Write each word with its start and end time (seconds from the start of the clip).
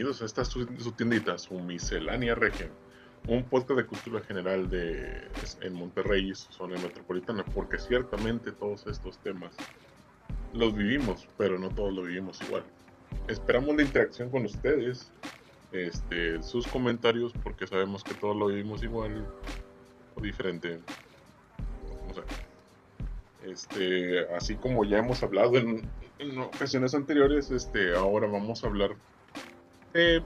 bienvenidos 0.00 0.22
a 0.22 0.24
esta 0.24 0.46
su, 0.46 0.66
su 0.78 0.92
tiendita, 0.92 1.36
su 1.36 1.58
miscelánea 1.58 2.34
regia. 2.34 2.70
Un 3.28 3.44
podcast 3.44 3.80
de 3.80 3.84
cultura 3.84 4.22
general 4.22 4.70
de, 4.70 5.28
en 5.60 5.74
Monterrey, 5.74 6.32
zona 6.34 6.80
metropolitana, 6.80 7.44
porque 7.44 7.78
ciertamente 7.78 8.50
todos 8.50 8.86
estos 8.86 9.18
temas 9.18 9.54
los 10.54 10.74
vivimos, 10.74 11.28
pero 11.36 11.58
no 11.58 11.68
todos 11.68 11.92
lo 11.92 12.04
vivimos 12.04 12.40
igual. 12.40 12.62
Esperamos 13.28 13.76
la 13.76 13.82
interacción 13.82 14.30
con 14.30 14.46
ustedes, 14.46 15.12
este, 15.70 16.42
sus 16.42 16.66
comentarios, 16.66 17.34
porque 17.42 17.66
sabemos 17.66 18.02
que 18.02 18.14
todos 18.14 18.34
lo 18.34 18.46
vivimos 18.46 18.82
igual 18.82 19.26
o 20.14 20.20
diferente. 20.22 20.80
Este, 23.44 24.20
así 24.34 24.54
como 24.54 24.82
ya 24.86 24.96
hemos 24.96 25.22
hablado 25.22 25.58
en, 25.58 25.86
en 26.18 26.38
ocasiones 26.38 26.94
anteriores, 26.94 27.50
este, 27.50 27.94
ahora 27.94 28.26
vamos 28.28 28.64
a 28.64 28.66
hablar 28.66 28.96
de 29.92 30.22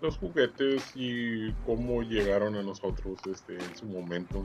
los 0.00 0.16
juguetes 0.18 0.92
y 0.94 1.52
cómo 1.66 2.02
llegaron 2.02 2.56
a 2.56 2.62
nosotros 2.62 3.18
este, 3.30 3.54
en 3.54 3.76
su 3.76 3.86
momento. 3.86 4.44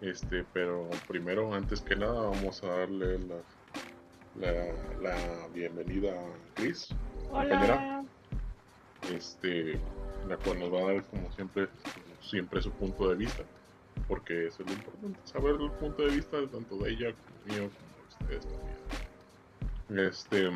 Este, 0.00 0.44
pero 0.52 0.88
primero, 1.06 1.52
antes 1.54 1.80
que 1.80 1.94
nada, 1.94 2.30
vamos 2.30 2.62
a 2.64 2.68
darle 2.68 3.18
la, 3.18 3.36
la, 4.40 4.72
la 5.02 5.48
bienvenida 5.54 6.12
a 6.12 6.54
Chris, 6.54 6.88
compañera. 7.30 8.04
Este, 9.14 9.78
la 10.28 10.36
cual 10.36 10.60
nos 10.60 10.72
va 10.72 10.78
a 10.80 10.92
dar, 10.92 11.04
como 11.04 11.30
siempre, 11.32 11.68
siempre 12.22 12.62
su 12.62 12.70
punto 12.70 13.08
de 13.08 13.16
vista, 13.16 13.42
porque 14.08 14.46
eso 14.46 14.62
es 14.62 14.68
lo 14.68 14.74
importante, 14.74 15.20
saber 15.24 15.56
el 15.60 15.70
punto 15.72 16.02
de 16.02 16.10
vista 16.10 16.36
tanto 16.52 16.76
de 16.76 16.90
ella 16.90 17.12
como 17.12 17.54
mío, 17.54 17.70
como 17.70 18.30
de 18.30 18.36
ustedes 18.36 18.46
también. 19.88 20.08
Este, 20.08 20.50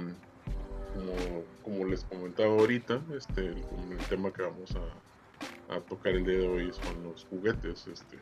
como, 1.63 1.85
les 1.87 2.05
comentaba 2.05 2.51
ahorita, 2.51 3.01
este, 3.17 3.47
el, 3.47 3.99
tema 4.09 4.33
que 4.33 4.43
vamos 4.43 4.75
a, 4.77 5.75
a, 5.75 5.81
tocar 5.81 6.13
el 6.13 6.25
día 6.25 6.39
de 6.39 6.49
hoy 6.49 6.73
son 6.73 7.03
los 7.05 7.25
juguetes, 7.25 7.87
este, 7.87 8.19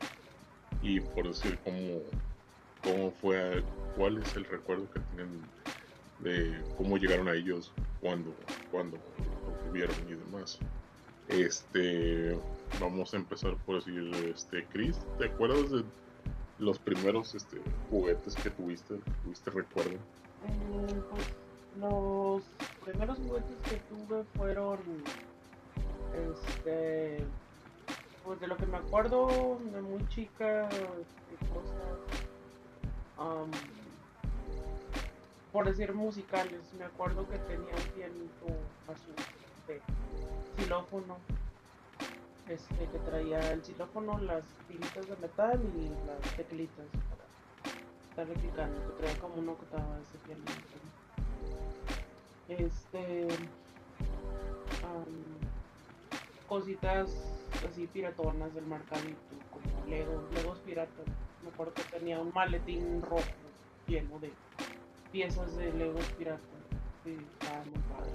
y 0.83 1.01
por 1.01 1.29
decir 1.29 1.59
cómo, 1.65 2.01
cómo 2.83 3.11
fue, 3.11 3.63
cuál 3.97 4.19
es 4.19 4.35
el 4.37 4.45
recuerdo 4.45 4.91
que 4.91 5.01
tienen 5.15 5.43
de 6.21 6.61
cómo 6.77 6.97
llegaron 6.97 7.29
a 7.29 7.35
ellos, 7.35 7.73
cuando, 8.01 8.35
cuando 8.71 8.97
lo 8.97 9.69
tuvieron 9.69 9.97
y 10.09 10.15
demás. 10.15 10.59
Este, 11.29 12.37
vamos 12.81 13.15
a 13.15 13.17
empezar 13.17 13.57
por 13.65 13.77
decir, 13.77 14.11
este, 14.27 14.65
Chris, 14.67 14.99
¿te 15.19 15.27
acuerdas 15.27 15.71
de 15.71 15.85
los 16.59 16.79
primeros 16.79 17.35
este, 17.35 17.59
juguetes 17.91 18.35
que 18.35 18.51
tuviste, 18.51 18.99
tuviste 19.25 19.51
recuerdo? 19.51 19.93
Eh, 19.93 21.01
pues 21.11 21.27
los 21.79 22.43
primeros 22.85 23.19
juguetes 23.19 23.57
que 23.69 23.77
tuve 23.89 24.25
fueron 24.37 24.79
este 26.31 27.25
pues 28.25 28.41
de 28.41 28.47
lo 28.47 28.57
que 28.57 28.67
me 28.67 28.77
acuerdo 28.77 29.59
de 29.73 29.81
muy 29.83 30.07
chica 30.09 30.69
de 30.69 31.49
cosas 31.53 31.93
por 35.53 35.67
decir 35.67 35.93
musicales. 35.93 36.61
Me 36.79 36.85
acuerdo 36.85 37.29
que 37.29 37.39
tenía 37.39 37.75
un 37.75 38.93
azul 38.93 39.15
de 39.67 39.81
xilófono 40.57 41.19
este 42.49 42.87
que 42.87 42.99
traía 42.99 43.53
el 43.53 43.63
xilófono 43.63 44.19
las 44.19 44.45
tiritas 44.67 45.07
de 45.07 45.17
metal 45.17 45.61
y 45.77 45.89
las 46.07 46.37
teclitas 46.37 46.87
para 48.15 48.25
estar 48.25 48.43
picando 48.43 48.79
que 48.87 49.03
traía 49.03 49.21
como 49.21 49.35
una 49.37 49.53
octava 49.53 49.99
ese 50.03 50.19
pianito 50.19 50.53
este 52.49 53.29
cositas 56.49 57.11
así 57.67 57.87
piratonas 57.87 58.55
del 58.55 58.67
mercadito 58.67 59.17
como 59.51 59.87
Lego, 59.87 60.29
Legos 60.35 60.59
piratas. 60.59 61.07
Me 61.43 61.49
acuerdo 61.49 61.73
que 61.73 61.83
tenía 61.85 62.21
un 62.21 62.31
maletín 62.35 63.01
rojo 63.01 63.23
lleno 63.87 64.19
de 64.19 64.31
piezas 65.11 65.57
de 65.57 65.73
Legos 65.73 66.05
piratas 66.19 66.43
y 67.07 67.11
estaba 67.11 67.65
muy 67.65 67.81
padre 67.89 68.13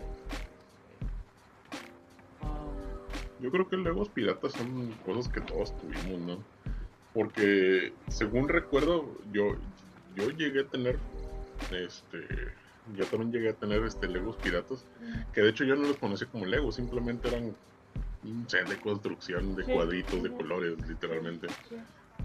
um, 2.41 3.43
yo 3.43 3.51
creo 3.51 3.67
que 3.67 3.77
Legos 3.77 4.09
piratas 4.09 4.53
son 4.53 4.91
cosas 5.05 5.27
que 5.29 5.41
todos 5.41 5.75
tuvimos 5.77 6.19
no 6.21 6.37
porque 7.13 7.93
según 8.07 8.47
recuerdo 8.49 9.17
yo 9.31 9.55
yo 10.15 10.29
llegué 10.29 10.61
a 10.61 10.67
tener 10.67 10.99
este 11.71 12.53
yo 12.95 13.05
también 13.05 13.31
llegué 13.31 13.49
a 13.49 13.53
tener 13.53 13.83
este 13.83 14.07
Legos 14.07 14.35
piratas, 14.37 14.85
que 15.33 15.41
de 15.41 15.49
hecho 15.49 15.63
yo 15.63 15.75
no 15.75 15.87
los 15.87 15.97
conocí 15.97 16.25
como 16.25 16.45
Legos, 16.45 16.75
simplemente 16.75 17.27
eran 17.27 17.55
set 18.47 18.67
de 18.67 18.77
construcción 18.77 19.55
de 19.55 19.65
sí, 19.65 19.71
cuadritos 19.71 20.23
de 20.23 20.31
colores, 20.31 20.75
literalmente. 20.87 21.47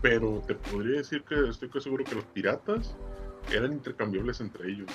Pero 0.00 0.42
te 0.46 0.54
podría 0.54 0.98
decir 0.98 1.22
que 1.22 1.48
estoy 1.48 1.68
seguro 1.80 2.04
que 2.04 2.14
los 2.14 2.24
piratas 2.24 2.94
eran 3.50 3.72
intercambiables 3.72 4.40
entre 4.40 4.70
ellos. 4.70 4.88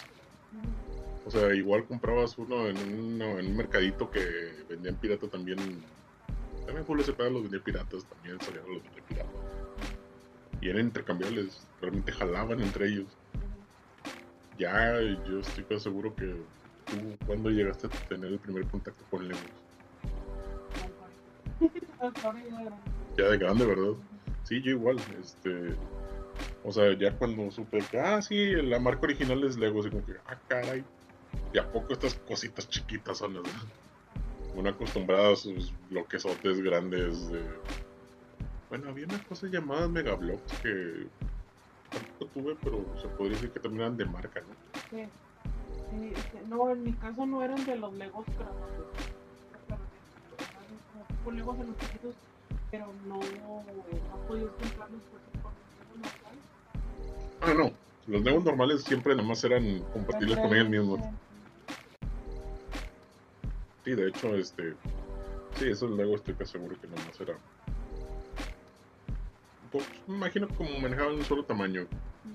O 1.26 1.32
sea, 1.32 1.54
igual 1.54 1.86
comprabas 1.86 2.38
uno 2.38 2.68
en, 2.68 2.78
uno, 2.78 3.40
en 3.40 3.48
un 3.48 3.58
mercadito 3.58 4.10
que 4.10 4.64
vendían 4.70 4.96
pirata 4.96 5.28
también. 5.28 5.58
También 6.66 6.86
Julio 6.86 7.04
Cepeda 7.04 7.30
los 7.30 7.44
vendía 7.44 7.62
piratas, 7.62 8.06
también 8.06 8.40
salían 8.42 8.66
los 8.68 8.84
vendía 8.84 9.04
piratas. 9.08 9.32
Y 10.62 10.70
eran 10.70 10.86
intercambiables, 10.86 11.68
realmente 11.82 12.12
jalaban 12.12 12.62
entre 12.62 12.88
ellos 12.88 13.08
ya 14.58 15.00
yo 15.28 15.40
estoy 15.40 15.64
casi 15.66 15.82
seguro 15.82 16.16
que 16.16 16.26
tú 16.86 17.18
cuando 17.26 17.50
llegaste 17.50 17.88
a 17.88 17.90
tener 18.08 18.32
el 18.32 18.40
primer 18.40 18.66
contacto 18.68 19.04
con 19.10 19.28
Legos. 19.28 19.42
ya 23.18 23.30
de 23.30 23.38
grande, 23.38 23.66
¿verdad? 23.66 23.94
Sí, 24.44 24.62
yo 24.62 24.72
igual, 24.72 24.98
este, 25.20 25.74
o 26.64 26.72
sea, 26.72 26.98
ya 26.98 27.14
cuando 27.18 27.52
supe 27.52 27.80
que, 27.90 28.00
ah, 28.00 28.22
sí, 28.22 28.54
la 28.54 28.80
marca 28.80 29.02
original 29.04 29.44
es 29.44 29.58
Legos, 29.58 29.88
y 29.88 29.90
como 29.90 30.06
que, 30.06 30.14
ah, 30.28 30.40
caray, 30.48 30.84
y 31.54 31.58
a 31.58 31.72
poco 31.72 31.94
estas 31.94 32.16
cositas 32.28 32.70
chiquitas 32.70 33.18
son 33.18 33.36
las, 33.36 33.44
uno 34.56 34.70
acostumbrado 34.70 35.34
a 35.34 35.36
sus 35.36 35.74
bloquesotes 35.90 36.62
grandes 36.62 37.30
de, 37.30 37.42
bueno, 38.70 38.90
había 38.90 39.06
una 39.06 39.24
cosa 39.24 39.48
llamada 39.48 39.88
Megablocks 39.88 40.54
que 40.62 41.08
tampoco 41.90 42.26
tuve, 42.34 42.56
pero 42.64 42.86
se 43.02 43.08
podría 43.10 43.36
decir 43.36 43.52
que 43.52 43.60
también 43.60 43.82
eran 43.82 43.98
de 43.98 44.06
marca, 44.06 44.42
¿no? 44.42 44.56
Sí. 44.90 45.04
sí 45.90 46.14
no, 46.48 46.72
en 46.72 46.84
mi 46.84 46.94
caso 46.94 47.26
no 47.26 47.44
eran 47.44 47.66
de 47.66 47.76
los 47.78 47.94
Legos 47.94 48.26
eran 48.28 48.54
tipo 51.08 51.32
Legos 51.32 51.58
de 51.60 51.66
los 51.66 51.76
pero 52.72 52.94
no, 53.06 53.16
no 53.16 53.22
podías 54.28 54.52
comprarlos 54.52 55.02
con. 55.12 55.22
Ah, 57.42 57.54
no. 57.54 57.72
Los 58.08 58.24
Legos 58.24 58.44
normales 58.44 58.84
siempre 58.84 59.16
nada 59.16 59.28
más 59.28 59.44
eran 59.44 59.80
compatibles 59.94 60.38
con 60.38 60.54
ellos 60.54 60.70
mismos. 60.70 61.00
Sí, 63.84 63.96
de 63.96 64.08
hecho, 64.08 64.36
este. 64.36 64.76
Sí, 65.56 65.70
esos 65.70 65.92
Legos 65.92 66.22
estoy 66.22 66.36
casi 66.36 66.54
seguro 66.54 66.80
que 66.80 66.88
nada 66.88 67.04
más 67.06 67.20
era 67.20 67.38
me 70.08 70.16
imagino 70.16 70.48
que 70.48 70.56
como 70.56 70.80
manejaban 70.80 71.16
un 71.16 71.24
solo 71.24 71.44
tamaño, 71.44 71.88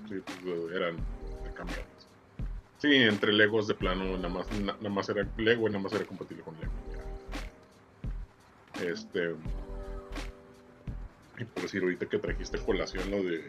sí, 0.07 0.15
pues, 0.25 0.71
eran 0.73 0.97
cambiados. 1.55 1.85
Sí, 2.77 2.93
entre 2.95 3.31
Legos 3.31 3.67
de 3.67 3.75
plano, 3.75 4.03
nada 4.17 4.29
más, 4.29 4.51
nada 4.51 4.89
más 4.89 5.07
era 5.09 5.25
Lego 5.37 5.67
y 5.67 5.71
nada 5.71 5.83
más 5.83 5.93
era 5.93 6.05
compatible 6.05 6.43
con 6.43 6.55
Lego. 6.59 6.71
Ya. 8.77 8.83
Este. 8.85 9.35
Y 11.39 11.45
por 11.45 11.63
decir, 11.63 11.81
ahorita 11.81 12.07
que 12.07 12.19
trajiste 12.19 12.57
colación 12.59 13.09
lo 13.09 13.23
de 13.23 13.41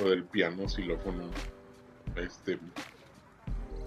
lo 0.00 0.10
del 0.10 0.24
piano 0.24 0.68
xilófono, 0.68 1.24
este. 2.16 2.58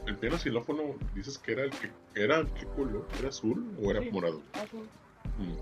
El 0.08 0.18
piano 0.18 0.38
xilófono, 0.38 0.96
dices 1.14 1.38
que 1.38 1.54
era 1.54 1.64
el 1.64 1.72
que 1.72 1.90
era 2.16 2.44
qué 2.60 2.66
color, 2.76 3.08
¿era 3.20 3.30
azul 3.30 3.66
o 3.82 3.92
era 3.92 4.02
Sí, 4.02 4.12
morado? 4.12 4.42
azul. 4.54 4.88
Mm. 5.38 5.56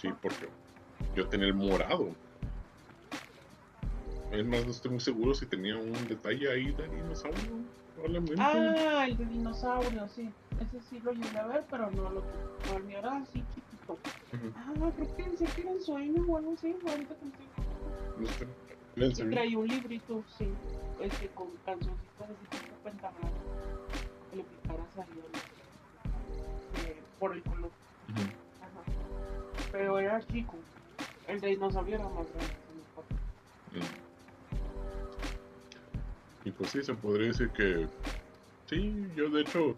Sí, 0.00 0.08
porque 0.22 0.48
yo 1.14 1.28
tenía 1.28 1.48
el 1.48 1.54
morado. 1.54 2.08
Es 4.30 4.44
más, 4.44 4.64
no 4.64 4.70
estoy 4.70 4.90
muy 4.90 5.00
seguro 5.00 5.34
si 5.34 5.46
tenía 5.46 5.76
un 5.76 5.92
detalle 6.08 6.50
ahí 6.50 6.72
de 6.72 6.88
dinosaurio. 6.88 7.64
Probablemente. 7.94 8.34
Ah, 8.38 9.06
el 9.06 9.16
de 9.16 9.24
dinosaurio, 9.26 10.08
sí. 10.08 10.28
Ese 10.60 10.80
sí 10.88 11.00
lo 11.00 11.12
llegué 11.12 11.38
a 11.38 11.46
ver, 11.46 11.64
pero 11.70 11.90
no 11.90 12.10
lo 12.10 12.20
no, 12.20 12.76
el 12.76 12.84
mío 12.84 12.98
era 12.98 13.16
así 13.16 13.44
chiquito. 13.54 13.98
Ah, 14.56 14.72
creo 14.74 14.96
que 14.96 15.04
pensé 15.22 15.44
que 15.46 15.60
era 15.60 15.70
en 15.70 15.80
sueño 15.80 16.24
o 16.26 16.36
algo 16.36 16.54
así, 16.54 16.74
ahorita 16.86 17.14
contigo. 17.14 17.50
No 18.96 19.10
sé. 19.10 19.24
Y 19.24 19.30
traía 19.30 19.58
un 19.58 19.66
librito, 19.68 20.22
sí, 20.38 20.48
este, 21.00 21.28
con 21.28 21.48
cancioncitas 21.64 22.28
de 22.28 22.58
tipo 22.58 22.74
pentagrama. 22.82 23.30
Que 24.30 24.36
le 24.36 24.44
picaras 24.44 24.86
ahí 24.98 26.86
eh, 26.86 26.96
por 27.18 27.32
el 27.34 27.42
color. 27.42 27.70
Ajá. 28.08 29.70
Pero 29.72 29.98
era 29.98 30.24
chico. 30.26 30.54
El 31.28 31.40
de 31.40 31.52
acuerdo. 31.54 32.30
Mm. 33.72 34.14
Y 36.44 36.50
pues 36.50 36.70
sí, 36.70 36.82
se 36.82 36.94
podría 36.94 37.28
decir 37.28 37.50
que 37.50 37.86
sí, 38.66 39.10
yo 39.16 39.30
de 39.30 39.42
hecho, 39.42 39.76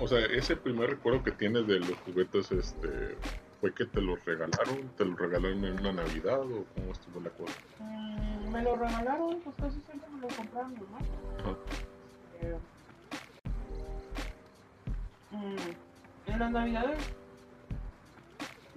O 0.00 0.06
sea, 0.06 0.20
ese 0.26 0.54
primer 0.54 0.90
recuerdo 0.90 1.24
que 1.24 1.32
tienes 1.32 1.66
de 1.66 1.80
los 1.80 1.98
juguetes, 2.06 2.52
este, 2.52 3.16
fue 3.60 3.74
que 3.74 3.84
te 3.84 4.00
los 4.00 4.24
regalaron, 4.24 4.88
te 4.96 5.04
los 5.04 5.18
regalaron 5.18 5.64
en 5.64 5.80
una 5.80 5.92
Navidad 5.92 6.40
o 6.40 6.64
cómo 6.74 6.92
estuvo 6.92 7.20
la 7.20 7.30
cosa. 7.30 7.52
Mm, 7.80 8.48
me 8.52 8.62
lo 8.62 8.76
regalaron, 8.76 9.40
pues 9.40 9.56
casi 9.56 9.80
siempre 9.80 10.08
me 10.10 10.20
lo 10.20 10.28
compraron, 10.28 10.74
¿no? 10.74 10.98
Ajá. 11.40 11.56
Eh, 12.40 12.56
mm, 15.32 16.30
en 16.30 16.38
las 16.38 16.50
navidades 16.52 17.17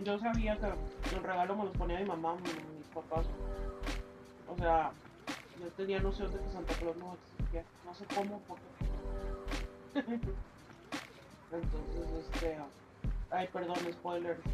yo 0.03 0.19
sabía 0.19 0.57
que 0.57 0.67
el 1.15 1.23
regalo 1.23 1.55
me 1.55 1.65
los 1.65 1.77
ponía 1.77 1.99
mi 1.99 2.05
mamá, 2.05 2.35
mi- 2.35 2.77
mis 2.77 2.87
papás. 2.93 3.25
O 4.47 4.57
sea, 4.57 4.91
yo 5.59 5.67
tenía 5.77 5.99
noción 5.99 6.31
de 6.31 6.39
que 6.39 6.49
Santa 6.51 6.73
Claus 6.75 6.97
no 6.97 7.13
existía. 7.13 7.63
No 7.85 7.93
sé 7.95 8.05
cómo, 8.15 8.41
porque. 8.47 8.63
Entonces, 11.51 12.25
este. 12.33 12.57
Ay, 13.29 13.47
perdón, 13.51 13.77
spoilers. 13.91 14.39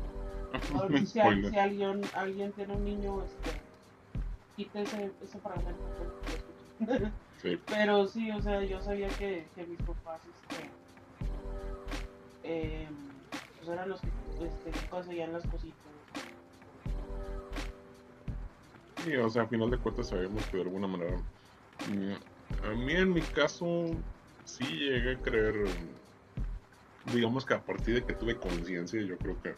No, 0.74 0.88
si, 0.88 1.06
Spoiler. 1.08 1.52
si 1.52 1.58
alguien, 1.60 2.02
alguien 2.16 2.52
tiene 2.54 2.74
un 2.74 2.84
niño, 2.86 3.22
este. 3.24 3.52
Quite 4.56 4.82
ese, 4.82 5.12
ese 5.22 5.40
fragmento. 5.40 5.84
pues. 6.80 7.02
Sí. 7.42 7.56
Pero 7.68 8.08
sí, 8.08 8.32
o 8.32 8.42
sea, 8.42 8.64
yo 8.64 8.82
sabía 8.82 9.08
que, 9.10 9.48
que 9.54 9.64
mis 9.68 9.78
papás, 9.84 10.20
este, 10.26 10.72
em, 12.42 12.96
pues 13.58 13.70
eran 13.70 13.90
los 13.90 14.02
que, 14.02 14.08
este, 14.42 14.88
conseguían 14.90 15.34
las 15.34 15.46
cositas. 15.46 15.78
Sí, 19.04 19.16
o 19.16 19.30
sea, 19.30 19.44
a 19.44 19.48
final 19.48 19.70
de 19.70 19.78
cuentas 19.78 20.10
sabemos 20.10 20.44
que 20.46 20.58
de 20.58 20.64
alguna 20.64 20.88
manera. 20.88 21.18
mm, 21.90 22.66
A 22.66 22.70
mí 22.76 22.94
en 22.94 23.14
mi 23.14 23.22
caso, 23.22 23.86
sí 24.46 24.66
llegué 24.66 25.14
a 25.14 25.20
creer. 25.20 25.66
Digamos 27.14 27.46
que 27.46 27.54
a 27.54 27.62
partir 27.62 27.96
de 27.96 28.04
que 28.04 28.14
tuve 28.14 28.36
conciencia, 28.36 29.02
yo 29.02 29.18
creo 29.18 29.42
que 29.42 29.56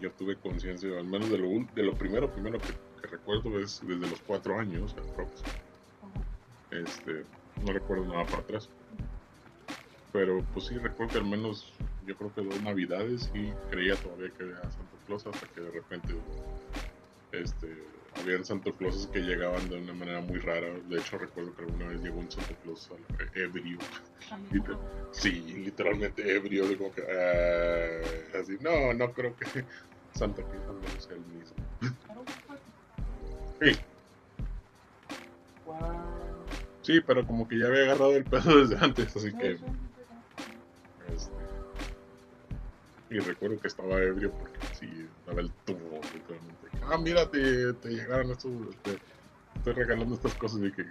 yo 0.00 0.10
tuve 0.12 0.36
conciencia, 0.36 0.98
al 0.98 1.06
menos 1.06 1.30
de 1.30 1.38
lo, 1.38 1.48
de 1.74 1.82
lo 1.82 1.94
primero, 1.94 2.30
primero 2.30 2.58
que, 2.58 2.68
que 3.00 3.08
recuerdo 3.08 3.58
es 3.60 3.80
desde 3.86 4.08
los 4.08 4.20
cuatro 4.20 4.58
años. 4.58 4.94
Este, 6.70 7.24
no 7.64 7.72
recuerdo 7.72 8.04
nada 8.06 8.24
para 8.24 8.38
atrás. 8.38 8.68
Pero 10.12 10.42
pues 10.52 10.66
sí, 10.66 10.76
recuerdo 10.76 11.12
que 11.12 11.18
al 11.18 11.24
menos 11.24 11.72
yo 12.06 12.16
creo 12.16 12.32
que 12.34 12.42
dos 12.42 12.62
navidades 12.62 13.30
y 13.34 13.50
creía 13.70 13.96
todavía 13.96 14.30
que 14.36 14.44
había 14.44 14.62
Santa 14.70 14.96
Claus 15.06 15.26
hasta 15.26 15.46
que 15.48 15.60
de 15.60 15.70
repente 15.70 16.14
este, 17.32 17.66
habían 18.20 18.44
Santa 18.44 18.70
Clauses 18.72 19.06
que 19.08 19.20
llegaban 19.20 19.68
de 19.68 19.76
una 19.78 19.92
manera 19.92 20.20
muy 20.20 20.38
rara. 20.38 20.68
De 20.88 20.98
hecho, 20.98 21.18
recuerdo 21.18 21.54
que 21.54 21.62
alguna 21.62 21.88
vez 21.88 22.00
llegó 22.02 22.18
un 22.20 22.30
Santa 22.30 22.54
Claus 22.62 22.88
ebrio. 23.34 23.78
Liter- 24.52 24.78
Sí, 25.12 25.30
literalmente 25.64 26.34
ebrio. 26.36 26.66
Digo 26.68 26.92
que, 26.94 27.02
ah, 27.02 28.38
así, 28.40 28.56
no, 28.60 28.94
no 28.94 29.12
creo 29.12 29.34
que 29.36 29.64
Santa 30.12 30.42
Claus 30.42 30.66
también 30.66 31.00
sea 31.00 31.16
el 31.16 31.24
mismo. 31.26 31.56
Sí, 33.60 33.78
sí, 36.82 37.00
pero 37.00 37.26
como 37.26 37.48
que 37.48 37.58
ya 37.58 37.66
había 37.66 37.82
agarrado 37.82 38.14
el 38.16 38.24
pedo 38.24 38.58
desde 38.60 38.76
antes, 38.82 39.16
así 39.16 39.30
Sí, 39.30 39.36
que. 39.36 39.58
Este, 41.12 41.35
y 43.10 43.18
recuerdo 43.20 43.58
que 43.60 43.68
estaba 43.68 44.02
ebrio 44.02 44.32
porque 44.32 44.58
sí, 44.72 45.08
daba 45.26 45.40
el 45.40 45.50
tubo, 45.64 46.00
literalmente. 46.12 46.68
Ah, 46.82 46.98
mira, 46.98 47.30
te, 47.30 47.72
te 47.74 47.88
llegaron 47.88 48.30
estos, 48.30 48.52
te 48.82 48.98
estoy 49.56 49.72
regalando 49.72 50.14
estas 50.14 50.34
cosas 50.34 50.60
y 50.62 50.72
que. 50.72 50.84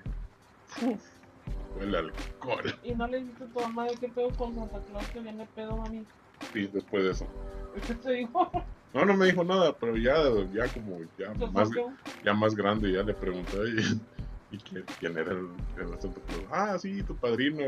uf, 0.86 1.04
huele 1.78 1.98
a 1.98 2.00
alcohol. 2.02 2.80
Y 2.84 2.94
no 2.94 3.08
le 3.08 3.20
dijiste 3.20 3.44
a 3.44 3.48
tu 3.48 3.60
mamá 3.60 3.86
de 3.86 3.96
qué 3.96 4.10
pedo 4.10 4.30
con 4.32 4.56
Santa 4.56 4.80
Claus 4.86 5.08
que 5.10 5.20
viene 5.20 5.48
pedo, 5.56 5.78
mami. 5.78 6.06
Y 6.54 6.68
después 6.68 7.04
de 7.04 7.12
eso. 7.12 7.28
¿Qué 7.88 7.96
te 7.96 8.12
dijo? 8.14 8.52
No, 8.94 9.04
no 9.04 9.18
me 9.18 9.26
dijo 9.26 9.44
nada, 9.44 9.78
pero 9.78 9.98
ya, 9.98 10.16
ya 10.54 10.72
como, 10.74 11.00
ya 11.18 11.34
¿Te 11.34 11.48
más, 11.48 11.70
ya 12.24 12.34
más 12.34 12.56
grande, 12.56 12.94
ya 12.94 13.04
le 13.04 13.14
pregunté 13.14 13.58
y, 13.78 14.02
y 14.52 14.58
quién, 14.60 14.86
quién 15.00 15.18
era 15.18 15.32
el, 15.32 15.48
Santa 16.02 16.22
Claus. 16.28 16.48
Ah, 16.52 16.78
sí, 16.80 17.04
tu 17.04 17.18
padrino, 17.18 17.64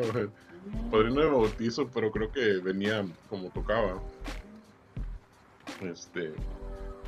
padrino 0.92 1.22
de 1.22 1.28
bautizo, 1.30 1.90
pero 1.94 2.12
creo 2.12 2.32
que 2.32 2.60
venía 2.60 3.06
como 3.28 3.50
tocaba. 3.52 4.02
Este, 5.82 6.34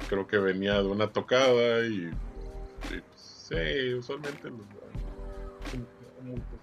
creo 0.07 0.27
que 0.27 0.37
venía 0.37 0.81
de 0.81 0.87
una 0.87 1.11
tocada 1.11 1.85
y, 1.87 2.05
y, 2.05 3.01
pues, 3.01 3.03
sí, 3.47 3.93
usualmente 3.95 4.49
los, 4.49 4.59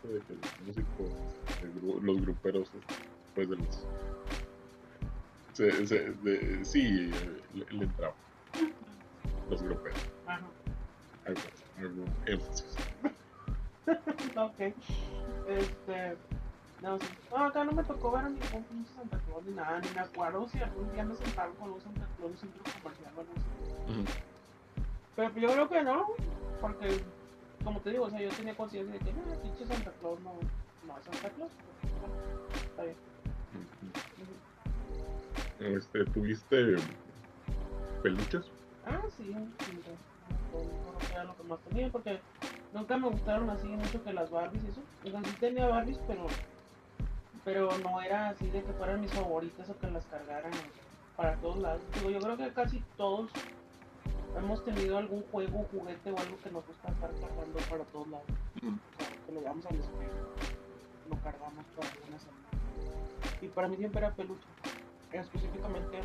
que 0.02 0.08
de 0.08 0.22
que 0.22 0.34
los 0.34 0.60
músicos, 0.60 1.12
gruperos, 2.20 2.70
después 2.72 3.50
de 3.50 3.56
los, 3.56 3.88
se, 5.52 5.86
se- 5.86 6.10
de- 6.12 6.64
sí, 6.64 6.82
le, 6.82 7.64
le 7.70 7.84
entraba 7.84 8.14
los 9.50 9.62
gruperos, 9.62 9.98
Ajá. 10.26 10.48
algo, 11.24 11.40
algo 11.76 12.04
énfasis. 12.26 12.85
Ok. 14.36 14.60
Este. 15.48 16.16
No, 16.82 16.98
sí. 16.98 17.06
No, 17.30 17.44
acá 17.44 17.64
no 17.64 17.72
me 17.72 17.84
tocó 17.84 18.12
ver 18.12 18.26
a 18.26 18.28
ningún 18.28 18.64
pinche 18.64 18.92
Santa 18.94 19.18
Claus 19.26 19.44
ni 19.44 19.54
nada, 19.54 19.80
ni 19.80 19.88
me 19.90 20.00
acuerdo 20.00 20.48
si 20.48 20.58
algún 20.58 20.92
día 20.92 21.04
me 21.04 21.14
sentaron 21.14 21.54
con 21.56 21.72
un 21.72 21.80
Santa 21.80 22.06
Claus 22.16 22.30
en 22.30 22.32
un 22.32 22.38
centro 22.38 22.72
comercial 22.82 23.12
o 23.16 23.20
algo 23.20 23.32
así. 23.34 23.46
Pero 25.16 25.34
yo 25.38 25.52
creo 25.52 25.68
que 25.68 25.82
no, 25.82 26.06
porque, 26.60 27.00
como 27.64 27.80
te 27.80 27.90
digo, 27.90 28.04
o 28.04 28.10
sea, 28.10 28.20
yo 28.20 28.28
tenía 28.30 28.54
conciencia 28.54 28.92
de 28.92 28.98
que, 28.98 29.12
no, 29.12 29.22
pinche 29.42 29.66
Santa 29.66 29.90
Claus 30.00 30.20
no, 30.20 30.34
no 30.86 30.98
es 30.98 31.04
Santa 31.04 31.30
Claus. 31.30 31.50
pero, 31.80 31.94
bueno, 32.00 32.14
está 32.70 32.82
bien. 32.82 32.96
Este, 35.58 36.04
¿tuviste 36.06 36.76
peluches? 38.02 38.50
Ah, 38.84 39.00
sí, 39.16 39.24
sí, 39.24 39.32
no, 39.32 40.60
no 40.92 41.00
era 41.10 41.24
lo 41.24 41.36
que 41.36 41.42
más 41.44 41.58
tenía, 41.60 41.88
porque 41.88 42.20
nunca 42.76 42.96
me 42.98 43.08
gustaron 43.08 43.48
así 43.50 43.66
mucho 43.66 44.04
que 44.04 44.12
las 44.12 44.30
Barbies 44.30 44.62
y 44.64 44.68
eso. 44.68 44.82
O 45.04 45.10
sea, 45.10 45.24
sí 45.24 45.36
tenía 45.40 45.66
Barbies, 45.66 45.98
pero, 46.06 46.26
pero 47.44 47.70
no 47.78 48.00
era 48.02 48.28
así 48.28 48.48
de 48.50 48.62
que 48.62 48.72
fueran 48.74 49.00
mis 49.00 49.12
favoritas 49.12 49.68
o 49.70 49.78
que 49.78 49.90
las 49.90 50.04
cargaran 50.06 50.52
para 51.16 51.34
todos 51.36 51.56
lados. 51.58 51.80
Digo, 51.94 52.10
yo 52.10 52.20
creo 52.20 52.36
que 52.36 52.52
casi 52.52 52.82
todos 52.96 53.30
hemos 54.36 54.62
tenido 54.64 54.98
algún 54.98 55.22
juego, 55.32 55.66
juguete 55.72 56.10
o 56.10 56.18
algo 56.18 56.36
que 56.44 56.50
nos 56.50 56.66
gusta 56.66 56.92
estar 56.92 57.10
cargando 57.10 57.58
para 57.70 57.84
todos 57.84 58.08
lados. 58.08 58.26
O 58.56 59.02
sea, 59.02 59.26
que 59.26 59.32
lo 59.32 59.40
llevamos 59.40 59.66
al 59.66 59.76
espejo, 59.76 60.12
lo 61.10 61.16
cargamos 61.22 61.64
para 61.74 61.88
alguna 61.88 62.18
semana. 62.18 62.36
Y 63.40 63.48
para 63.48 63.68
mí 63.68 63.76
siempre 63.76 64.00
era 64.00 64.14
peluche. 64.14 64.46
Específicamente 65.12 66.00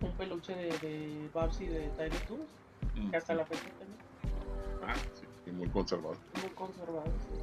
un 0.00 0.12
peluche 0.12 0.54
de, 0.54 0.78
de 0.78 1.30
Babsy 1.34 1.66
de 1.66 1.90
Tiny 1.90 2.16
Toons, 2.26 3.10
que 3.10 3.16
hasta 3.16 3.34
la 3.34 3.44
fecha 3.44 3.68
tengo. 3.78 4.86
Ah, 4.86 4.94
sí, 5.12 5.26
y 5.50 5.52
muy 5.52 5.68
conservado. 5.68 6.16
muy 6.40 6.50
conservado. 6.50 7.04
sí. 7.04 7.40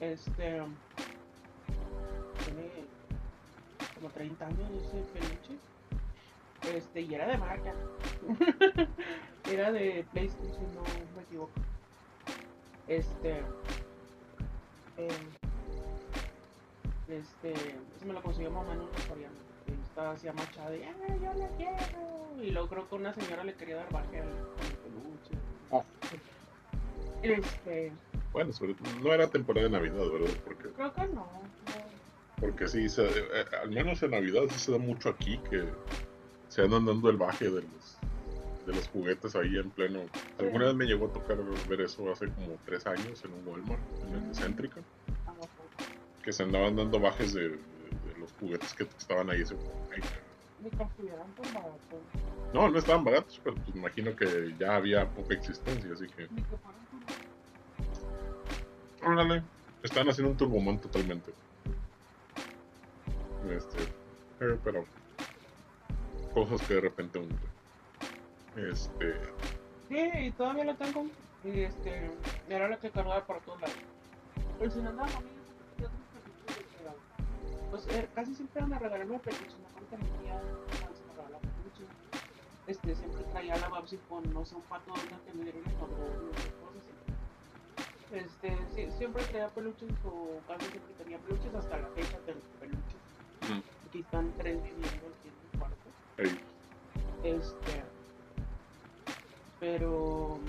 Este. 0.00 0.62
Tiene 2.44 2.70
como 3.94 4.08
30 4.08 4.46
años 4.46 4.70
ese 4.70 5.02
peluche. 5.12 5.58
Este, 6.74 7.00
y 7.02 7.14
era 7.14 7.26
de 7.26 7.38
marca. 7.38 7.72
era 9.50 9.72
de 9.72 10.04
PlayStation, 10.12 10.74
no 10.74 10.82
me 11.16 11.22
equivoco. 11.22 11.52
Este. 12.88 13.38
em, 14.96 15.30
este. 17.08 17.52
Ese 17.52 18.06
me 18.06 18.12
lo 18.12 18.22
consiguió 18.22 18.50
mamá 18.50 18.72
en 18.72 18.80
un 18.80 18.92
restaurante. 18.92 19.38
Estaba 19.84 20.12
así 20.12 20.28
amachada 20.28 20.74
y, 20.74 20.82
¡ay, 20.82 21.20
yo 21.22 21.32
la 21.34 21.48
quiero! 21.56 22.42
Y 22.42 22.50
luego 22.50 22.68
creo 22.68 22.88
que 22.88 22.94
una 22.94 23.12
señora 23.12 23.44
le 23.44 23.54
quería 23.54 23.76
dar 23.76 23.92
baje 23.92 24.20
al, 24.20 24.28
al 24.28 24.76
peluche. 24.82 25.34
Ah. 25.70 25.82
Este. 27.22 27.92
Bueno, 28.32 28.52
sobre- 28.52 28.76
no 29.02 29.12
era 29.12 29.28
temporada 29.28 29.66
de 29.66 29.72
Navidad, 29.72 30.08
¿verdad? 30.12 30.34
Porque, 30.44 30.68
Creo 30.70 30.92
que 30.94 31.08
no. 31.08 31.28
porque 32.40 32.68
sí, 32.68 32.88
se- 32.88 33.06
eh, 33.06 33.44
al 33.62 33.70
menos 33.70 34.02
en 34.02 34.12
Navidad 34.12 34.42
sí 34.50 34.58
se 34.58 34.72
da 34.72 34.78
mucho 34.78 35.10
aquí 35.10 35.38
que 35.50 35.64
se 36.48 36.62
andan 36.62 36.86
dando 36.86 37.10
el 37.10 37.16
baje 37.16 37.46
de 37.50 37.62
los, 37.62 37.98
de 38.66 38.72
los 38.72 38.88
juguetes 38.88 39.34
ahí 39.36 39.56
en 39.56 39.70
pleno. 39.70 40.00
Alguna 40.38 40.66
vez 40.66 40.74
me 40.74 40.86
llegó 40.86 41.06
a 41.06 41.12
tocar 41.12 41.38
ver 41.68 41.80
eso 41.82 42.10
hace 42.10 42.28
como 42.28 42.56
tres 42.64 42.86
años 42.86 43.22
en 43.24 43.32
un 43.34 43.46
Walmart, 43.46 43.82
en 44.06 44.14
el 44.14 44.28
de 44.28 44.34
Céntrica, 44.34 44.80
que 46.22 46.32
se 46.32 46.42
andaban 46.44 46.76
dando 46.76 46.98
bajes 47.00 47.34
de, 47.34 47.48
de- 47.48 47.56
de 47.58 48.18
los 48.18 48.32
juguetes 48.34 48.72
que 48.74 48.84
estaban 48.84 49.28
ahí. 49.30 49.42
Tan 49.44 49.58
baratos. 51.54 52.02
no, 52.52 52.68
no 52.68 52.78
estaban 52.78 53.02
baratos, 53.04 53.40
pero 53.42 53.56
pues 53.56 53.74
imagino 53.76 54.14
que 54.14 54.54
ya 54.58 54.76
había 54.76 55.08
poca 55.08 55.34
existencia, 55.34 55.92
así 55.92 56.06
que. 56.06 56.28
Órale, 59.04 59.42
están 59.82 60.08
haciendo 60.08 60.32
un 60.32 60.36
turbomán 60.36 60.78
totalmente. 60.78 61.32
Este, 63.50 63.82
eh, 64.40 64.58
pero 64.62 64.84
cosas 66.34 66.60
que 66.66 66.74
de 66.74 66.80
repente 66.82 67.18
ve. 67.18 68.70
Este, 68.70 69.14
Sí, 69.90 69.96
y 69.96 70.30
todavía 70.30 70.64
lo 70.64 70.76
tengo. 70.76 71.04
Y 71.42 71.60
este, 71.62 72.10
era 72.48 72.68
la 72.68 72.78
que 72.78 72.90
cargaba 72.90 73.26
por 73.26 73.40
todos 73.40 73.60
lados. 73.60 73.76
El 74.60 74.86
andaba 74.86 75.08
conmigo, 75.08 75.34
yo 75.80 75.88
tenía 75.88 75.88
otros 75.88 76.36
peluches 76.46 76.84
de 76.84 77.70
pues 77.70 77.86
eh, 77.88 78.08
casi 78.14 78.34
siempre 78.34 78.60
iban 78.60 78.74
a 78.74 78.78
regalarme 78.78 79.18
peluches, 79.18 79.58
me 79.58 79.66
acuerdo 79.66 79.88
que 79.90 79.96
mi 79.96 80.04
tía 80.22 80.34
me 80.34 81.50
peluches. 81.62 81.88
Este, 82.66 82.94
siempre 82.94 83.22
traía 83.32 83.56
la 83.56 83.68
Babsi 83.68 83.98
con, 84.08 84.32
no 84.32 84.44
sé, 84.44 84.54
un 84.54 84.62
pato 84.62 84.92
que 84.94 85.32
me 85.32 85.44
dieron 85.44 85.62
así. 85.64 86.69
Este, 88.12 88.58
sí, 88.74 88.88
siempre 88.98 89.22
traía 89.24 89.48
peluches 89.48 89.88
o 90.04 90.40
casi 90.48 90.66
siempre 90.66 90.94
tenía 90.98 91.18
peluches 91.18 91.54
hasta 91.54 91.78
la 91.78 91.86
fecha 91.88 92.18
de 92.26 92.34
los 92.34 92.44
peluches. 92.58 93.00
Mm. 93.48 93.88
Aquí 93.88 94.00
están 94.00 94.32
tres 94.36 94.60
viviendo 94.62 94.86
aquí 94.88 95.28
en 95.28 95.34
mi 95.52 95.58
cuarto. 95.58 96.40
Este. 97.22 97.84
Pero. 99.60 100.40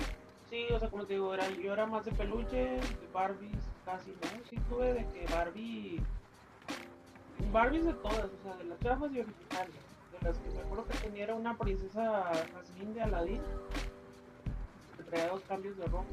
Sí, 0.50 0.66
o 0.74 0.80
sea, 0.80 0.90
como 0.90 1.06
te 1.06 1.14
digo, 1.14 1.34
era, 1.34 1.48
yo 1.50 1.72
era 1.72 1.86
más 1.86 2.04
de 2.04 2.12
peluche, 2.12 2.58
de 2.58 3.10
Barbies, 3.14 3.64
casi, 3.86 4.10
¿no? 4.10 4.44
Sí 4.50 4.58
tuve 4.68 4.94
de 4.94 5.06
que 5.12 5.26
Barbie. 5.32 6.02
Barbies 7.52 7.86
de 7.86 7.94
todas, 7.94 8.26
o 8.26 8.44
sea, 8.44 8.56
de 8.56 8.64
las 8.64 8.80
chafas 8.80 9.12
y 9.12 9.20
originales. 9.20 9.76
De 10.12 10.28
las 10.28 10.38
que 10.40 10.50
me 10.50 10.62
acuerdo 10.62 10.86
que 10.86 10.98
tenía 10.98 11.24
era 11.26 11.36
una 11.36 11.58
princesa 11.58 12.24
Jasmine 12.54 12.94
de 12.94 13.02
Aladdin, 13.02 13.42
que 14.98 15.04
traía 15.04 15.28
dos 15.30 15.42
cambios 15.48 15.78
de 15.78 15.86
ropa. 15.86 16.06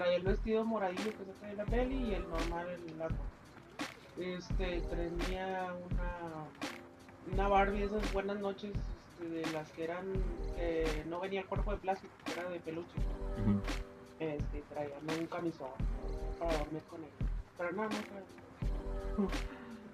Traía 0.00 0.16
el 0.16 0.22
vestido 0.22 0.64
moradillo 0.64 1.10
que 1.10 1.26
se 1.26 1.32
trae 1.38 1.50
en 1.50 1.58
la 1.58 1.66
peli 1.66 1.94
y 2.08 2.14
el 2.14 2.26
normal 2.26 2.66
el 2.70 3.02
agua. 3.02 3.18
Este, 4.18 4.80
tenía 4.80 5.74
una, 5.74 6.46
una 7.30 7.48
Barbie 7.48 7.82
esas 7.84 8.10
buenas 8.10 8.40
noches 8.40 8.72
este, 8.72 9.28
de 9.28 9.52
las 9.52 9.70
que 9.72 9.84
eran 9.84 10.06
que 10.56 11.04
no 11.06 11.20
venía 11.20 11.44
cuerpo 11.44 11.72
de 11.72 11.76
plástico, 11.76 12.14
era 12.32 12.48
de 12.48 12.60
peluche. 12.60 12.96
Este, 14.20 14.62
traía 14.70 14.94
un 15.18 15.26
camisón 15.26 15.68
para 16.38 16.56
dormir 16.56 16.82
con 16.84 17.00
ella. 17.00 17.30
Pero 17.58 17.72
nada 17.72 17.88
más 17.90 18.02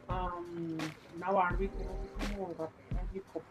para 0.06 0.34
um, 0.36 0.78
una 1.16 1.30
Barbie 1.32 1.68
que 1.68 1.82
era 1.82 1.90
así 1.90 2.32
como 2.32 2.48
rapera, 2.50 3.02
hip 3.12 3.24
hop. 3.34 3.42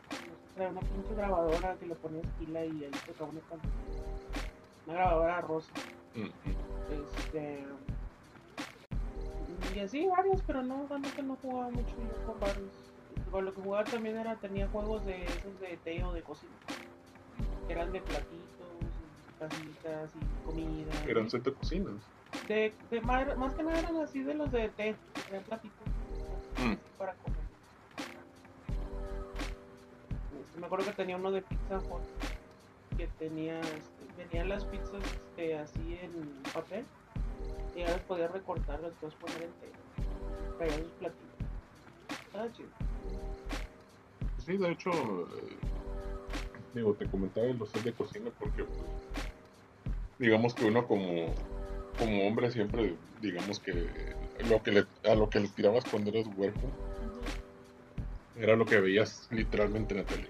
Traía 0.56 0.70
una 0.70 0.80
pinche 0.80 1.16
grabadora 1.16 1.76
que 1.76 1.86
le 1.86 1.96
ponías 1.96 2.26
pila 2.40 2.64
y 2.64 2.86
ahí 2.86 2.92
tocaba 3.06 3.30
una 3.30 3.42
canción. 3.42 4.45
Una 4.86 4.94
grabadora 4.96 5.42
rosa. 5.42 5.72
Ujú. 6.16 6.30
Este. 6.92 7.66
Y 9.74 9.80
así 9.80 10.08
varios, 10.08 10.42
pero 10.44 10.62
no, 10.64 10.86
realmente 10.88 11.22
no 11.24 11.36
jugaba 11.42 11.70
mucho 11.70 11.96
yo 11.98 12.26
con 12.26 12.40
Barbies. 12.40 12.92
Con 13.32 13.46
lo 13.46 13.54
que 13.54 13.62
jugaba 13.62 13.84
también 13.84 14.18
era, 14.18 14.36
tenía 14.38 14.68
juegos 14.68 15.06
de 15.06 15.26
esos 15.26 15.60
de 15.60 15.78
té 15.84 16.04
o 16.04 16.14
de 16.14 16.22
cocina. 16.22 16.54
Que 17.68 17.74
eran 17.74 17.92
de 17.92 18.00
platitos, 18.02 18.40
y 19.02 19.40
tacitas 19.40 20.12
y 20.16 20.46
comida. 20.46 20.92
Eran 21.08 21.30
set 21.30 21.44
de 21.44 21.54
cocinas. 21.54 21.96
De, 22.48 22.74
de 22.92 23.02
más, 23.02 23.36
más 23.38 23.54
que 23.56 23.64
nada 23.64 23.80
eran 23.80 23.98
así 23.98 24.22
de 24.24 24.34
los 24.36 24.52
de 24.52 24.70
té, 24.70 24.96
traían 25.28 25.44
platitos 25.44 25.88
Mm. 26.58 26.76
para 26.98 27.14
comer. 27.16 27.40
Este, 30.40 30.60
me 30.60 30.66
acuerdo 30.68 30.86
que 30.86 30.94
tenía 30.94 31.18
uno 31.18 31.32
de 31.32 31.42
Pizza 31.42 31.80
Hut 31.80 32.02
que 32.98 33.08
tenía, 33.20 33.60
este, 33.60 33.95
venían 34.18 34.50
las 34.50 34.66
pizzas 34.66 35.04
este, 35.04 35.58
así 35.58 36.00
en 36.02 36.12
papel 36.54 36.86
y 37.76 37.80
ya 37.80 37.90
las 37.90 38.02
podías 38.02 38.32
recortar, 38.32 38.80
las 38.82 38.94
puedes 38.94 39.16
poner 39.16 39.44
en 39.44 39.52
té. 39.52 39.72
Traía 40.58 40.74
sus 40.78 40.92
platitos. 40.94 41.26
Estaba 42.26 42.52
chido. 42.54 42.70
Sí, 44.46 44.58
de 44.58 44.72
hecho, 44.72 44.92
eh, 44.92 45.58
digo, 46.74 46.94
te 46.94 47.08
comentaba 47.08 47.48
los 47.48 47.70
set 47.70 47.84
de 47.84 47.94
cocina 47.94 48.30
porque, 48.40 48.64
pues, 48.64 48.80
digamos 50.20 50.54
que 50.54 50.66
uno 50.66 50.88
como, 50.88 51.34
como 51.98 52.28
hombre 52.28 52.52
siempre, 52.52 52.96
digamos 53.22 53.60
que 53.60 53.74
lo 54.50 54.62
que 54.62 54.72
le, 54.72 54.86
a 55.10 55.16
lo 55.16 55.30
que 55.30 55.40
le 55.40 55.48
tirabas 55.50 55.86
cuando 55.86 56.12
eras 56.12 56.28
huerco 56.38 56.70
era 58.38 58.56
lo 58.56 58.66
que 58.66 58.80
veías 58.80 59.28
literalmente 59.32 59.94
en 59.94 60.02
la 60.02 60.06
tele. 60.06 60.30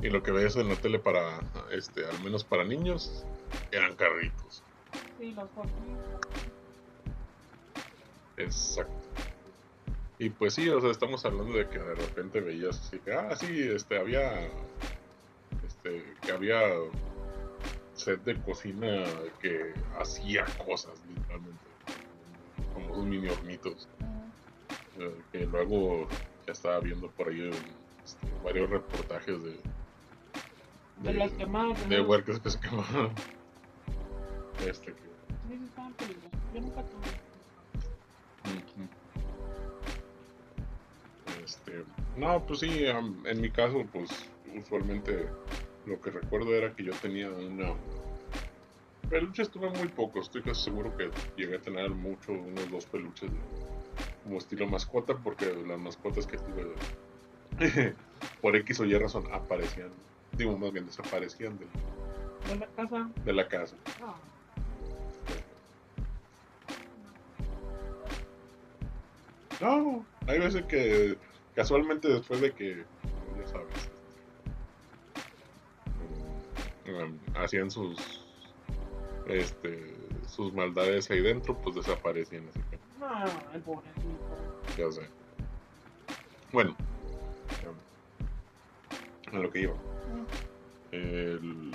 Y 0.00 0.10
lo 0.10 0.22
que 0.22 0.32
veías 0.32 0.56
en 0.56 0.68
la 0.68 0.76
tele 0.76 0.98
para, 0.98 1.40
este, 1.70 2.04
al 2.04 2.22
menos 2.22 2.44
para 2.44 2.64
niños, 2.64 3.24
eran 3.70 3.94
carritos. 3.96 4.62
Sí, 5.18 5.32
los. 5.32 5.48
Exacto. 8.36 8.92
Y 10.18 10.30
pues 10.30 10.54
sí, 10.54 10.68
o 10.68 10.80
sea, 10.80 10.90
estamos 10.90 11.24
hablando 11.24 11.56
de 11.58 11.68
que 11.68 11.78
de 11.78 11.94
repente 11.94 12.40
veías 12.40 12.78
así 12.80 12.98
que, 12.98 13.12
ah, 13.12 13.34
sí, 13.36 13.62
este, 13.62 13.98
había, 13.98 14.48
este, 15.66 16.04
que 16.22 16.32
había 16.32 16.60
set 17.94 18.22
de 18.24 18.40
cocina 18.42 19.04
que 19.40 19.74
hacía 19.98 20.44
cosas, 20.64 21.00
literalmente, 21.08 21.64
como 22.72 22.94
unos 22.94 23.06
mini 23.06 23.28
hornitos, 23.28 23.88
eh, 24.98 25.16
que 25.32 25.46
luego 25.46 26.08
ya 26.46 26.52
estaba 26.52 26.78
viendo 26.80 27.10
por 27.10 27.28
ahí 27.28 27.50
este, 28.04 28.26
varios 28.44 28.70
reportajes 28.70 29.42
de, 29.42 29.58
De 31.02 31.14
las 31.14 31.32
quemadas. 31.32 31.88
de 31.88 31.98
¿no? 31.98 32.08
huercos 32.08 32.40
que 32.40 32.50
se 32.50 32.60
quemaban. 32.60 33.10
Este, 34.66 34.94
que. 34.94 35.02
Yo 36.54 36.60
nunca 36.60 36.82
tuve. 36.82 37.24
Este, 41.44 41.84
no, 42.16 42.44
pues 42.46 42.60
sí, 42.60 42.84
en 42.86 43.40
mi 43.40 43.50
caso, 43.50 43.84
pues 43.92 44.10
usualmente 44.56 45.28
lo 45.86 46.00
que 46.00 46.10
recuerdo 46.10 46.54
era 46.54 46.74
que 46.74 46.84
yo 46.84 46.92
tenía 47.02 47.28
una... 47.30 47.74
Peluches 49.10 49.50
tuve 49.50 49.68
muy 49.70 49.88
pocos, 49.88 50.26
estoy 50.26 50.42
casi 50.42 50.64
seguro 50.64 50.96
que 50.96 51.10
llegué 51.36 51.56
a 51.56 51.60
tener 51.60 51.90
mucho, 51.90 52.32
unos 52.32 52.70
dos 52.70 52.86
peluches 52.86 53.30
de- 53.30 53.38
como 54.22 54.38
estilo 54.38 54.66
mascota, 54.66 55.18
porque 55.22 55.44
las 55.66 55.78
mascotas 55.78 56.26
que 56.26 56.38
tuve 56.38 56.64
por 58.40 58.56
X 58.56 58.80
o 58.80 58.84
Y 58.86 58.96
razón 58.96 59.24
aparecían, 59.30 59.90
digo 60.36 60.56
más 60.58 60.72
bien 60.72 60.86
desaparecían 60.86 61.58
de, 61.58 61.66
De 62.48 62.56
la 62.58 62.66
casa. 62.68 63.10
de 63.24 63.32
la 63.32 63.48
casa. 63.48 63.76
Ah. 64.02 64.14
No, 69.60 70.04
hay 70.26 70.38
veces 70.40 70.64
que 70.64 71.16
casualmente 71.54 72.08
después 72.08 72.40
de 72.40 72.52
que, 72.52 72.84
ya 73.38 73.46
sabes, 73.46 73.90
mm, 76.86 77.36
hacían 77.38 77.70
sus, 77.70 78.24
este, 79.28 79.94
sus 80.26 80.52
maldades 80.52 81.10
ahí 81.10 81.20
dentro, 81.20 81.56
pues 81.58 81.76
desaparecían, 81.76 82.48
así 82.48 82.60
que 82.70 82.78
No, 82.98 83.24
el 83.54 83.60
pobrecito. 83.62 84.18
ya 84.76 84.90
sé. 84.90 85.08
Bueno, 86.52 86.76
um, 89.30 89.36
a 89.36 89.38
lo 89.38 89.50
que 89.50 89.60
iba. 89.62 89.74
El- 90.94 91.72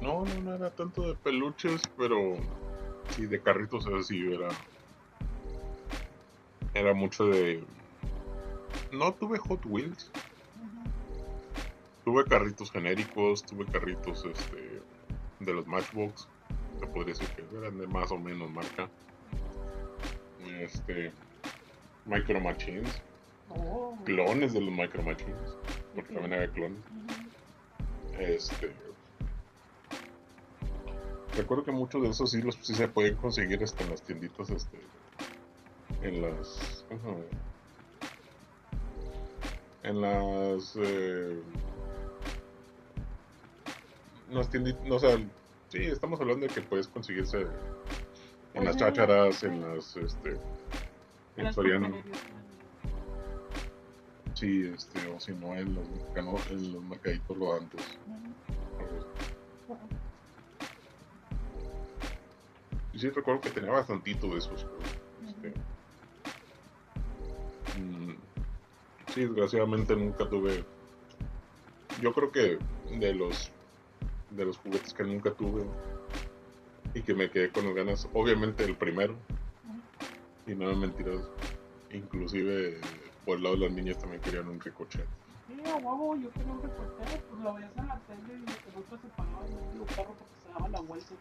No, 0.00 0.24
no, 0.24 0.40
no 0.42 0.54
era 0.54 0.70
tanto 0.70 1.02
de 1.08 1.14
peluches, 1.16 1.82
pero 1.96 2.36
sí 3.10 3.26
de 3.26 3.40
carritos, 3.40 3.86
eso 3.86 4.02
sí, 4.02 4.32
era. 4.32 4.48
Era 6.74 6.94
mucho 6.94 7.26
de. 7.26 7.64
No 8.92 9.12
tuve 9.14 9.38
Hot 9.38 9.64
Wheels, 9.66 10.10
tuve 12.04 12.24
carritos 12.26 12.70
genéricos, 12.70 13.42
tuve 13.44 13.64
carritos 13.66 14.24
este 14.26 14.80
de 15.40 15.52
los 15.52 15.66
Matchbox, 15.66 16.28
se 16.78 16.86
podría 16.86 17.14
decir 17.14 17.28
que 17.30 17.56
eran 17.56 17.78
de 17.78 17.86
más 17.88 18.12
o 18.12 18.18
menos 18.18 18.50
marca. 18.50 18.88
Este. 20.60 21.12
Micro 22.04 22.40
Machines, 22.40 23.02
Oh. 23.50 23.96
clones 24.04 24.52
de 24.52 24.60
los 24.60 24.70
Micro 24.72 25.02
Machines, 25.02 25.56
porque 25.94 26.12
también 26.14 26.34
había 26.34 26.48
clones. 26.52 26.78
Este. 28.18 28.72
Recuerdo 31.36 31.64
que 31.64 31.72
muchos 31.72 32.02
de 32.02 32.08
esos 32.08 32.30
sí 32.30 32.40
los 32.40 32.56
sí 32.62 32.74
se 32.74 32.88
pueden 32.88 33.16
conseguir 33.16 33.62
este, 33.62 33.84
en 33.84 33.90
las 33.90 34.02
tienditas, 34.02 34.50
este. 34.50 34.78
En 36.02 36.22
las. 36.22 36.84
En 39.82 40.00
las. 40.00 40.76
Eh, 40.76 41.42
las 44.30 44.50
tienditas. 44.50 44.82
No, 44.84 44.96
o 44.96 44.98
sea, 44.98 45.16
sí, 45.68 45.82
estamos 45.82 46.20
hablando 46.20 46.46
de 46.46 46.54
que 46.54 46.62
puedes 46.62 46.88
conseguirse 46.88 47.46
en 48.54 48.64
las 48.64 48.76
Pues, 48.76 48.76
chácharas, 48.76 49.42
en 49.42 49.60
las. 49.60 49.96
Este, 49.96 50.36
en 51.36 51.54
papelerías, 51.54 51.92
Sí, 54.36 54.66
este, 54.66 55.06
o 55.06 55.18
si 55.18 55.32
no, 55.32 55.56
en 55.56 55.74
los, 55.74 55.86
en 56.50 56.72
los 56.72 56.82
mercaditos 56.84 57.38
lo 57.38 57.54
antes. 57.54 57.80
ujú. 58.06 58.34
algo 58.78 58.98
así. 58.98 59.08
Ujú. 59.68 59.88
Y 62.92 62.98
sí 62.98 63.08
recuerdo 63.08 63.40
que 63.40 63.48
tenía 63.50 63.70
bastantito 63.70 64.26
de 64.28 64.36
esos. 64.38 64.66
este, 65.26 65.54
mm, 67.80 68.14
sí, 69.14 69.20
desgraciadamente 69.22 69.96
nunca 69.96 70.28
tuve. 70.28 70.62
Yo 72.02 72.12
creo 72.12 72.30
que 72.30 72.58
de 72.98 73.14
los 73.14 73.50
de 74.30 74.44
los 74.44 74.58
juguetes 74.58 74.92
que 74.92 75.04
nunca 75.04 75.32
tuve 75.32 75.64
y 76.92 77.00
que 77.00 77.14
me 77.14 77.30
quedé 77.30 77.50
con 77.50 77.64
las 77.64 77.74
ganas, 77.74 78.08
obviamente 78.12 78.64
el 78.64 78.76
primero, 78.76 79.16
y 80.46 80.54
no 80.54 80.66
me 80.66 80.76
mentiras, 80.76 81.22
Inclusive 81.90 82.80
por 83.26 83.36
el 83.36 83.42
lado 83.42 83.56
de 83.56 83.62
los 83.62 83.72
niños 83.72 83.98
también 83.98 84.22
querían 84.22 84.48
un 84.48 84.60
ricochet. 84.60 85.04
Sí, 85.48 85.70
a 85.70 85.76
huevo, 85.76 86.16
yo 86.16 86.30
quería 86.30 86.52
un 86.52 86.62
reportero, 86.62 87.22
pues 87.28 87.42
lo 87.42 87.54
veías 87.54 87.76
en 87.76 87.88
la 87.88 88.00
tele 88.06 88.40
y 88.40 88.44
que 88.44 88.76
nunca 88.76 89.02
se 89.02 89.08
pagaba 89.08 89.44
el 89.46 89.86
carro 89.96 90.14
porque 90.14 90.36
se 90.42 90.52
daba 90.52 90.68
la 90.68 90.80
vuelta. 90.80 91.14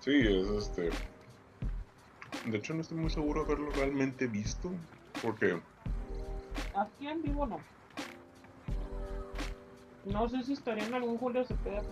Sí, 0.00 0.10
es 0.10 0.48
este. 0.48 0.90
De 2.46 2.58
hecho, 2.58 2.74
no 2.74 2.80
estoy 2.80 2.98
muy 2.98 3.10
seguro 3.10 3.44
de 3.44 3.52
haberlo 3.52 3.70
realmente 3.70 4.26
visto. 4.26 4.70
Porque 5.22 5.60
Aquí 6.74 7.06
en 7.06 7.22
vivo 7.22 7.46
no. 7.46 7.60
No 10.04 10.28
sé 10.28 10.42
si 10.42 10.52
estaría 10.54 10.84
en 10.84 10.94
algún 10.94 11.18
Julio 11.18 11.44
Cepeda. 11.44 11.82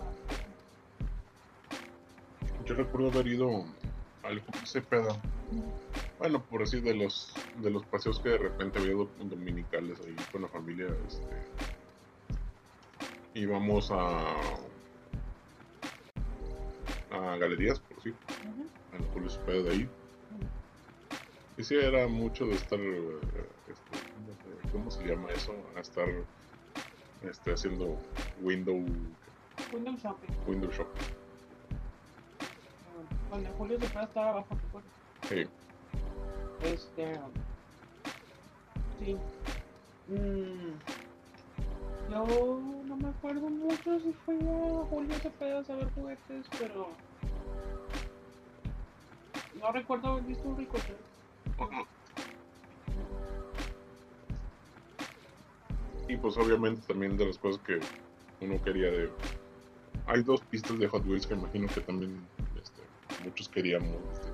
yo 2.65 2.75
recuerdo 2.75 3.09
haber 3.09 3.27
ido 3.27 3.65
al 4.23 4.39
Julio 4.39 4.65
Cepeda. 4.65 5.19
Bueno, 6.19 6.41
por 6.45 6.61
así 6.63 6.79
de 6.79 6.93
los 6.95 7.33
de 7.57 7.69
los 7.69 7.83
paseos 7.85 8.19
que 8.19 8.29
de 8.29 8.37
repente 8.37 8.79
había 8.79 8.93
do- 8.93 9.09
dominicales 9.19 9.99
ahí 10.05 10.15
con 10.31 10.43
la 10.43 10.47
familia, 10.47 10.87
este. 11.07 11.27
Íbamos 13.33 13.91
a. 13.91 14.35
a 17.11 17.37
galerías, 17.37 17.79
por 17.79 18.01
sí, 18.01 18.09
Ujú. 18.09 18.67
al 18.93 19.05
Julio 19.13 19.29
Cepeda 19.29 19.63
de 19.63 19.69
ahí. 19.71 19.89
Y 21.57 21.63
sí, 21.63 21.75
era 21.75 22.07
mucho 22.07 22.45
de 22.47 22.53
estar, 22.53 22.79
este, 22.79 24.69
¿cómo 24.71 24.89
se 24.89 25.05
llama 25.05 25.29
eso? 25.31 25.53
A 25.75 25.81
estar 25.81 26.07
este, 27.21 27.51
haciendo 27.53 27.97
window, 28.41 28.83
Windows 29.71 30.01
Shopping. 30.01 30.29
window 30.47 30.71
shopping. 30.71 31.01
Cuando 33.29 33.49
Julio 33.51 33.79
Cepeda 33.79 34.03
estaba 34.05 34.29
abajo, 34.29 34.55
¿te 34.55 34.67
acuerdas? 34.67 34.91
Sí. 35.29 35.62
Este. 36.61 37.19
Sí. 38.99 39.17
Mm, 40.07 40.73
yo 42.11 42.59
no 42.85 42.97
me 42.97 43.09
acuerdo 43.09 43.49
mucho 43.49 43.99
si 43.99 44.13
fui 44.25 44.35
a 44.35 44.85
Julio 44.89 45.15
Cepeda 45.15 45.59
a 45.59 45.63
saber 45.63 45.89
juguetes, 45.95 46.45
pero. 46.59 46.89
No 49.59 49.71
recuerdo 49.71 50.09
haber 50.09 50.23
visto 50.23 50.47
un 50.47 50.57
ricochet. 50.57 50.97
Y 56.07 56.17
pues 56.17 56.37
obviamente 56.37 56.81
también 56.85 57.15
de 57.17 57.27
las 57.27 57.37
cosas 57.37 57.61
que 57.63 57.79
uno 58.41 58.61
quería 58.61 58.91
de... 58.91 59.09
Hay 60.05 60.21
dos 60.21 60.41
pistas 60.41 60.77
de 60.79 60.87
Hot 60.87 61.05
Wheels 61.05 61.25
que 61.25 61.33
imagino 61.33 61.67
que 61.67 61.81
también 61.81 62.27
este, 62.61 62.81
muchos 63.23 63.47
queríamos. 63.47 63.95
este, 64.13 64.32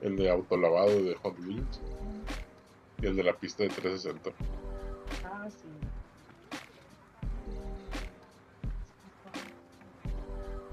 el 0.00 0.16
de 0.16 0.30
autolavado 0.30 1.02
de 1.02 1.14
Hot 1.16 1.38
Wheels 1.40 1.80
y 3.02 3.06
el 3.06 3.16
de 3.16 3.22
la 3.22 3.32
pista 3.32 3.64
de 3.64 3.70
360. 3.70 4.30
Ah, 5.24 5.48
sí. 5.50 5.68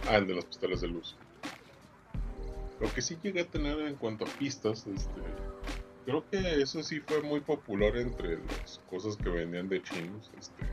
Ah, 0.08 0.17
el 0.17 0.27
de 0.27 0.36
las 0.36 0.46
pistolas 0.46 0.82
de 0.82 0.88
luz. 0.88 1.15
Lo 2.79 2.94
que 2.94 3.01
sí 3.01 3.17
llegué 3.22 3.41
a 3.41 3.48
tener 3.48 3.79
en 3.79 3.96
cuanto 3.96 4.25
a 4.25 4.27
pistas, 4.27 4.86
este, 4.86 5.22
creo 6.05 6.24
que 6.29 6.62
eso 6.62 6.84
sí 6.84 7.00
fue 7.00 7.22
muy 7.22 7.39
popular 7.39 7.98
entre 7.98 8.38
las 8.38 8.79
cosas 8.89 9.17
que 9.17 9.29
vendían 9.29 9.70
de 9.70 9.82
chinos, 9.82 10.29
este, 10.38 10.63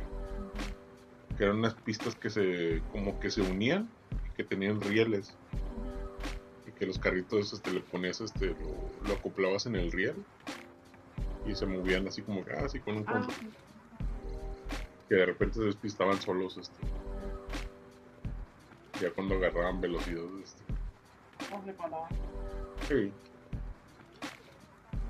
que 1.39 1.45
eran 1.45 1.59
unas 1.59 1.75
pistas 1.75 2.15
que 2.15 2.29
se, 2.29 2.83
como 2.93 3.19
que 3.21 3.31
se 3.31 3.41
unían 3.41 3.89
y 4.11 4.37
que 4.37 4.45
tenían 4.45 4.81
rieles 4.81 5.35
que 6.79 6.87
los 6.87 6.99
carritos, 6.99 7.53
este, 7.53 7.73
le 7.73 7.81
ponías, 7.81 8.21
este, 8.21 8.47
lo, 8.49 9.09
lo 9.09 9.15
acoplabas 9.15 9.67
en 9.67 9.77
el 9.77 9.93
riel 9.93 10.17
y 11.47 11.55
se 11.55 11.67
movían 11.67 12.07
así 12.09 12.23
como 12.23 12.45
que, 12.45 12.53
ah, 12.53 12.65
así 12.65 12.81
con 12.81 12.97
un 12.97 13.05
Ah, 13.07 13.13
control, 13.13 13.51
que 15.09 15.15
de 15.15 15.27
repente 15.27 15.55
se 15.55 15.65
despistaban 15.65 16.21
solos, 16.21 16.57
este, 16.57 16.79
ya 19.01 19.11
cuando 19.11 19.35
agarraban 19.35 19.81
velocidad, 19.81 20.23
este. 20.43 20.63
Sí. 22.89 23.13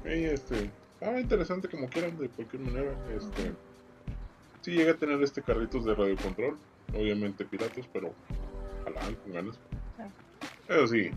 Y 0.04 0.24
este. 0.24 0.70
Ah, 1.00 1.20
interesante 1.20 1.68
como 1.68 1.88
quieran, 1.88 2.16
de 2.18 2.28
cualquier 2.28 2.62
manera. 2.62 2.94
Este. 3.14 3.52
Sí 4.62 4.70
llegué 4.72 4.90
a 4.90 4.96
tener 4.96 5.22
este 5.22 5.42
carritos 5.42 5.84
de 5.84 5.94
radio 5.94 6.16
control. 6.16 6.56
Obviamente 6.94 7.44
piratas, 7.44 7.86
pero 7.92 8.12
jalaban 8.84 9.14
con 9.16 9.32
ganas. 9.32 9.56
Sí. 9.56 10.02
Pero 10.68 10.86
sí. 10.86 11.10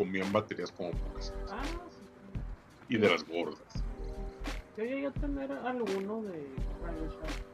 Comían 0.00 0.32
baterías 0.32 0.72
como 0.72 0.92
pocas. 0.92 1.34
Ah, 1.50 1.62
sí. 1.62 1.98
Y 2.88 2.96
de 2.96 3.10
las 3.10 3.22
gordas. 3.22 3.84
Yo 4.74 4.84
llegué 4.84 5.08
a 5.08 5.10
tener 5.10 5.52
alguno 5.52 6.22
de 6.22 6.48
Radio 6.82 7.06
Shack. 7.10 7.44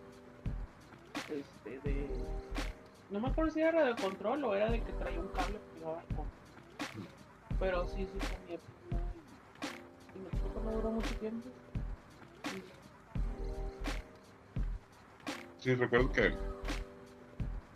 Este, 1.29 1.81
de. 1.81 2.09
No 3.11 3.19
me 3.19 3.27
acuerdo 3.27 3.51
si 3.51 3.63
era 3.63 3.85
de 3.85 4.01
control 4.01 4.45
o 4.45 4.55
era 4.55 4.71
de 4.71 4.81
que 4.81 4.93
traía 4.93 5.19
un 5.19 5.27
cable 5.27 5.59
pegado 5.75 5.99
al 5.99 6.07
control. 6.07 6.27
Pero 7.59 7.89
sí, 7.89 8.07
sí 8.07 8.19
pila 8.21 8.61
y, 10.15 10.19
me 10.21 10.31
que 10.31 10.61
no 10.65 10.71
duró 10.71 10.91
mucho 10.93 11.17
tiempo. 11.17 11.49
Sí, 15.59 15.75
recuerdo 15.75 16.13
que. 16.13 16.33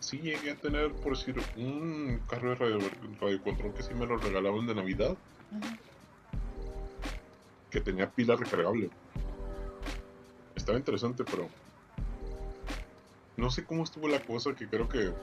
Sí 0.01 0.17
llegué 0.17 0.51
a 0.51 0.55
tener, 0.55 0.91
por 0.93 1.15
decir, 1.15 1.35
un 1.55 2.21
carro 2.27 2.49
de 2.49 2.55
radio, 2.55 2.79
radio 3.21 3.43
control 3.43 3.73
que 3.73 3.83
sí 3.83 3.93
me 3.93 4.07
lo 4.07 4.17
regalaban 4.17 4.65
de 4.65 4.73
Navidad. 4.73 5.15
Que 7.69 7.81
tenía 7.81 8.09
pila 8.09 8.35
recargable. 8.35 8.89
Estaba 10.55 10.77
interesante, 10.77 11.23
pero. 11.23 11.47
No 13.37 13.51
sé 13.51 13.63
cómo 13.63 13.83
estuvo 13.83 14.07
la 14.07 14.21
cosa, 14.23 14.55
que 14.55 14.67
creo 14.67 14.89
que. 14.89 15.13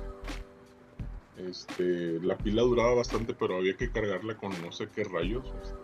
Este. 1.36 2.20
La 2.20 2.38
pila 2.38 2.62
duraba 2.62 2.94
bastante, 2.94 3.34
pero 3.34 3.56
había 3.56 3.76
que 3.76 3.90
cargarla 3.90 4.36
con 4.36 4.52
no 4.62 4.70
sé 4.70 4.88
qué 4.94 5.02
rayos. 5.02 5.44
este, 5.44 5.74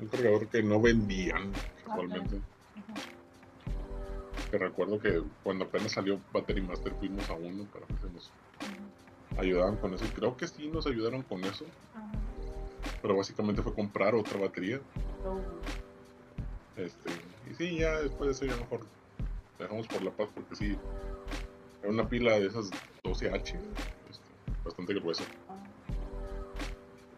un 0.00 0.08
cargador 0.08 0.46
que 0.46 0.62
no 0.62 0.80
vendían 0.80 1.52
casualmente. 1.84 2.40
Que 4.50 4.58
recuerdo 4.58 4.98
que 4.98 5.22
cuando 5.42 5.66
apenas 5.66 5.92
salió 5.92 6.20
Battery 6.32 6.62
Master 6.62 6.94
fuimos 6.94 7.28
a 7.28 7.34
uno 7.34 7.64
para 7.66 7.86
que 7.86 7.94
se 7.94 8.10
nos 8.12 8.30
ayudaban 9.38 9.76
con 9.76 9.94
eso. 9.94 10.04
Creo 10.14 10.36
que 10.36 10.48
sí 10.48 10.68
nos 10.68 10.86
ayudaron 10.86 11.22
con 11.22 11.44
eso. 11.44 11.66
Pero 13.02 13.16
básicamente 13.16 13.62
fue 13.62 13.74
comprar 13.74 14.14
otra 14.14 14.38
batería. 14.40 14.80
Este, 16.76 17.10
y 17.50 17.54
sí, 17.54 17.78
ya 17.78 18.00
después 18.00 18.26
de 18.26 18.32
eso 18.32 18.54
ya 18.54 18.60
mejor 18.60 18.80
dejamos 19.58 19.86
por 19.88 20.02
la 20.02 20.12
paz 20.12 20.28
porque 20.32 20.54
sí, 20.54 20.78
era 21.82 21.90
una 21.90 22.08
pila 22.08 22.38
de 22.38 22.46
esas 22.46 22.70
12H, 23.02 23.56
este, 24.10 24.28
bastante 24.64 24.94
gruesa. 24.94 25.24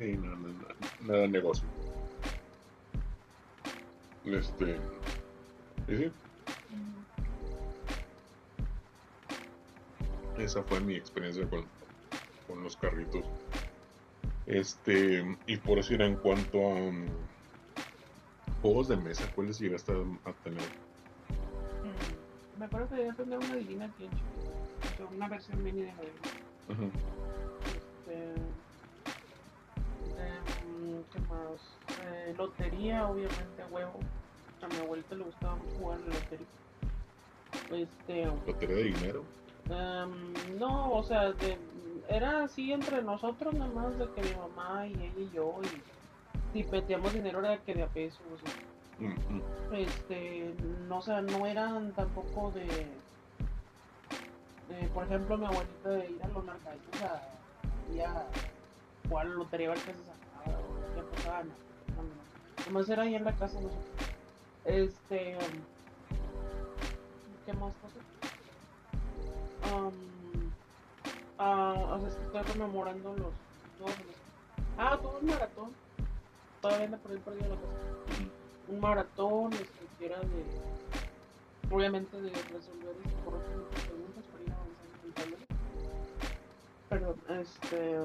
Y 0.01 0.17
nada, 0.17 0.37
nada, 0.37 0.75
nada 1.03 1.27
negocio. 1.27 1.69
Este, 4.25 4.77
y 5.89 5.97
sí, 5.97 6.13
esa 10.45 10.63
fue 10.63 10.81
mi 10.81 10.95
experiencia 10.95 11.49
con, 11.49 11.65
con 12.47 12.63
los 12.63 12.77
carritos. 12.77 13.25
Este, 14.47 15.25
y 15.47 15.57
por 15.59 15.77
decir, 15.77 16.01
en 16.03 16.17
cuanto 16.17 16.59
a 16.59 16.75
um, 16.75 17.07
juegos 18.63 18.89
de 18.89 18.97
mesa, 18.97 19.31
¿cuáles 19.35 19.59
llegaste 19.59 19.93
a, 19.93 20.29
a 20.29 20.33
tener? 20.45 20.63
Mm, 21.85 22.59
Me 22.59 22.65
acuerdo 22.67 22.89
que 22.89 22.95
debía 22.97 23.13
tener 23.15 23.39
una 23.39 23.55
divina 23.55 23.85
aquí 23.87 24.05
en 24.05 24.11
Chiquito. 24.11 24.51
O 24.83 24.97
sea, 24.97 25.07
una 25.17 25.29
versión 25.29 25.63
mini 25.63 25.83
de. 25.83 25.91
Ajá. 25.91 26.03
Este, 27.67 28.25
em, 30.19 31.05
¿Qué 31.13 31.19
más? 31.21 31.61
Eh, 32.03 32.35
lotería, 32.37 33.07
obviamente, 33.07 33.63
a 33.63 33.67
huevo. 33.67 34.01
A 34.63 34.69
mi 34.69 34.77
abuelita 34.77 35.15
le 35.15 35.25
gustaba 35.25 35.57
mucho 35.57 35.77
jugar 35.77 36.01
en 36.01 36.09
la 36.09 36.15
lotería. 36.15 36.47
Este, 37.71 38.27
Lotería 38.47 38.77
de 38.77 38.83
dinero. 38.85 39.25
Em, 39.71 40.59
no, 40.59 40.93
o 40.93 41.03
sea, 41.03 41.33
de- 41.33 41.59
era 42.09 42.45
así 42.45 42.73
entre 42.73 43.03
nosotros 43.03 43.55
nada 43.55 43.71
más 43.73 43.99
de 43.99 44.07
que 44.11 44.23
mi 44.23 44.35
mamá 44.35 44.87
y 44.87 44.93
ella 44.95 45.21
y 45.21 45.31
yo 45.31 45.61
y 45.63 46.53
si 46.53 46.65
metíamos 46.65 47.13
dinero 47.13 47.39
era 47.41 47.59
que 47.59 47.75
de 47.75 47.83
a 47.85 47.87
pesos. 47.87 48.21
Mm, 48.99 49.07
mm. 49.07 49.43
este, 49.75 50.55
no, 50.89 50.99
o 50.99 51.03
sea, 51.03 51.23
no 51.23 51.47
eran 51.47 51.93
tampoco 51.93 52.51
de, 52.51 52.67
de, 54.69 54.89
por 54.93 55.05
ejemplo, 55.05 55.39
mi 55.39 55.47
abuelita 55.47 55.89
de 55.89 56.11
ir 56.11 56.23
a 56.23 56.29
los 56.29 56.45
mercaditos 56.45 57.03
a, 57.03 57.23
y 57.95 58.01
a 58.01 58.27
jugar 59.09 59.27
a 59.27 59.29
la 59.31 59.35
lotería 59.37 59.69
a 59.69 59.75
ver 59.75 59.83
qué 59.85 59.93
se 59.93 59.99
sacaba 59.99 60.59
o 60.59 60.95
qué 60.95 61.03
pasaba, 61.17 61.43
no, 61.45 61.51
no, 61.97 62.03
no, 62.03 62.65
nomás 62.67 62.89
era 62.91 63.03
ahí 63.05 63.15
en 63.15 63.25
la 63.25 63.33
casa 63.33 63.55
nosotros. 63.61 63.87
Este, 64.65 65.37
um, 65.37 65.63
¿qué 67.47 67.53
más 67.55 67.73
cosas? 67.77 68.20
Ah, 71.41 71.75
o 71.97 71.99
sea, 71.99 72.09
es 72.09 72.15
que 72.15 72.25
estoy 72.25 72.43
rememorando 72.43 73.11
los, 73.11 73.33
todos 73.79 73.99
los 74.07 74.21
Ah, 74.79 74.99
tuve 75.01 75.19
un 75.21 75.27
maratón. 75.27 75.71
Todavía 76.63 76.89
me 76.89 76.97
por 76.97 77.11
ahí 77.11 77.19
perdido 77.19 77.49
la 77.49 77.57
casa. 77.57 78.25
Un 78.69 78.81
maratón, 78.81 79.53
este, 79.53 79.87
que 79.99 80.07
era 80.07 80.21
de. 80.21 81.75
Obviamente 81.75 82.21
de 82.21 82.31
resolver 82.31 82.97
este, 83.05 83.23
correctamente 83.25 83.81
preguntas 83.87 84.25
para 84.27 84.45
ir 84.45 84.53
avanzando 84.53 84.97
en 85.03 85.07
el 85.07 85.15
tablero. 85.15 85.43
Perdón, 86.89 87.17
este. 87.41 87.99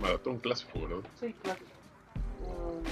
Maratón 0.00 0.38
clásico, 0.38 0.80
¿verdad? 0.80 1.10
Sí, 1.18 1.34
clásico. 1.42 1.70
Um, 2.42 2.84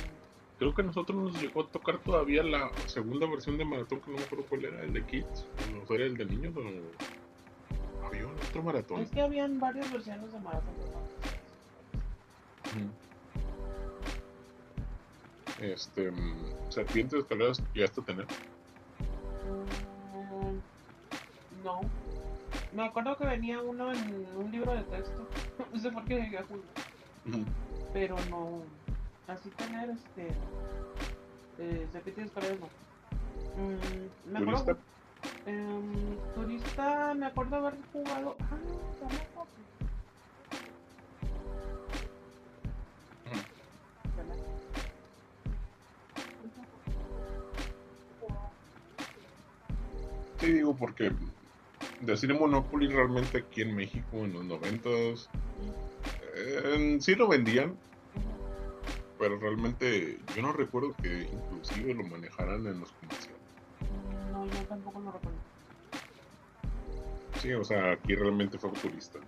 Creo 0.59 0.75
que 0.75 0.83
a 0.83 0.85
nosotros 0.87 1.17
nos 1.17 1.41
llegó 1.41 1.63
a 1.63 1.67
tocar 1.69 1.99
todavía 1.99 2.43
la 2.43 2.71
segunda 2.87 3.27
versión 3.27 3.59
de 3.59 3.65
Maratón, 3.65 4.01
que 4.01 4.11
no 4.11 4.17
me 4.17 4.25
acuerdo 4.25 4.47
cuál 4.49 4.65
era, 4.65 4.83
el 4.83 4.93
de 4.93 5.05
Kids, 5.07 5.47
o 5.89 5.95
era 5.95 6.05
el 6.05 6.17
de 6.17 6.25
niños, 6.25 6.57
o 6.57 6.63
otro 8.49 8.63
maratón. 8.63 9.01
es 9.01 9.11
que 9.11 9.21
habían 9.21 9.61
varias 9.61 9.91
versiones 9.93 10.33
de 10.33 10.39
maratón. 10.41 10.75
¿no? 12.77 13.09
Este, 15.61 16.11
mm, 16.11 16.37
serpientes 16.69 17.21
escaleras 17.21 17.63
llegaste 17.75 18.01
a 18.01 18.05
tener. 18.05 18.25
Mm, 19.45 20.59
No. 21.65 21.81
Me 22.73 22.85
acuerdo 22.85 23.17
que 23.17 23.27
venía 23.27 23.61
uno 23.61 23.93
en 23.93 24.27
un 24.37 24.51
libro 24.53 24.73
de 24.73 24.83
texto. 24.83 25.27
Ese 25.75 25.91
fue 25.91 26.03
el 26.03 26.09
que 26.09 26.15
llegué 26.15 26.39
a. 26.39 26.43
Ujú. 26.43 27.45
Pero 27.93 28.17
no. 28.31 28.63
Así 29.27 29.51
tener 29.51 29.91
este. 29.91 30.29
Eh, 31.59 31.89
serpientes 31.91 32.27
escaleras 32.27 32.59
no. 32.61 32.67
Mm, 33.63 34.33
me 34.33 34.39
acuerdo. 34.39 34.79
¿Turista? 35.45 35.51
em, 35.51 36.17
turista, 36.35 37.15
me 37.15 37.27
acuerdo 37.27 37.57
haber 37.57 37.75
jugado. 37.93 38.37
Ah, 38.41 38.59
acuerdo. 39.05 39.49
Sí, 50.39 50.53
digo, 50.53 50.77
porque 50.77 51.11
decir 52.01 52.33
Monopoly 52.33 52.89
realmente 52.89 53.39
aquí 53.39 53.63
en 53.63 53.75
México 53.75 54.25
en 54.25 54.33
los 54.33 54.45
noventas 54.45 55.29
eh, 56.37 56.97
sí 57.01 57.15
lo 57.17 57.29
vendían, 57.29 57.77
pero 59.19 59.39
realmente 59.39 60.21
yo 60.35 60.43
no 60.43 60.53
recuerdo 60.53 60.95
que 61.03 61.29
inclusive 61.33 61.93
lo 61.95 62.05
manejaran 62.05 62.65
en 62.67 62.79
los 62.79 62.93
comerciales. 62.93 63.43
No, 64.33 64.47
yo 64.47 64.65
tampoco 64.69 65.01
lo 65.01 65.11
recuerdo. 65.11 65.28
Sí, 67.41 67.53
o 67.53 67.65
sea, 67.65 67.93
aquí 67.93 68.15
realmente 68.15 68.59
fue 68.59 68.71
turista. 68.73 69.19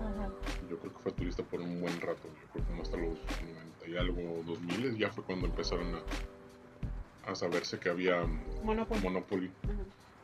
Ajá. 0.00 0.30
Yo 0.70 0.78
creo 0.78 0.92
que 0.92 0.98
fue 1.00 1.12
turista 1.12 1.42
por 1.42 1.60
un 1.60 1.80
buen 1.80 2.00
rato. 2.00 2.22
Yo 2.28 2.52
creo 2.52 2.64
que 2.64 2.70
como 2.70 2.82
hasta 2.82 2.96
los 2.96 3.18
90 3.42 3.88
y 3.88 3.96
algo, 3.96 4.42
2000 4.46 4.96
ya 4.96 5.10
fue 5.10 5.24
cuando 5.24 5.46
empezaron 5.46 5.94
a, 5.94 7.30
a 7.30 7.34
saberse 7.34 7.78
que 7.78 7.90
había 7.90 8.24
Monopoly. 8.62 9.00
Monopoly. 9.02 9.50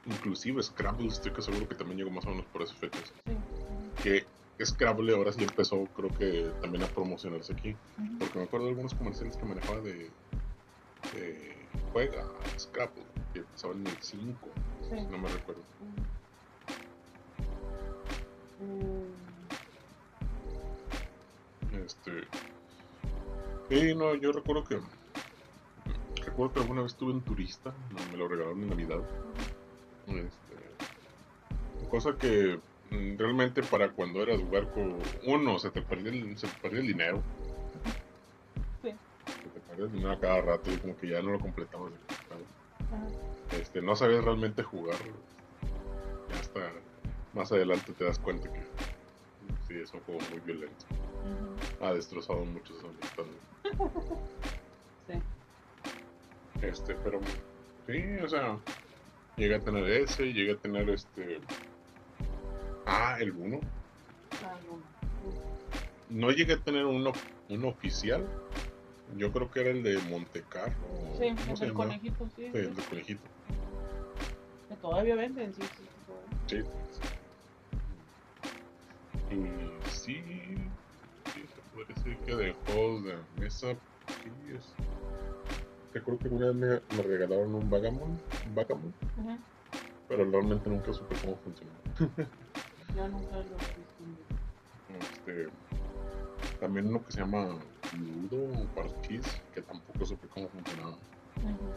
Inclusive 0.06 0.62
Scrabble, 0.62 1.08
estoy 1.08 1.32
que 1.32 1.42
seguro 1.42 1.68
que 1.68 1.74
también 1.74 1.98
llegó 1.98 2.10
más 2.10 2.24
o 2.26 2.30
menos 2.30 2.44
por 2.46 2.62
esas 2.62 2.76
fechas. 2.76 3.12
Sí. 3.26 3.36
Que 4.02 4.64
Scrabble 4.64 5.14
ahora 5.14 5.32
sí 5.32 5.42
empezó, 5.42 5.84
creo 5.96 6.10
que 6.10 6.50
también 6.62 6.84
a 6.84 6.86
promocionarse 6.86 7.52
aquí. 7.52 7.74
Porque 8.18 8.38
me 8.38 8.44
acuerdo 8.44 8.66
de 8.66 8.70
algunos 8.72 8.94
comerciales 8.94 9.36
que 9.36 9.44
manejaba 9.44 9.80
de, 9.80 10.10
de 11.14 11.54
juega 11.92 12.24
Scrabble, 12.58 13.02
que 13.32 13.40
pasaban 13.42 13.80
en 13.80 13.86
el 13.88 13.96
5, 14.00 14.48
Sí. 14.90 14.96
no 15.10 15.18
me 15.18 15.28
recuerdo. 15.28 15.62
Este. 21.84 22.12
Sí, 23.68 23.94
no, 23.94 24.14
yo 24.14 24.32
recuerdo 24.32 24.64
que. 24.64 24.80
Recuerdo 26.24 26.54
que 26.54 26.60
alguna 26.60 26.82
vez 26.82 26.92
estuve 26.92 27.12
en 27.12 27.22
turista, 27.22 27.74
me 28.10 28.16
lo 28.16 28.28
regalaron 28.28 28.62
en 28.62 28.70
Navidad. 28.70 29.00
Este, 30.06 30.54
cosa 31.94 32.16
que 32.18 32.58
mm, 32.90 33.16
realmente 33.16 33.62
para 33.62 33.92
cuando 33.92 34.22
eras 34.22 34.40
huerco, 34.50 34.80
uno, 35.26 35.58
se 35.58 35.70
te 35.70 35.80
perdía 35.82 36.10
el, 36.10 36.36
se 36.36 36.48
te 36.48 36.58
perdía 36.60 36.80
el 36.80 36.86
dinero. 36.88 37.22
Sí. 38.82 38.94
Se 39.42 39.48
te 39.50 39.60
perdía 39.60 39.84
el 39.84 39.92
dinero 39.92 40.12
a 40.12 40.18
cada 40.18 40.40
rato 40.40 40.72
y 40.72 40.76
como 40.78 40.96
que 40.96 41.08
ya 41.08 41.22
no 41.22 41.30
lo. 41.30 41.38
Ajá. 41.38 41.46
Este, 43.60 43.80
no 43.80 43.94
sabías 43.94 44.24
realmente 44.24 44.62
jugar. 44.62 44.96
Ya 46.30 46.40
hasta 46.40 46.72
más 47.34 47.50
adelante 47.52 47.92
te 47.92 48.04
das 48.04 48.18
cuenta 48.18 48.50
que 48.52 48.60
sí, 49.66 49.74
es 49.80 49.92
un 49.92 50.00
juego 50.00 50.20
muy 50.30 50.40
violento. 50.40 50.84
Ha 51.80 51.92
destrozado 51.92 52.44
muchas 52.44 52.76
amistades. 52.82 53.34
Sí. 55.06 55.20
Este, 56.62 56.94
pero 56.94 57.20
sí, 57.86 58.02
o 58.24 58.26
sea, 58.26 58.58
llegué 59.36 59.56
a 59.56 59.60
tener 59.60 59.84
ese, 59.84 60.32
llegué 60.32 60.52
a 60.52 60.56
tener 60.56 60.88
este. 60.88 61.40
Ah, 62.86 63.18
el 63.20 63.32
uno. 63.32 63.60
Ah, 64.42 64.56
no. 64.66 64.80
No 66.08 66.30
llegué 66.30 66.54
a 66.54 66.58
tener 66.58 66.86
uno, 66.86 67.12
uno 67.50 67.68
oficial. 67.68 68.26
Yo 69.18 69.30
creo 69.30 69.50
que 69.50 69.60
era 69.60 69.70
el 69.72 69.82
de 69.82 69.98
Montecarlo. 70.08 70.74
Sí, 71.18 71.28
¿cómo 71.36 71.52
es 71.52 71.58
se 71.58 71.64
el 71.66 71.72
llamaba? 71.72 71.90
conejito, 71.90 72.28
sí. 72.34 72.48
Sí, 72.50 72.58
el 72.58 72.74
de 72.74 72.82
conejito. 72.82 73.22
Que 74.70 74.74
todavía 74.76 75.16
venden, 75.16 75.52
sí, 75.52 75.62
sí. 75.76 75.84
sí, 76.46 76.62
Sí. 79.90 80.16
Sí, 81.32 81.46
se 81.48 81.62
puede 81.72 81.86
decir 81.88 82.16
que 82.18 82.36
de 82.36 82.52
juegos 82.52 83.04
de 83.04 83.16
mesa, 83.40 83.74
sí 84.22 84.30
es. 84.54 84.74
Recuerdo 85.92 86.20
que 86.20 86.28
una 86.28 86.46
vez 86.46 86.54
me, 86.54 86.96
me 86.96 87.02
regalaron 87.02 87.54
un 87.54 87.70
Vagamon, 87.70 88.10
un 88.46 88.54
Vagamon, 88.54 88.94
Ujú. 89.16 89.38
pero 90.08 90.30
realmente 90.30 90.68
nunca 90.68 90.92
supe 90.92 91.14
cómo 91.20 91.36
funcionaba. 91.38 91.80
Ya 92.96 93.08
nunca 93.08 93.36
lo. 93.38 93.56
Este, 94.88 95.48
también 96.60 96.88
uno 96.88 97.04
que 97.04 97.12
se 97.12 97.20
llama 97.20 97.58
Ludo 97.96 98.36
o 98.42 98.66
Parchís, 98.74 99.24
que 99.52 99.62
tampoco 99.62 100.04
supe 100.04 100.28
cómo 100.28 100.48
funcionaba. 100.48 100.96
Ujú. 101.42 101.70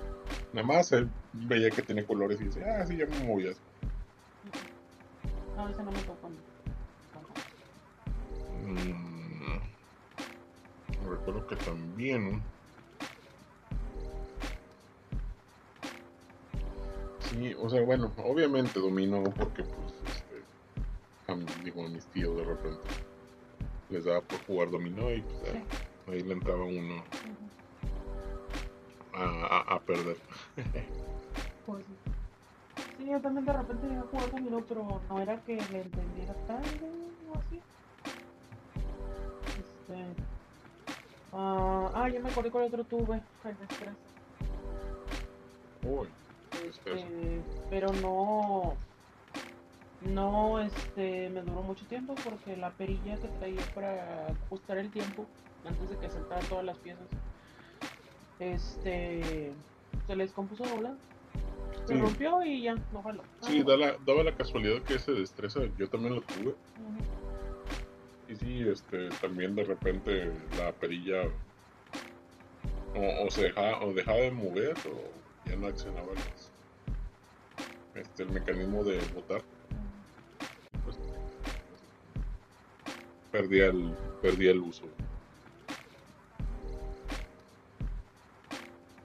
Nada 0.53 0.67
más 0.67 0.91
eh, 0.91 1.07
veía 1.33 1.69
que 1.71 1.81
tenía 1.81 2.05
colores 2.05 2.39
y 2.41 2.45
decía, 2.45 2.63
ah, 2.79 2.85
sí, 2.85 2.97
ya 2.97 3.05
me 3.05 3.19
movías. 3.27 3.61
No, 5.55 5.67
ese 5.69 5.83
no 5.83 5.91
me 5.91 5.99
tocó. 6.01 6.29
no. 6.29 6.46
Mm, 8.67 9.59
recuerdo 11.09 11.47
que 11.47 11.55
también. 11.57 12.41
Sí, 17.21 17.53
o 17.57 17.69
sea, 17.69 17.81
bueno, 17.83 18.13
obviamente 18.17 18.79
dominó 18.79 19.23
porque, 19.23 19.63
pues, 19.63 19.93
este, 20.07 20.45
a 21.27 21.35
digo, 21.63 21.85
a 21.85 21.89
mis 21.89 22.05
tíos 22.07 22.35
de 22.37 22.43
repente 22.43 22.89
les 23.89 24.03
daba 24.05 24.21
por 24.21 24.39
jugar 24.45 24.69
dominó 24.69 25.11
y 25.13 25.21
pues, 25.21 25.51
Sí. 25.51 25.57
ah, 25.57 26.11
ahí 26.11 26.23
le 26.23 26.33
entraba 26.33 26.63
uno 26.65 27.05
a, 29.13 29.23
a- 29.23 29.75
a 29.75 29.79
perder. 29.81 30.17
Pues 31.65 31.85
sí. 31.85 31.97
Yo 33.05 33.19
también 33.19 33.45
de 33.45 33.51
repente 33.51 33.87
iba 33.87 33.99
a 33.99 34.07
jugar 34.07 34.31
dominó, 34.31 34.63
pero 34.65 35.01
no 35.09 35.19
era 35.21 35.41
que 35.43 35.55
le 35.69 35.81
entendiera 35.81 36.33
tarde 36.47 36.89
o 37.27 37.35
así. 37.37 37.61
Este. 39.89 40.23
Ah, 41.33 41.91
ah, 41.93 42.09
ya 42.09 42.19
me 42.19 42.29
acordé 42.29 42.51
cuál 42.51 42.65
otro 42.65 42.83
tuve. 42.83 43.21
El 43.43 43.57
destreza. 43.57 43.95
Uy. 45.83 46.07
Este, 46.65 47.41
pero 47.69 47.91
no. 48.01 48.75
No, 50.01 50.59
este, 50.59 51.29
me 51.29 51.41
duró 51.41 51.61
mucho 51.63 51.85
tiempo 51.87 52.15
porque 52.23 52.55
la 52.55 52.69
perilla 52.71 53.15
que 53.17 53.27
traía 53.39 53.61
para 53.73 54.27
ajustar 54.45 54.77
el 54.77 54.91
tiempo 54.91 55.25
antes 55.65 55.89
de 55.89 55.97
que 55.97 56.09
saltaran 56.09 56.45
todas 56.45 56.65
las 56.65 56.77
piezas, 56.77 57.07
este, 58.39 59.51
se 60.05 60.15
les 60.15 60.27
descompuso 60.27 60.63
doblar. 60.65 60.93
Se 61.85 61.93
Sí. 61.95 61.99
rompió 61.99 62.43
y 62.43 62.61
ya, 62.63 62.75
no 62.93 63.01
jaló. 63.01 63.23
Sí, 63.41 63.63
da 63.63 63.75
la- 63.75 63.97
daba 64.05 64.23
la 64.23 64.35
casualidad 64.35 64.81
que 64.83 64.95
ese 64.95 65.13
destreza 65.13 65.61
yo 65.77 65.89
también 65.89 66.15
lo 66.15 66.21
tuve. 66.21 66.55
Sí, 68.35 68.67
este, 68.67 69.09
también 69.21 69.55
de 69.55 69.63
repente 69.63 70.31
la 70.57 70.71
perilla 70.73 71.23
o, 72.95 73.25
o 73.25 73.31
se 73.31 73.43
dejaba, 73.43 73.83
o 73.85 73.93
dejaba 73.93 74.17
de 74.19 74.31
mover 74.31 74.75
o 74.89 75.49
ya 75.49 75.55
no 75.55 75.67
accionaba 75.67 76.07
los- 76.13 76.51
este, 77.95 78.23
el 78.23 78.29
mecanismo 78.31 78.83
de 78.83 78.99
botar. 79.15 79.41
Pues, 80.83 80.97
perdía 83.31 83.67
el, 83.67 83.93
perdía 84.21 84.51
el 84.51 84.59
uso. 84.59 84.87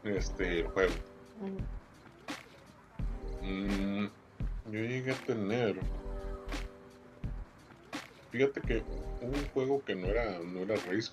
Este, 0.04 0.60
el 0.60 0.66
juego. 0.68 0.92
Mm, 3.42 4.06
yo 4.70 4.80
llegué 4.80 5.12
a 5.12 5.14
tener. 5.26 5.76
Fíjate 8.32 8.62
que 8.62 8.82
un 9.20 9.34
juego 9.52 9.84
que 9.84 9.94
no 9.94 10.06
era, 10.06 10.38
no 10.38 10.60
era 10.60 10.74
Risk, 10.88 11.12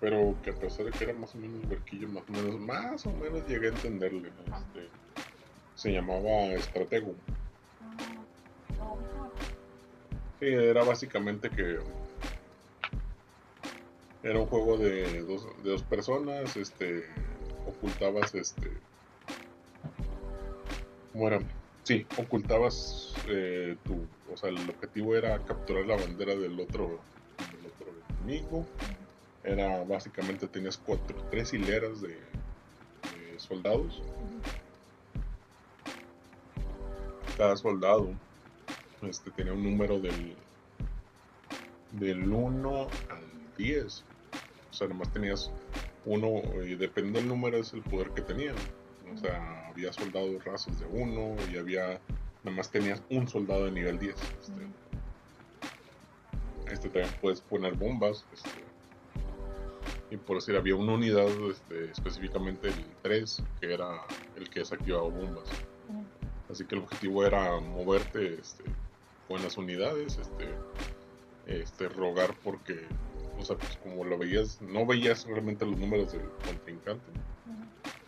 pero 0.00 0.36
que 0.42 0.50
a 0.50 0.54
pesar 0.54 0.86
de 0.86 0.90
que 0.90 1.04
era 1.04 1.12
más 1.12 1.32
o 1.36 1.38
menos 1.38 1.64
huerquillo, 1.70 2.08
más 2.08 2.24
o 2.28 2.32
menos, 2.32 2.58
más 2.58 3.06
o 3.06 3.12
menos 3.12 3.46
llegué 3.46 3.68
a 3.68 3.70
entenderle. 3.70 4.28
Este, 4.28 4.88
se 5.76 5.92
llamaba 5.92 6.52
Estratego. 6.54 7.14
Sí, 10.40 10.46
era 10.46 10.82
básicamente 10.82 11.48
que 11.48 11.78
era 14.24 14.40
un 14.40 14.46
juego 14.46 14.76
de 14.76 15.22
dos, 15.22 15.46
de 15.62 15.70
dos 15.70 15.84
personas, 15.84 16.56
este, 16.56 17.04
ocultabas, 17.64 18.34
este, 18.34 18.72
¿cómo 21.12 21.28
era? 21.28 21.38
Sí, 21.86 22.04
ocultabas 22.18 23.14
eh, 23.28 23.76
tu, 23.84 24.08
o 24.32 24.36
sea, 24.36 24.48
el 24.48 24.58
objetivo 24.68 25.14
era 25.14 25.38
capturar 25.44 25.86
la 25.86 25.94
bandera 25.94 26.34
del 26.34 26.58
otro, 26.58 26.98
del 27.38 27.66
otro 27.70 27.86
enemigo. 28.24 28.66
Era 29.44 29.84
básicamente 29.84 30.48
tenías 30.48 30.76
cuatro, 30.78 31.16
tres 31.30 31.52
hileras 31.52 32.00
de, 32.00 32.18
soldados. 33.36 34.02
Cada 37.36 37.56
soldado 37.56 38.10
este, 39.02 39.30
tenía 39.30 39.52
un 39.52 39.62
número 39.62 40.00
del, 40.00 40.34
del 41.92 42.32
1 42.32 42.80
al 43.10 43.56
10. 43.58 44.04
O 44.70 44.74
sea, 44.74 44.88
nomás 44.88 45.12
tenías 45.12 45.52
uno, 46.04 46.42
y 46.64 46.74
depende 46.74 47.20
del 47.20 47.28
número, 47.28 47.58
es 47.58 47.72
el 47.74 47.82
poder 47.82 48.10
que 48.10 48.22
tenían. 48.22 48.56
O 49.14 49.18
sea, 49.18 49.68
había 49.68 49.92
soldados 49.92 50.44
rasos 50.44 50.78
de 50.80 50.86
1 50.86 51.36
y 51.52 51.56
había, 51.56 52.00
nada 52.44 52.56
más 52.56 52.70
tenías 52.70 53.02
un 53.10 53.28
soldado 53.28 53.66
de 53.66 53.72
nivel 53.72 53.98
10. 53.98 54.14
Este, 54.14 54.66
este 56.72 56.88
también 56.88 57.14
puedes 57.20 57.40
poner 57.40 57.74
bombas. 57.74 58.24
Este, 58.32 58.50
y 60.10 60.16
por 60.16 60.36
decir, 60.36 60.56
había 60.56 60.76
una 60.76 60.94
unidad, 60.94 61.28
este, 61.50 61.90
específicamente 61.90 62.68
el 62.68 62.84
3, 63.02 63.42
que 63.60 63.74
era 63.74 64.02
el 64.36 64.48
que 64.48 64.60
desactivaba 64.60 65.08
bombas. 65.08 65.48
Así 66.50 66.64
que 66.64 66.76
el 66.76 66.82
objetivo 66.82 67.24
era 67.24 67.58
moverte 67.60 68.34
este, 68.34 68.64
buenas 69.28 69.56
unidades, 69.56 70.18
este, 70.18 70.54
este, 71.46 71.88
rogar 71.88 72.34
porque, 72.44 72.86
o 73.38 73.44
sea, 73.44 73.56
pues 73.56 73.76
como 73.78 74.04
lo 74.04 74.16
veías, 74.16 74.60
no 74.62 74.86
veías 74.86 75.26
realmente 75.26 75.66
los 75.66 75.78
números 75.78 76.12
del 76.12 76.28
contrincante. 76.44 77.04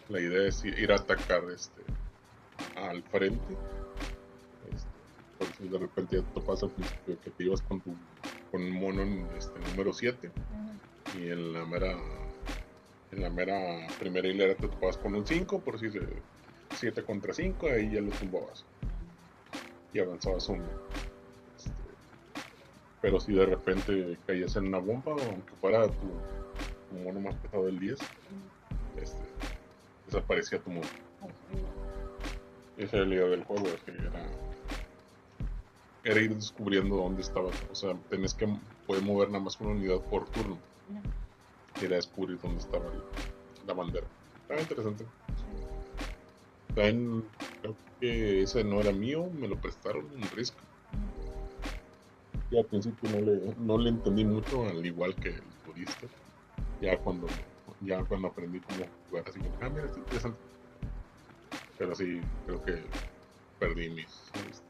La 0.09 0.21
idea 0.21 0.49
es 0.49 0.65
ir 0.65 0.91
a 0.93 0.97
atacar 0.97 1.43
este, 1.55 1.83
al 2.77 3.03
frente. 3.05 3.57
Este, 4.73 5.57
si 5.59 5.69
de 5.69 5.79
repente 5.79 6.23
te 6.23 6.41
pasa 6.41 6.67
que 7.07 7.31
te 7.31 7.45
ibas 7.45 7.63
con 7.63 7.81
tu 7.81 7.95
con 8.51 8.63
un 8.63 8.73
mono 8.73 9.03
en 9.03 9.29
este, 9.37 9.59
número 9.71 9.93
7 9.93 10.31
y 11.19 11.29
en 11.31 11.53
la 11.53 11.65
mera 11.67 11.97
en 13.13 13.23
la 13.23 13.31
mera 13.31 13.87
primera 13.99 14.29
hilera 14.29 14.55
te 14.55 14.69
topabas 14.69 14.97
con 14.99 15.15
un 15.15 15.27
5 15.27 15.61
por 15.61 15.79
si 15.79 15.89
7 16.75 17.03
contra 17.03 17.33
5 17.33 17.67
ahí 17.67 17.93
ya 17.93 18.01
lo 18.01 18.11
tumbabas. 18.11 18.65
Y 19.93 20.01
avanzabas 20.01 20.49
uno. 20.49 20.65
Pero 23.01 23.21
si 23.21 23.33
de 23.33 23.47
repente 23.47 24.19
caías 24.27 24.57
en 24.57 24.67
una 24.67 24.79
bomba, 24.79 25.13
aunque 25.13 25.55
fuera 25.61 25.87
tu, 25.87 27.05
mono 27.05 27.21
más 27.21 27.35
pesado 27.37 27.67
del 27.67 27.79
10, 27.79 27.99
este, 28.97 29.23
desaparecía 30.09 30.59
tu 30.59 30.71
mono. 30.71 30.87
Esa 32.77 32.97
era 32.97 33.07
la 33.07 33.15
idea 33.15 33.27
del 33.27 33.45
juego, 33.45 33.65
que 33.85 33.91
era, 33.91 34.27
era 36.05 36.21
ir 36.21 36.35
descubriendo 36.35 36.97
dónde 36.97 37.23
estaba. 37.23 37.51
O 37.71 37.75
sea, 37.75 37.95
tenés 38.09 38.35
que 38.35 38.49
poder 38.87 39.03
mover 39.03 39.29
nada 39.29 39.45
más 39.45 39.61
una 39.61 39.71
unidad 39.71 40.01
por 40.01 40.29
turno. 40.31 40.59
Era 41.81 41.97
descubrir 41.97 42.41
dónde 42.41 42.59
estaba 42.59 42.87
la 43.67 43.75
bandera. 43.75 44.07
Estaba 44.43 44.61
interesante. 44.61 45.05
También 46.75 47.25
creo 47.61 47.77
que 48.01 48.43
ese 48.43 48.65
no 48.65 48.81
era 48.81 48.93
mío, 48.93 49.29
me 49.33 49.49
lo 49.49 49.57
prestaron 49.57 50.07
en 50.15 50.23
Risk 50.31 50.55
ya 52.51 52.61
al 52.61 52.67
principio 52.67 53.11
no 53.11 53.21
le, 53.21 53.55
no 53.59 53.79
le 53.79 53.91
entendí 53.91 54.25
mucho, 54.25 54.67
al 54.67 54.85
igual 54.85 55.15
que 55.17 55.29
el 55.29 55.43
turista. 55.65 56.07
Ya 56.81 56.97
cuando, 56.99 57.27
ya 57.81 58.05
cuando 58.05 58.29
aprendí 58.29 58.61
cómo 58.61 58.85
jugar 59.09 59.25
así 59.29 59.39
como, 59.41 59.53
ah, 59.61 59.69
mira, 59.69 59.87
está 59.87 59.99
interesante. 59.99 60.39
Pero 61.79 61.95
sí, 61.95 62.21
creo 62.47 62.65
que 62.65 62.83
perdí 63.59 63.89
mis, 63.91 64.31
este, 64.49 64.67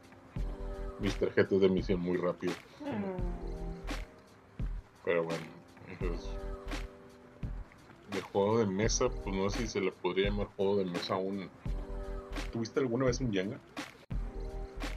mis 0.99 1.15
tarjetas 1.15 1.59
de 1.59 1.69
misión 1.69 1.99
muy 1.99 2.17
rápido. 2.17 2.53
Mm. 2.81 3.89
Pero 5.05 5.23
bueno, 5.23 5.45
entonces 5.87 6.29
de 8.11 8.21
juego 8.21 8.59
de 8.59 8.65
mesa, 8.65 9.09
pues 9.09 9.35
no 9.35 9.49
sé 9.49 9.59
si 9.59 9.67
se 9.67 9.81
le 9.81 9.91
podría 9.91 10.29
llamar 10.29 10.47
juego 10.55 10.77
de 10.77 10.85
mesa 10.85 11.15
aún. 11.15 11.49
¿Tuviste 12.51 12.79
alguna 12.79 13.05
vez 13.05 13.19
un 13.21 13.31
Jenga? 13.31 13.57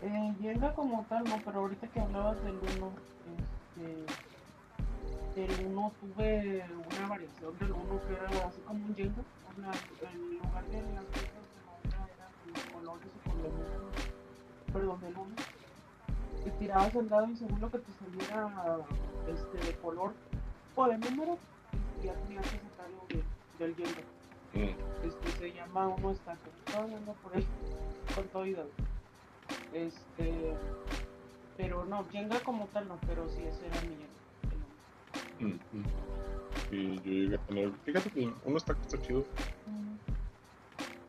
Eh, 0.02 0.34
Jenga 0.40 0.74
como 0.74 1.04
tal, 1.08 1.24
no, 1.24 1.40
pero 1.44 1.60
ahorita 1.60 1.86
que 1.88 2.00
hablabas 2.00 2.42
del 2.44 2.54
1, 2.54 2.92
este, 3.76 4.12
del 5.34 5.66
1 5.66 5.92
tuve 6.00 6.64
una 6.90 7.08
variación 7.08 7.58
del 7.58 7.72
1 7.72 8.00
que 8.06 8.12
era 8.12 8.46
así 8.46 8.60
como 8.66 8.84
un 8.84 8.94
Jenga. 8.94 9.22
O 9.48 9.54
sea, 9.54 10.10
en 10.10 10.38
lugar 10.38 10.64
de 10.66 10.82
las 10.94 11.04
piezas 11.06 11.44
de 11.52 11.60
madera 11.66 12.08
eran 12.48 12.72
colores 12.72 13.08
o 13.16 13.30
colores, 13.30 13.60
perdón, 14.72 15.00
del 15.00 15.16
1. 15.16 15.34
Y 16.46 16.50
tirabas 16.58 16.94
el 16.94 17.08
dado 17.08 17.28
y 17.30 17.36
según 17.36 17.60
lo 17.60 17.70
que 17.70 17.78
te 17.78 17.92
saliera 17.92 18.78
este, 19.28 19.58
de 19.66 19.76
color 19.78 20.12
o 20.74 20.86
de 20.88 20.98
número, 20.98 21.38
ya 22.02 22.14
tenías 22.14 22.44
que 22.44 22.58
sacarlo 22.58 23.04
de, 23.08 23.22
del 23.58 23.76
Jenga. 23.76 24.02
Mm. 24.54 25.06
Este, 25.06 25.30
se 25.38 25.52
llama 25.52 25.88
uno 25.88 26.10
estaca. 26.10 26.38
Estaba 26.66 26.84
hablando 26.84 27.12
por 27.22 27.36
ahí 27.36 27.46
con 28.14 28.24
todo 28.28 28.46
y. 28.46 28.56
Este, 29.72 30.54
pero 31.56 31.84
no, 31.84 32.04
Jenga 32.10 32.40
como 32.40 32.66
tal 32.66 32.88
no, 32.88 32.98
pero 33.06 33.28
sí 33.30 33.42
ese 33.44 33.66
era 33.66 33.80
mi 33.82 33.96
Jenga. 33.96 34.21
Y 36.70 36.96
yo 36.96 37.02
llegué 37.02 37.34
a 37.36 37.38
tener, 37.38 37.72
fíjate 37.84 38.10
que 38.10 38.32
uno 38.44 38.56
está, 38.56 38.72
está 38.72 39.00
chido. 39.00 39.24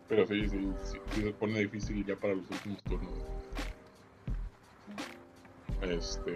Pero 0.10 0.28
sí, 0.28 0.50
sí, 0.50 0.74
sí, 0.84 1.22
se 1.22 1.32
pone 1.32 1.60
difícil 1.60 2.06
ya 2.06 2.15
para 2.15 2.36
los 2.36 2.50
últimos 2.50 2.84
turnos. 2.84 3.13
Este. 5.82 6.34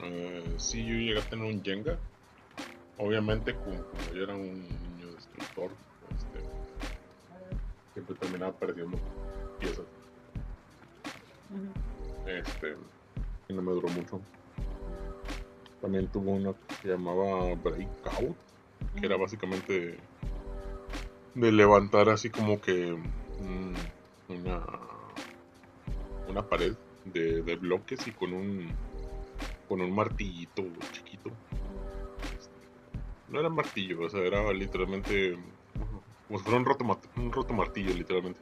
Uh, 0.00 0.58
sí, 0.58 0.84
yo 0.84 0.94
llegué 0.94 1.18
a 1.18 1.28
tener 1.28 1.44
un 1.44 1.62
Jenga. 1.62 1.98
Obviamente, 2.98 3.54
como, 3.54 3.84
yo 4.14 4.24
era 4.24 4.34
un 4.34 4.60
niño 4.60 5.12
destructor, 5.14 5.70
este, 6.16 6.40
siempre 7.94 8.14
terminaba 8.16 8.52
perdiendo 8.52 8.98
piezas. 9.60 9.86
Este, 12.26 12.76
y 13.48 13.52
no 13.52 13.62
me 13.62 13.72
duró 13.72 13.88
mucho. 13.88 14.20
También 15.80 16.08
tuvo 16.08 16.32
una 16.32 16.52
que 16.52 16.74
se 16.82 16.88
llamaba 16.88 17.54
Breakout, 17.54 18.36
que 18.98 19.06
era 19.06 19.16
básicamente 19.16 19.96
de 21.34 21.52
levantar 21.52 22.08
así 22.08 22.30
como 22.30 22.60
que 22.60 22.92
mm, 22.92 23.74
una, 24.32 24.66
una 26.28 26.42
pared 26.42 26.74
de, 27.04 27.56
bloques 27.56 28.06
y 28.06 28.12
con 28.12 28.32
un 28.32 28.68
con 29.68 29.80
un 29.80 29.94
martillito 29.94 30.64
chiquito. 30.92 31.30
No 33.28 33.40
era 33.40 33.50
martillo, 33.50 34.00
o 34.00 34.08
sea, 34.08 34.20
era 34.22 34.50
literalmente 34.52 35.36
como 36.26 36.38
si 36.38 36.44
fuera 36.44 36.58
un 36.58 36.64
roto, 36.64 37.00
un 37.16 37.32
roto 37.32 37.54
martillo, 37.54 37.92
literalmente. 37.94 38.40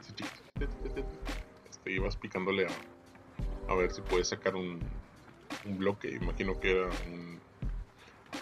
Así 0.00 0.12
chiquito 0.14 0.42
ibas 1.92 2.16
picándole 2.16 2.66
a, 2.66 3.72
a 3.72 3.74
ver 3.74 3.92
si 3.92 4.00
puedes 4.02 4.28
sacar 4.28 4.56
un, 4.56 4.80
un 5.64 5.78
bloque. 5.78 6.10
Imagino 6.10 6.58
que 6.60 6.70
era 6.70 6.90
un. 7.10 7.40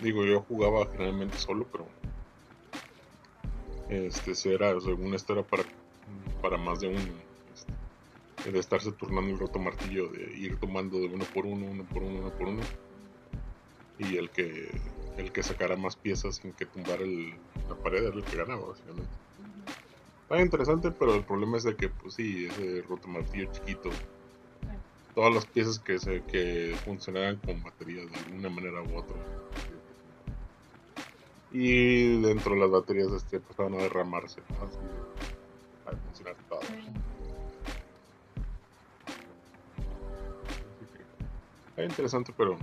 Digo, 0.02 0.24
yo 0.24 0.42
jugaba 0.42 0.86
generalmente 0.90 1.36
solo, 1.38 1.66
pero. 1.70 1.86
Este, 3.88 4.32
era, 4.54 4.80
según 4.80 5.14
esto 5.14 5.32
era 5.32 5.42
para, 5.42 5.64
para 6.40 6.56
más 6.56 6.80
de 6.80 6.88
uno. 6.88 6.98
Este, 8.36 8.52
de 8.52 8.58
estarse 8.58 8.92
turnando 8.92 9.32
el 9.32 9.38
roto 9.38 9.58
martillo, 9.58 10.08
de 10.08 10.32
ir 10.36 10.58
tomando 10.58 10.98
de 10.98 11.06
uno 11.06 11.24
por 11.34 11.46
uno, 11.46 11.66
uno 11.66 11.84
por 11.84 12.02
uno, 12.02 12.20
uno 12.20 12.30
por 12.30 12.48
uno. 12.48 12.62
Y 13.98 14.16
el 14.16 14.30
que 14.30 14.70
el 15.16 15.32
que 15.32 15.42
sacara 15.42 15.76
más 15.76 15.96
piezas 15.96 16.36
sin 16.36 16.52
que 16.52 16.66
tumbar 16.66 17.02
el, 17.02 17.34
la 17.68 17.74
pared 17.76 18.04
era 18.04 18.16
el 18.16 18.24
que 18.24 18.36
ganaba, 18.36 18.68
básicamente. 18.68 19.10
Está 20.22 20.40
interesante, 20.40 20.90
pero 20.92 21.14
el 21.14 21.24
problema 21.24 21.56
es 21.56 21.64
de 21.64 21.76
que, 21.76 21.88
pues 21.88 22.14
sí, 22.14 22.46
ese 22.46 22.82
rotomartillo 22.82 23.52
chiquito. 23.52 23.90
Todas 25.14 25.34
las 25.34 25.46
piezas 25.46 25.78
que 25.78 25.98
se 25.98 26.22
que 26.22 26.76
funcionaban 26.84 27.36
con 27.38 27.62
baterías 27.62 28.10
de 28.10 28.18
alguna 28.18 28.48
manera 28.48 28.82
u 28.82 28.98
otra. 28.98 29.16
Y 31.52 32.20
dentro 32.22 32.54
de 32.54 32.60
las 32.60 32.70
baterías 32.70 33.10
este, 33.12 33.36
empezaban 33.36 33.74
a 33.74 33.78
derramarse. 33.78 34.40
Así, 34.40 34.78
a 35.86 35.96
funcionar 35.96 36.36
todo. 36.48 36.60
Está 41.70 41.84
interesante, 41.84 42.32
pero 42.36 42.56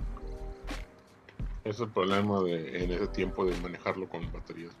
es 1.64 1.80
el 1.80 1.90
problema 1.90 2.40
de, 2.42 2.84
en 2.84 2.92
ese 2.92 3.08
tiempo 3.08 3.44
de 3.44 3.54
manejarlo 3.60 4.08
con 4.08 4.30
baterías. 4.32 4.74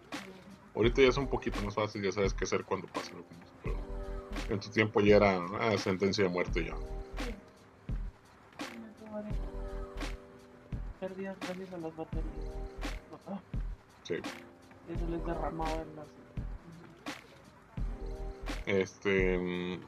Ahorita 0.74 1.02
ya 1.02 1.08
es 1.08 1.16
un 1.16 1.26
poquito 1.26 1.60
más 1.62 1.74
fácil, 1.74 2.02
ya 2.02 2.12
sabes 2.12 2.32
qué 2.34 2.44
hacer 2.44 2.64
cuando 2.64 2.86
pasa 2.86 3.12
lo 3.12 3.22
pasa, 3.24 3.52
pero 3.62 3.76
en 4.48 4.60
tu 4.60 4.70
tiempo 4.70 5.00
ya 5.00 5.16
era 5.16 5.44
ah, 5.60 5.76
sentencia 5.76 6.24
de 6.24 6.30
muerte 6.30 6.64
ya. 6.64 6.74
Pérdidas 11.08 11.38
gracias 11.40 11.72
a 11.72 11.78
las 11.78 11.96
baterías. 11.96 12.26
Ah, 13.26 13.40
Sí. 14.02 14.16
Eso 14.16 15.08
les 15.08 15.24
derramaba 15.24 15.72
en 15.72 15.96
las. 15.96 16.06
Este. 18.66 19.38
mm, 19.38 19.80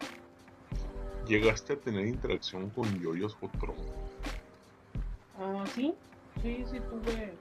¿Llegaste 1.27 1.75
a 1.75 1.77
tener 1.77 2.07
interacción 2.07 2.71
con 2.71 2.99
yoyos 2.99 3.37
o 3.43 3.49
trompos? 3.59 3.85
Ah, 5.39 5.65
sí, 5.75 5.95
sí, 6.41 6.65
sí 6.71 6.81
tuve 6.89 7.35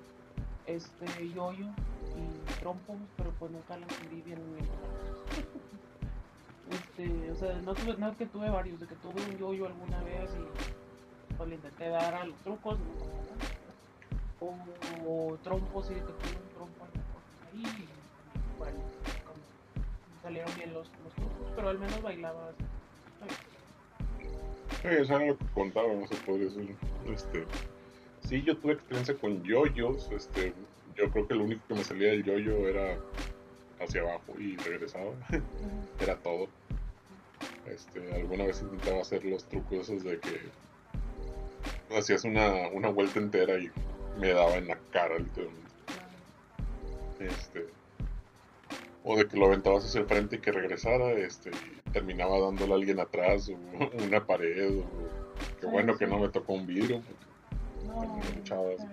este 0.66 1.30
yoyo 1.30 1.68
y 2.18 2.60
trompos, 2.60 2.98
pero 3.16 3.32
pues 3.40 3.50
nunca 3.52 3.78
las 3.78 3.90
vi 4.12 4.22
bien 4.22 4.40
bien 4.56 4.66
claros. 4.66 5.24
Este, 6.70 7.32
o 7.32 7.36
sea, 7.36 7.54
no 7.62 7.74
tuve, 7.74 7.98
no 7.98 8.10
es 8.10 8.18
que 8.18 8.26
tuve 8.28 8.50
varios, 8.50 8.80
de 8.80 8.88
que 8.88 8.96
tuve 8.96 9.24
un 9.26 9.38
yoyo 9.38 9.66
alguna 9.68 10.04
vez 10.04 10.30
y 10.36 11.34
pues 11.36 11.50
le 11.50 11.56
intenté 11.56 11.88
dar 11.90 12.14
a 12.14 12.26
los 12.26 12.38
trucos, 12.40 12.78
no. 12.78 13.29
O, 14.42 15.38
trompos, 15.44 15.90
de 15.90 15.96
que 15.96 16.02
tuve 16.02 16.38
un 16.42 16.50
trompo 16.56 16.86
ahí 17.52 17.64
y 17.64 18.56
igual, 18.56 18.74
como 19.26 20.22
salieron 20.24 20.56
bien 20.56 20.74
los, 20.74 20.90
los 21.04 21.14
trucos, 21.14 21.52
pero 21.56 21.70
al 21.70 21.80
menos 21.80 22.02
bailaba 22.02 22.50
así. 22.50 22.64
Sí, 24.82 24.88
eso 24.88 25.16
era 25.16 25.26
lo 25.26 25.38
que 25.38 25.46
contaba, 25.54 25.94
no 25.94 26.08
se 26.08 26.16
puede 26.16 26.46
decir. 26.46 26.74
Este, 27.08 27.46
sí, 28.22 28.42
yo 28.44 28.56
tuve 28.58 28.74
experiencia 28.74 29.14
con 29.18 29.44
yoyos. 29.44 30.10
Este, 30.12 30.54
yo 30.96 31.10
creo 31.12 31.28
que 31.28 31.36
lo 31.36 31.44
único 31.44 31.62
que 31.68 31.74
me 31.74 31.84
salía 31.84 32.12
del 32.12 32.24
yoyo 32.24 32.68
era 32.68 32.98
hacia 33.82 34.02
abajo 34.02 34.40
y 34.40 34.56
regresaba. 34.56 35.12
era 36.00 36.16
todo. 36.18 36.48
Este, 37.68 38.14
alguna 38.14 38.46
vez 38.46 38.62
intentaba 38.62 39.02
hacer 39.02 39.26
los 39.26 39.44
trucos 39.46 39.90
esos 39.90 40.04
de 40.04 40.20
que 40.20 40.40
hacías 41.98 42.24
una, 42.24 42.70
una 42.70 42.90
vuelta 42.90 43.20
entera 43.20 43.60
y 43.60 43.70
me 44.18 44.30
daba 44.30 44.56
en 44.56 44.68
la 44.68 44.78
cara 44.92 45.18
literalmente. 45.18 45.70
Este, 47.20 47.68
o 49.04 49.18
de 49.18 49.28
que 49.28 49.38
lo 49.38 49.48
aventabas 49.48 49.86
hacia 49.86 50.02
el 50.02 50.08
frente 50.08 50.38
y 50.38 50.40
que 50.40 50.52
regresara, 50.52 51.12
este, 51.12 51.50
y 51.50 51.92
terminaba 51.92 52.40
dándole 52.40 52.74
a 52.74 52.76
alguien 52.76 53.00
atrás, 53.00 53.50
o 53.50 53.54
una 54.06 54.26
pared, 54.26 54.80
o 54.80 54.84
qué 55.60 55.66
Sí, 55.66 55.72
bueno 55.72 55.98
que 55.98 56.08
no 56.08 56.20
me 56.20 56.30
tocó 56.30 56.54
un 56.54 56.66
vidrio, 56.66 57.02
No, 57.86 58.02
sí. 58.78 58.86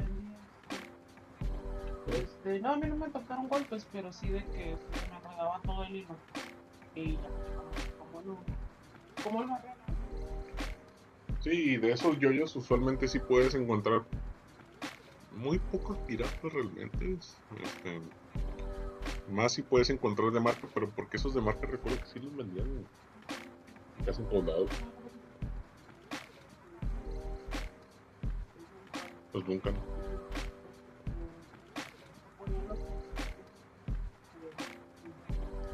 Este, 2.23 2.61
no, 2.61 2.71
a 2.71 2.77
mí 2.77 2.89
no 2.89 2.97
me 2.97 3.09
tocaron 3.09 3.49
golpes, 3.49 3.87
pero 3.93 4.13
sí 4.13 4.29
de 4.29 4.39
que 4.45 4.77
me 5.11 5.17
enredaba 5.17 5.61
todo 5.65 5.85
el 5.85 5.97
hilo. 5.97 6.17
Y 6.95 7.13
ya, 7.15 7.19
como, 7.99 8.23
no. 8.23 8.39
Como 9.25 9.43
el 9.43 9.49
barrero. 9.49 9.75
Sí, 11.41 11.51
y 11.51 11.77
de 11.77 11.93
esos 11.93 12.19
yoyos 12.19 12.55
usualmente 12.57 13.09
sí 13.09 13.19
puedes 13.19 13.55
encontrar 13.55 14.03
muy 15.37 15.59
pocos 15.59 15.97
piratas 15.99 16.53
realmente. 16.53 17.15
Este, 17.15 18.01
más 19.31 19.53
si 19.53 19.63
puedes 19.63 19.91
encontrar 19.91 20.33
de 20.33 20.41
marca, 20.41 20.69
pero 20.75 20.91
porque 20.91 21.17
esos 21.17 21.35
de 21.35 21.41
marca 21.41 21.67
recuerdo 21.67 22.01
que 22.01 22.07
sí 22.07 22.19
los 22.19 22.35
vendían 22.35 22.87
casi 24.05 24.23
en 24.23 24.29
todos 24.29 24.45
lados. 24.47 24.71
Pues 29.33 29.47
nunca. 29.47 29.73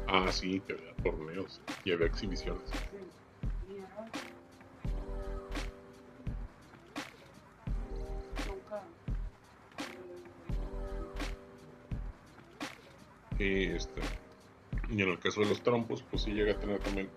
Ah, 0.07 0.31
sí, 0.31 0.59
que 0.67 0.73
había 0.73 0.93
torneos 0.95 1.61
y 1.85 1.91
había 1.91 2.07
exhibiciones. 2.07 2.69
Y 13.39 13.65
este. 13.65 14.01
Y 14.89 15.01
en 15.01 15.09
el 15.09 15.19
caso 15.19 15.41
de 15.41 15.47
los 15.47 15.61
trompos, 15.61 16.03
pues 16.03 16.23
sí 16.23 16.31
llega 16.31 16.53
a 16.53 16.59
tener 16.59 16.79
también 16.79 17.09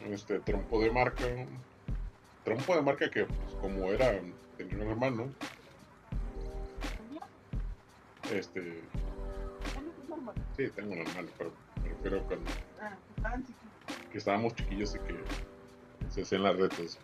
este 0.00 0.40
trompo 0.40 0.80
de 0.80 0.90
marca. 0.90 1.26
Trompo 2.44 2.74
de 2.74 2.82
marca 2.82 3.10
que 3.10 3.24
pues 3.24 3.54
como 3.60 3.86
era, 3.86 4.20
tenía 4.58 4.76
un 4.84 4.90
hermano, 4.90 5.32
este, 8.32 8.80
sí, 10.56 10.68
tengo 10.74 10.92
un 10.92 10.98
hermano, 10.98 11.28
pero 11.36 11.52
me 11.82 11.88
refiero 11.90 12.22
cuando 12.24 12.50
que 14.10 14.18
estábamos 14.18 14.54
chiquillos 14.54 14.94
y 14.94 14.98
que 14.98 15.14
se 16.10 16.22
hacían 16.22 16.42
las 16.42 16.56
retas. 16.56 16.98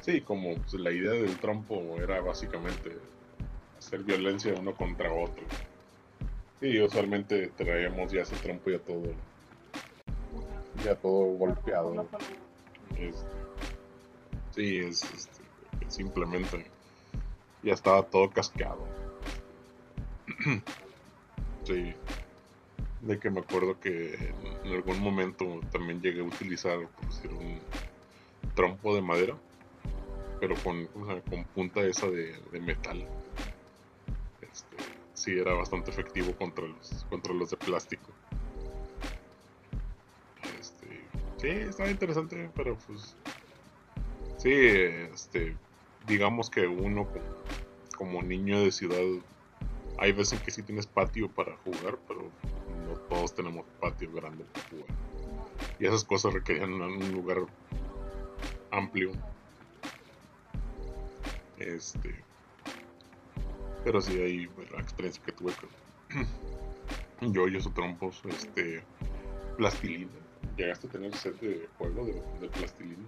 Sí, 0.00 0.20
como 0.20 0.54
pues, 0.56 0.74
la 0.74 0.92
idea 0.92 1.12
del 1.12 1.36
trompo 1.38 1.96
era 2.00 2.20
básicamente 2.20 2.96
hacer 3.78 4.02
violencia 4.04 4.54
uno 4.58 4.74
contra 4.74 5.12
otro. 5.12 5.44
Sí, 6.60 6.80
usualmente 6.80 7.48
traíamos 7.56 8.10
ya 8.10 8.22
ese 8.22 8.36
trompo 8.36 8.70
ya 8.70 8.78
todo, 8.80 9.02
ya 10.82 10.94
todo 10.96 11.36
golpeado. 11.36 12.08
Es- 12.96 13.24
sí, 14.50 14.78
es 14.78 15.02
este, 15.04 15.44
simplemente 15.88 16.64
ya 17.62 17.74
estaba 17.74 18.02
todo 18.02 18.30
cascado. 18.30 18.84
sí, 21.64 21.94
de 23.02 23.18
que 23.20 23.30
me 23.30 23.40
acuerdo 23.40 23.78
que 23.78 24.32
en 24.64 24.72
algún 24.72 24.98
momento 24.98 25.62
también 25.70 26.00
llegué 26.02 26.20
a 26.20 26.24
utilizar, 26.24 26.78
por 26.88 27.06
decir, 27.06 27.32
un 27.32 27.60
trompo 28.56 28.96
de 28.96 29.02
madera, 29.02 29.36
pero 30.40 30.56
con, 30.56 30.86
¿cómo 30.88 31.06
se 31.06 31.12
llama? 31.12 31.22
con 31.30 31.44
punta 31.44 31.82
esa 31.82 32.08
de, 32.08 32.36
de 32.50 32.60
metal. 32.60 33.06
Sí, 35.28 35.38
era 35.38 35.52
bastante 35.52 35.90
efectivo 35.90 36.34
contra 36.36 36.66
los, 36.66 37.04
contra 37.10 37.34
los 37.34 37.50
de 37.50 37.58
plástico. 37.58 38.10
Este, 40.58 41.02
sí, 41.36 41.48
estaba 41.68 41.90
interesante, 41.90 42.50
pero 42.54 42.78
pues 42.86 43.14
sí, 44.38 44.54
este, 44.54 45.54
digamos 46.06 46.48
que 46.48 46.66
uno 46.66 47.06
como 47.98 48.22
niño 48.22 48.62
de 48.62 48.72
ciudad, 48.72 49.02
hay 49.98 50.12
veces 50.12 50.40
que 50.40 50.50
sí 50.50 50.62
tienes 50.62 50.86
patio 50.86 51.28
para 51.28 51.54
jugar, 51.58 51.98
pero 52.08 52.22
no 52.86 52.94
todos 53.10 53.34
tenemos 53.34 53.66
patio 53.82 54.10
grande 54.10 54.44
para 54.44 54.66
jugar. 54.68 54.86
Y 55.78 55.84
esas 55.84 56.04
cosas 56.04 56.32
requerían 56.32 56.72
un 56.72 57.12
lugar 57.12 57.44
amplio. 58.70 59.12
Este, 61.58 62.24
pero 63.84 64.00
sí, 64.00 64.18
ahí 64.20 64.48
la 64.72 64.80
experiencia 64.80 65.22
que 65.24 65.32
tuve 65.32 65.52
con 67.20 67.32
yoyos 67.32 67.66
o 67.66 67.70
trompos, 67.70 68.22
este, 68.28 68.82
plastilina. 69.56 70.10
¿Llegaste 70.56 70.86
a 70.86 70.90
tener 70.90 71.14
set 71.16 71.38
de 71.40 71.68
juego 71.78 72.04
de, 72.04 72.12
de 72.40 72.48
plastilina? 72.48 73.04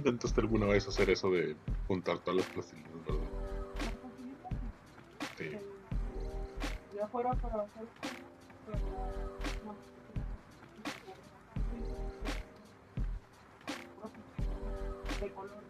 Intentaste 0.00 0.40
alguna 0.40 0.66
vez 0.66 0.86
hacer 0.88 1.10
eso 1.10 1.30
de 1.30 1.56
juntar 1.86 2.18
todas 2.18 2.38
las 2.38 2.46
plastilinas, 2.46 2.92
¿verdad? 3.06 3.20
Sí. 5.38 5.50
ya 6.94 7.06
fuera 7.08 7.32
para 7.32 7.62
hacer 7.62 7.86
pero 8.66 8.78
no 9.64 9.74
de 15.20 15.30
color 15.32 15.60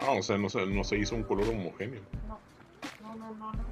Ah, 0.00 0.12
o 0.12 0.22
sea, 0.22 0.38
no 0.38 0.48
se, 0.48 0.64
no 0.64 0.84
se 0.84 0.96
hizo 0.96 1.16
un 1.16 1.22
color 1.24 1.48
homogéneo. 1.48 2.00
No, 2.26 2.38
no, 3.02 3.14
no, 3.14 3.34
no, 3.34 3.52
no. 3.52 3.64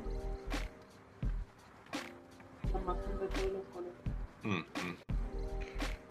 Nada 2.65 2.85
más 2.85 2.97
junté 3.07 3.27
todos 3.29 3.53
los 3.53 3.65
colores. 3.73 3.97
Mm, 4.43 4.59
mm. 4.59 5.06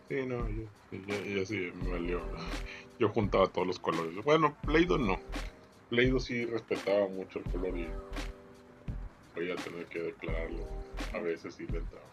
Sí, 0.07 0.23
no, 0.27 0.47
yo, 0.49 0.63
yo, 0.91 1.45
sí 1.45 1.71
me 1.73 1.91
valió. 1.91 2.21
Yo 2.99 3.09
juntaba 3.09 3.47
todos 3.47 3.67
los 3.67 3.79
colores. 3.79 4.15
Bueno, 4.23 4.55
Play-Doh 4.65 4.97
no. 4.97 5.19
Play-Doh 5.89 6.19
sí 6.19 6.45
respetaba 6.45 7.09
mucho 7.09 7.39
el 7.39 7.45
color 7.45 7.77
y 7.77 7.87
voy 9.35 9.51
a 9.51 9.55
tener 9.57 9.85
que 9.87 9.99
declararlo. 9.99 10.65
A 11.13 11.19
veces 11.19 11.59
entraba. 11.59 12.05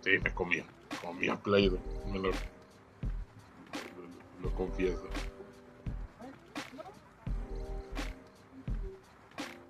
Sí, 0.00 0.12
me 0.22 0.32
comía. 0.32 0.64
Comía 1.02 1.36
Play-Doh. 1.36 1.80
Me 2.06 2.20
lo, 2.20 2.30
lo, 2.30 2.38
lo 4.42 4.54
confieso. 4.54 5.06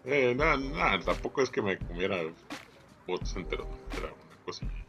Eh, 0.04 0.34
nada, 0.36 0.56
nada, 0.58 1.00
tampoco 1.00 1.42
es 1.42 1.50
que 1.50 1.62
me 1.62 1.78
comiera 1.78 2.22
botes 3.06 3.34
enteros, 3.36 3.66
era 3.96 4.12
una 4.12 4.36
cosilla. 4.44 4.83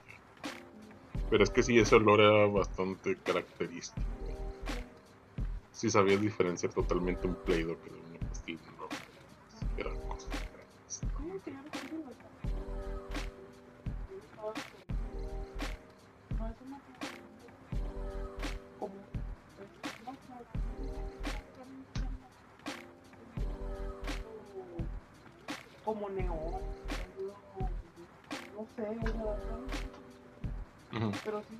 Pero 1.29 1.43
es 1.43 1.49
que 1.49 1.63
sí, 1.63 1.77
ese 1.79 1.95
olor 1.95 2.21
era 2.21 2.45
bastante 2.47 3.17
característico. 3.17 4.07
Sí 5.71 5.89
sabías 5.89 6.21
diferenciar 6.21 6.73
totalmente 6.73 7.27
un 7.27 7.35
Play-Doh 7.35 7.77
que 7.81 7.89
de 7.89 7.99
una 7.99 8.19
pastilla, 8.29 8.71
no. 8.77 8.87
Es 10.87 11.01
no 11.01 11.35
como 25.83 26.09
neón 26.09 26.61
no 28.55 28.65
sé 28.75 29.94
verdad 30.95 31.07
Ujú. 31.07 31.17
pero 31.23 31.41
sí 31.43 31.57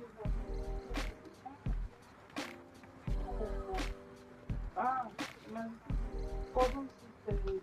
ah 4.76 5.08
las 5.52 5.68
cosas 6.54 6.84
este 7.28 7.60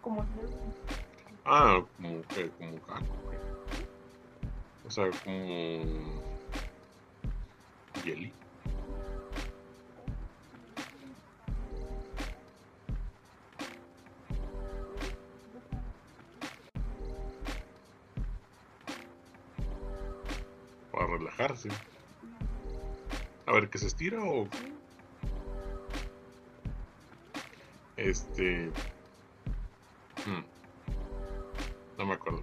como 0.00 0.24
Ah, 1.44 1.82
como 1.96 2.22
que, 2.28 2.48
como 2.50 2.72
gato, 2.86 3.12
güey. 3.24 3.38
O 4.84 4.90
sea, 4.90 5.10
como. 5.24 6.22
Jelly. 8.04 8.32
A 23.46 23.52
ver, 23.52 23.68
que 23.68 23.78
se 23.78 23.86
estira 23.88 24.22
o. 24.22 24.48
Este. 27.96 28.70
hmm, 30.26 30.44
No 31.98 32.06
me 32.06 32.14
acuerdo. 32.14 32.42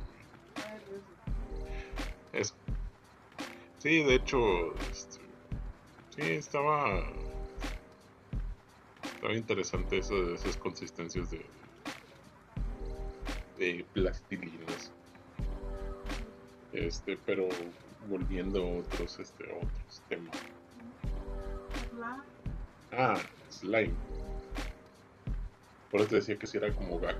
Eso. 2.33 2.53
Sí, 3.79 4.03
de 4.03 4.15
hecho, 4.15 4.37
este, 4.91 5.21
sí, 6.15 6.21
estaba, 6.21 6.99
estaba 9.03 9.33
interesante 9.33 9.99
eso 9.99 10.33
esas 10.33 10.57
consistencias 10.57 11.31
de, 11.31 11.45
de 13.57 13.85
plastilinas. 13.93 14.91
Este, 16.73 17.17
pero 17.17 17.47
volviendo 18.09 18.63
a 18.63 18.79
otros, 18.79 19.19
este, 19.19 19.43
otros 19.45 20.01
temas. 20.09 20.37
Ah, 22.91 23.17
slime. 23.49 23.93
Por 25.91 26.01
eso 26.01 26.09
te 26.09 26.15
decía 26.17 26.37
que 26.37 26.47
si 26.47 26.57
era 26.57 26.73
como 26.73 26.99
Gak. 26.99 27.17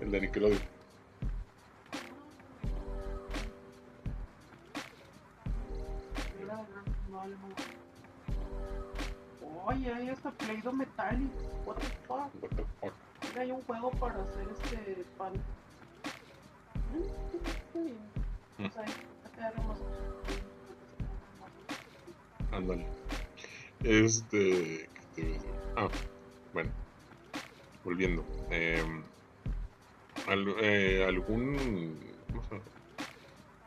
El 0.00 0.10
de 0.10 0.20
Nickelodeon. 0.20 0.74
Oye, 9.66 9.92
hay 9.92 10.08
hasta 10.10 10.30
Play-Doh 10.30 10.72
Metallic. 10.72 11.30
What 11.64 11.76
the 11.76 11.86
fuck? 12.06 12.42
What 12.42 12.50
the 12.50 12.64
fuck. 12.80 12.92
Mira, 13.22 13.42
hay 13.42 13.50
un 13.50 13.62
juego 13.62 13.90
para 13.92 14.22
hacer 14.22 14.46
este 14.52 15.04
pan. 15.16 15.32
Ándale. 22.52 22.86
Este. 23.82 24.88
Ah, 25.76 25.88
bueno. 26.52 26.70
Volviendo. 27.84 28.24
em, 28.50 29.04
al- 30.26 30.56
eh, 30.60 31.04
¿Algún. 31.06 32.00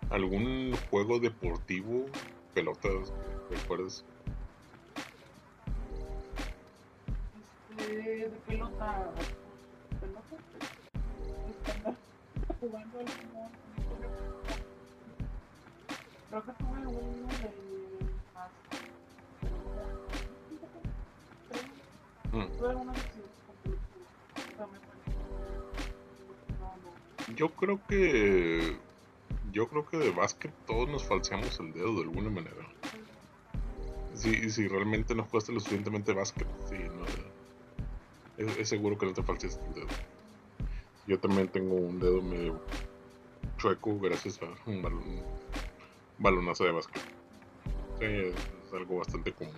¿Algún 0.10 0.76
juego 0.90 1.20
deportivo? 1.20 2.06
Pelotas, 2.54 3.14
¿recuerdas? 3.50 4.06
Este, 7.70 8.30
de 8.30 8.38
pelota. 8.46 9.12
Pelota. 10.00 10.38
Jugando 12.60 13.00
al 13.00 13.06
sea, 24.58 24.68
me 24.68 24.80
parece. 24.80 25.12
No, 26.60 26.68
no. 27.30 27.36
Yo 27.36 27.50
creo 27.50 27.80
que. 27.88 28.78
Yo 29.52 29.68
creo 29.68 29.86
que 29.88 29.98
de 29.98 30.12
básquet 30.12 30.52
todos 30.66 30.90
nos 30.90 31.06
falseamos 31.06 31.60
el 31.60 31.74
dedo 31.74 31.96
de 31.96 32.02
alguna 32.02 32.30
manera. 32.30 32.68
Si, 34.14 34.50
si 34.50 34.68
realmente 34.68 35.16
no 35.16 35.24
jugaste 35.24 35.54
lo 35.54 35.60
suficientemente 35.60 36.14
básquet, 36.14 36.48
sí, 36.68 36.76
no, 36.76 37.06
es, 38.38 38.58
es 38.58 38.70
seguro 38.70 38.98
que 38.98 39.06
no 39.06 39.14
te 39.14 39.24
falseaste 39.24 39.66
el 39.68 39.74
dedo. 39.74 39.88
Yo 41.08 41.20
también 41.20 41.48
tengo 41.48 41.76
un 41.76 42.00
dedo 42.00 42.22
medio 42.22 42.62
chueco 43.58 43.98
gracias 44.00 44.40
a 44.42 44.70
un 44.70 44.82
balón, 44.82 45.24
balonazo 46.20 46.66
de 46.66 46.72
básquet. 46.72 47.02
Sí, 48.00 48.06
es, 48.06 48.74
algo 48.74 48.98
bastante 48.98 49.32
común. 49.32 49.56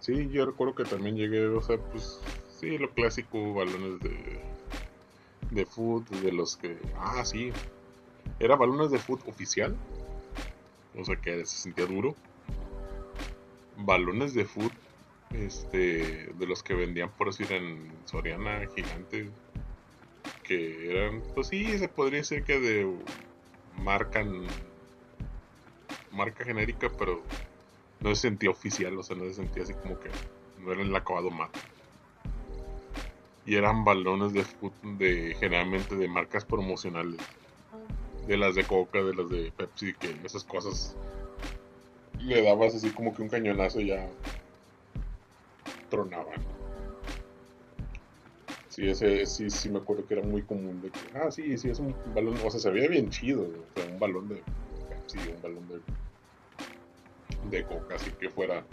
Sí, 0.00 0.28
yo 0.30 0.44
recuerdo 0.46 0.74
que 0.74 0.84
también 0.84 1.16
llegué, 1.16 1.46
o 1.46 1.62
sea, 1.62 1.78
pues 1.78 2.20
sí, 2.58 2.76
lo 2.78 2.90
clásico, 2.90 3.54
balones 3.54 4.00
de, 4.00 4.40
de 5.50 5.66
foot, 5.66 6.08
de 6.10 6.32
los 6.32 6.56
que, 6.56 6.76
ah, 6.98 7.24
sí, 7.24 7.52
era 8.40 8.56
balones 8.56 8.90
de 8.90 8.98
foot 8.98 9.26
oficial, 9.28 9.76
o 10.96 11.04
sea 11.04 11.16
que 11.16 11.46
se 11.46 11.56
sentía 11.58 11.86
duro. 11.86 12.14
Balones 13.76 14.34
de 14.34 14.44
foot, 14.44 14.72
este, 15.32 16.32
de 16.34 16.46
los 16.46 16.62
que 16.62 16.74
vendían 16.74 17.10
por 17.12 17.28
decir 17.28 17.50
en 17.52 17.90
Soriana, 18.04 18.66
gigantes, 18.74 19.28
que 20.42 20.90
eran, 20.90 21.22
pues 21.34 21.48
sí, 21.48 21.78
se 21.78 21.88
podría 21.88 22.18
decir 22.18 22.42
que 22.44 22.60
de 22.60 22.84
marca, 23.82 24.24
marca 26.10 26.44
genérica, 26.44 26.90
pero 26.98 27.22
no 28.00 28.14
se 28.14 28.22
sentía 28.22 28.50
oficial, 28.50 28.98
o 28.98 29.02
sea, 29.02 29.16
no 29.16 29.24
se 29.24 29.34
sentía 29.34 29.62
así 29.62 29.74
como 29.74 29.98
que 29.98 30.10
no 30.58 30.72
era 30.72 30.82
el 30.82 30.94
acabado 30.94 31.30
mate. 31.30 31.58
Y 33.44 33.56
eran 33.56 33.84
balones 33.84 34.32
de 34.32 34.44
foot 34.44 34.72
de 34.82 35.36
generalmente 35.38 35.96
de 35.96 36.08
marcas 36.08 36.44
promocionales 36.44 37.20
de 38.26 38.36
las 38.36 38.54
de 38.54 38.64
Coca, 38.64 39.02
de 39.02 39.14
las 39.14 39.28
de 39.28 39.52
Pepsi, 39.56 39.94
que 39.94 40.14
esas 40.24 40.44
cosas 40.44 40.96
le 42.20 42.42
dabas 42.42 42.74
así 42.74 42.90
como 42.90 43.14
que 43.14 43.22
un 43.22 43.28
cañonazo 43.28 43.80
ya 43.80 44.06
tronaban. 45.90 46.40
Sí, 48.72 48.88
ese 48.88 49.26
sí, 49.26 49.50
sí 49.50 49.68
me 49.68 49.80
acuerdo 49.80 50.06
que 50.06 50.14
era 50.14 50.22
muy 50.22 50.40
común 50.40 50.80
de 50.80 50.88
que, 50.88 50.98
ah, 51.14 51.30
sí, 51.30 51.58
sí, 51.58 51.68
es 51.68 51.78
un 51.78 51.94
balón, 52.14 52.38
o 52.42 52.50
sea, 52.50 52.58
se 52.58 52.70
veía 52.70 52.88
bien 52.88 53.10
chido, 53.10 53.42
o 53.42 53.78
sea, 53.78 53.84
un 53.86 53.98
balón 53.98 54.30
de 54.30 54.42
Pepsi, 54.88 55.18
un 55.18 55.42
balón 55.42 55.68
de, 55.68 55.80
de 57.50 57.64
Coca, 57.64 57.96
así 57.96 58.10
que 58.12 58.30
fuera 58.30 58.64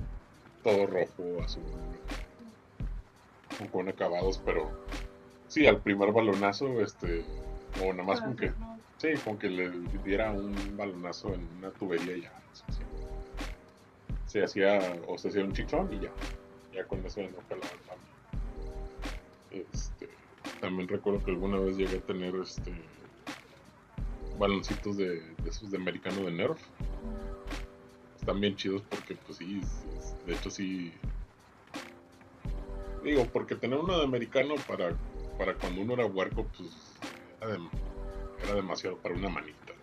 todo 0.64 0.88
rojo, 0.88 1.44
azul, 1.44 1.64
con 3.74 3.90
acabados, 3.90 4.42
pero 4.46 4.72
sí, 5.50 5.68
al 5.68 5.82
primer 5.82 6.14
balonazo, 6.14 6.80
este, 6.80 7.26
o 7.84 7.92
nada 7.92 8.04
más 8.04 8.22
con 8.22 8.38
que, 8.38 8.54
Sí, 9.00 9.10
con 9.24 9.38
que 9.38 9.50
le 9.50 9.70
diera 10.06 10.32
un 10.32 10.78
balonazo 10.78 11.34
en 11.34 11.46
una 11.58 11.72
tubería 11.72 12.16
y 12.16 12.22
ya. 12.22 12.34
Se 12.54 12.64
hacía, 12.66 12.86
se 14.28 14.44
hacía 14.44 15.02
o 15.08 15.18
se 15.18 15.28
hacía 15.28 15.44
un 15.44 15.52
chichón 15.54 15.90
y 15.94 16.00
ya. 16.00 16.12
Ya 16.74 16.86
con 16.86 17.06
eso 17.06 17.22
no 17.22 17.38
pelaba 17.48 17.72
el 17.74 17.89
Este, 19.52 20.10
también 20.62 20.88
recuerdo 20.88 21.24
que 21.24 21.32
alguna 21.32 21.60
vez 21.60 21.78
llegué 21.78 21.98
a 21.98 22.02
tener 22.02 22.36
este 22.36 22.74
baloncitos 24.40 24.98
de, 24.98 25.36
esos 25.46 25.70
de 25.70 25.78
americano 25.78 26.22
de 26.22 26.32
Nerf. 26.32 26.60
Están 28.20 28.40
bien 28.40 28.56
chidos 28.56 28.82
porque 28.90 29.16
pues 29.16 29.38
sí, 29.38 29.62
de 30.26 30.34
hecho 30.34 30.50
sí. 30.50 30.94
Digo, 33.04 33.26
porque 33.32 33.56
tener 33.56 33.80
uno 33.80 33.98
de 33.98 34.04
americano 34.04 34.56
para, 34.68 34.96
para 35.38 35.54
cuando 35.56 35.82
uno 35.82 35.94
era 35.94 36.06
huerco, 36.06 36.46
pues 36.58 36.70
era, 37.42 37.58
era 38.44 38.56
demasiado 38.56 38.98
para 38.98 39.16
una 39.16 39.30
manita. 39.30 39.74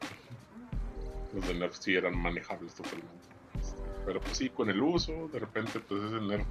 Los 1.32 1.46
de 1.46 1.54
Nerf 1.54 1.76
sí 1.76 1.94
eran 1.94 2.18
manejables 2.18 2.74
totalmente. 2.74 3.28
Este, 3.58 3.82
pero 4.04 4.20
pues 4.20 4.38
sí, 4.38 4.48
con 4.50 4.70
el 4.70 4.80
uso, 4.82 5.28
de 5.32 5.38
repente 5.38 5.80
pues 5.80 6.02
ese 6.02 6.20
Nerf 6.20 6.46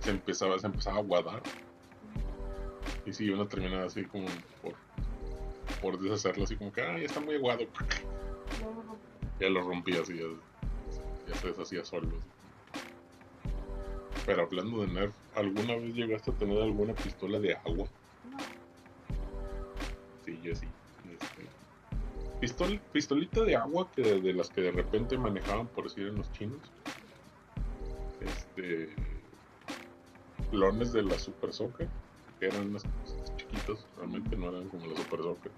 se 0.00 0.10
empezaba, 0.10 0.58
se 0.58 0.66
empezaba 0.66 0.98
a 0.98 1.02
guardar. 1.02 1.42
Y 3.04 3.12
sí, 3.12 3.30
uno 3.30 3.46
terminaba 3.46 3.84
así 3.86 4.04
como 4.04 4.26
por, 4.62 4.74
por 5.80 5.98
deshacerlo, 6.00 6.44
así 6.44 6.56
como 6.56 6.72
que, 6.72 6.82
ah, 6.82 6.98
ya 6.98 7.06
está 7.06 7.20
muy 7.20 7.36
aguado. 7.36 7.66
Ya 9.40 9.48
lo 9.48 9.62
rompía 9.62 10.02
así, 10.02 10.16
ya, 10.16 10.24
ya 11.26 11.34
se 11.34 11.48
deshacía 11.48 11.84
solo. 11.84 12.06
así. 12.06 12.28
Pero 14.24 14.42
hablando 14.42 14.82
de 14.82 14.86
Nerf, 14.86 15.14
¿alguna 15.34 15.74
vez 15.74 15.94
llegaste 15.94 16.30
a 16.30 16.34
tener 16.34 16.62
alguna 16.62 16.94
pistola 16.94 17.40
de 17.40 17.56
agua? 17.56 17.88
Sí, 20.24 20.38
yo 20.44 20.54
sí. 20.54 20.66
Este, 21.12 21.48
pistol, 22.40 22.80
pistolita 22.92 23.42
de 23.42 23.56
agua 23.56 23.90
que 23.96 24.02
de, 24.02 24.20
de 24.20 24.32
las 24.32 24.48
que 24.48 24.60
de 24.60 24.70
repente 24.70 25.18
manejaban, 25.18 25.66
por 25.66 25.84
decir, 25.84 26.06
en 26.06 26.16
los 26.16 26.30
chinos. 26.32 26.60
Este. 28.20 28.90
Clones 30.50 30.92
de 30.92 31.02
la 31.02 31.18
Super 31.18 31.52
Soccer, 31.52 31.88
que 32.42 32.48
eran 32.48 32.72
cosas 32.72 33.36
chiquitos, 33.36 33.86
realmente 33.96 34.36
no 34.36 34.48
eran 34.48 34.68
como 34.68 34.86
la 34.86 34.96
Super 34.96 35.20
Soccer. 35.20 35.52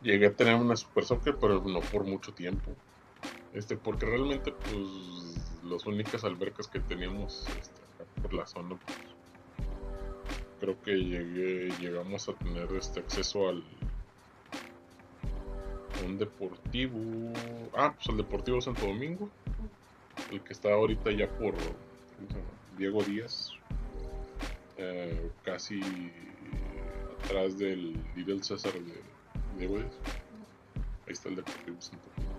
Llegué 0.00 0.28
a 0.28 0.32
tener 0.32 0.54
una 0.54 0.76
Super 0.76 1.04
Soccer, 1.04 1.36
pero 1.38 1.60
no 1.62 1.80
por 1.80 2.04
mucho 2.04 2.32
tiempo. 2.32 2.70
Este, 3.52 3.76
porque 3.76 4.06
realmente, 4.06 4.52
pues, 4.52 5.60
las 5.62 5.84
únicas 5.84 6.24
albercas 6.24 6.68
que 6.68 6.80
teníamos 6.80 7.46
este, 7.60 7.82
por 8.22 8.32
la 8.32 8.46
zona, 8.46 8.76
pues, 8.76 8.98
creo 10.60 10.80
que 10.80 10.92
llegué, 10.92 11.68
llegamos 11.78 12.26
a 12.30 12.32
tener 12.32 12.72
este 12.72 13.00
acceso 13.00 13.50
al 13.50 13.62
un 16.06 16.16
deportivo. 16.16 16.98
Ah, 17.76 17.92
pues 17.94 18.08
el 18.08 18.16
Deportivo 18.16 18.62
Santo 18.62 18.86
Domingo. 18.86 19.28
El 20.32 20.40
que 20.40 20.54
está 20.54 20.72
ahorita 20.72 21.10
ya 21.10 21.28
por. 21.28 21.54
Diego 22.78 23.02
Díaz. 23.02 23.52
Eh, 24.76 25.30
casi 25.44 25.80
atrás 27.24 27.58
del 27.58 27.94
Little 28.16 28.42
César 28.42 28.72
de 28.72 29.02
Díaz. 29.66 29.84
Ahí 31.06 31.12
está 31.12 31.28
el 31.28 31.36
Deportivo 31.36 31.76
Domingo. 31.80 32.34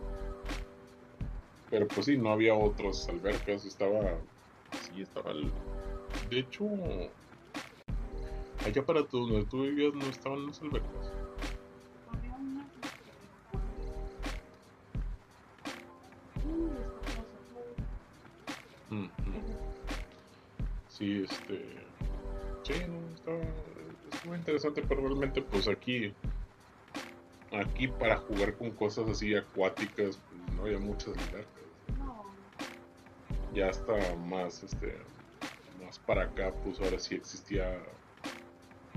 Pero 1.69 1.87
pues 1.87 2.05
sí, 2.05 2.17
no 2.17 2.31
había 2.31 2.55
otras 2.55 3.07
albercas. 3.09 3.65
Estaba. 3.65 4.17
Sí, 4.81 5.01
estaba 5.01 5.31
el. 5.31 5.51
De 6.29 6.39
hecho, 6.39 6.65
allá 8.65 8.85
para 8.85 9.05
tu, 9.05 9.27
donde 9.27 9.45
tú 9.45 9.63
vivías 9.63 9.93
no 9.93 10.05
estaban 10.07 10.47
las 10.47 10.61
albercas. 10.61 11.11
Fue- 16.41 16.85
Ujú. 18.91 19.09
Sí, 20.89 21.23
este. 21.23 21.84
Sí, 22.65 22.73
no, 22.87 23.13
estaba, 23.13 23.37
estaba 24.11 24.37
interesante, 24.37 24.81
pero 24.87 25.01
realmente, 25.01 25.39
pues 25.43 25.67
aquí. 25.67 26.13
Aquí 27.51 27.87
para 27.87 28.17
jugar 28.17 28.55
con 28.57 28.71
cosas 28.71 29.07
así 29.07 29.35
acuáticas, 29.35 30.17
pues 30.17 30.55
no 30.55 30.63
había 30.63 30.79
muchas 30.79 31.09
albercas. 31.09 31.63
No, 31.99 32.25
Ya 33.53 33.69
hasta 33.69 34.15
más, 34.15 34.63
este. 34.63 34.97
Más 35.85 35.99
para 35.99 36.23
acá, 36.23 36.51
pues 36.63 36.79
ahora 36.81 36.97
sí 36.97 37.13
existía. 37.13 37.77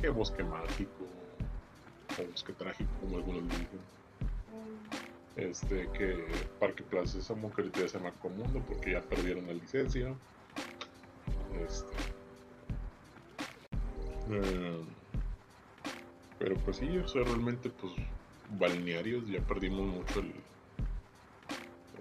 Que 0.01 0.09
bosque 0.09 0.43
mágico. 0.43 1.05
O 2.19 2.31
bosque 2.31 2.55
trágico, 2.55 2.91
como 3.03 3.19
algunos 3.19 3.43
dicen. 3.51 3.81
este 5.37 5.91
que 5.91 6.25
Parque 6.59 6.83
Plaza 6.85 7.12
Sésamo 7.12 7.53
que 7.53 7.61
ahorita 7.61 7.87
se 7.87 7.99
llama 7.99 8.12
Comundo 8.12 8.61
porque 8.66 8.93
ya 8.93 9.03
perdieron 9.03 9.47
la 9.47 9.53
licencia 9.53 10.14
este 11.66 12.07
eh, 14.31 14.85
pero 16.39 16.57
pues 16.57 16.79
sí 16.79 16.99
o 16.99 17.09
sea 17.09 17.24
realmente 17.24 17.70
pues 17.70 17.93
balnearios 18.59 19.26
ya 19.29 19.41
perdimos 19.41 19.87
mucho 19.87 20.20
el 20.20 20.33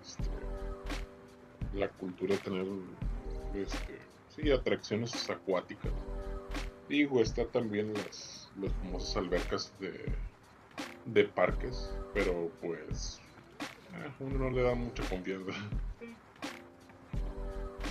este 0.01 0.29
la 1.73 1.89
cultura 1.89 2.35
de 2.35 2.41
tener 2.41 2.67
este 3.55 3.99
sí 4.29 4.51
atracciones 4.51 5.29
acuáticas. 5.29 5.91
Digo 6.89 7.21
está 7.21 7.45
también 7.45 7.93
las 7.93 8.49
las 8.59 8.73
famosas 8.73 9.17
albercas 9.17 9.73
de 9.79 10.13
de 11.05 11.23
parques 11.23 11.89
pero 12.13 12.51
pues 12.61 13.19
eh, 13.93 14.11
uno 14.19 14.37
no 14.37 14.51
le 14.51 14.63
da 14.63 14.75
mucha 14.75 15.03
confianza. 15.09 15.53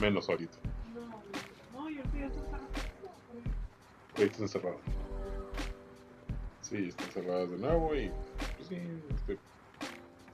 Menos 0.01 0.28
ahorita 0.28 0.59
ahorita 4.16 4.44
están 4.44 4.48
cerradas. 4.48 4.80
Sí 6.62 6.88
están 6.88 7.10
cerradas 7.10 7.50
de 7.50 7.58
nuevo 7.58 7.94
y 7.94 8.10
pues 8.56 8.68
sí 8.68 8.78
este, 9.14 9.38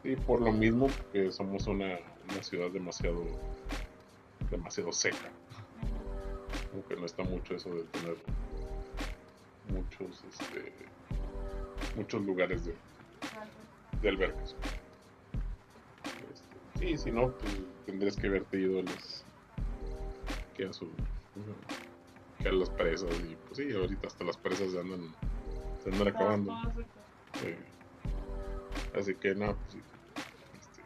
sí 0.03 0.17
por 0.17 0.41
lo 0.41 0.53
mismo 0.53 0.89
que 1.13 1.31
somos 1.31 1.67
una, 1.67 1.99
una 2.31 2.43
ciudad 2.43 2.71
demasiado 2.71 3.25
demasiado 4.51 4.93
seca. 4.93 5.31
Aunque 6.73 6.97
no 6.97 7.07
está 7.07 7.23
mucho 7.25 7.55
eso 7.55 7.75
de 7.75 7.85
tener 7.85 8.17
muchos 9.69 10.25
este 10.29 10.73
muchos 11.97 12.23
lugares 12.23 12.65
de, 12.65 12.75
de 14.01 14.09
albercas 14.09 14.57
Este, 16.33 16.79
sí 16.79 16.97
si 16.97 17.11
no 17.11 17.31
pues 17.33 17.59
tendrías 17.87 18.17
que 18.17 18.29
haberte 18.29 18.59
ido 18.59 18.81
a 18.81 18.83
los 18.83 19.25
que 20.57 20.67
a 20.67 20.73
su 20.73 20.89
las 22.51 22.71
presas 22.71 23.11
y 23.21 23.37
pues 23.47 23.59
sí 23.59 23.73
ahorita 23.73 24.09
hasta 24.09 24.25
las 24.25 24.37
presas 24.37 24.73
se 24.73 24.81
andan 24.81 25.15
se 25.83 25.91
andan 25.91 26.09
acabando 26.09 26.53
Sí. 27.41 27.55
Así 28.95 29.15
que 29.15 29.35
no, 29.35 29.57
pues 29.57 29.73
sí. 29.73 29.81
Este, 30.61 30.83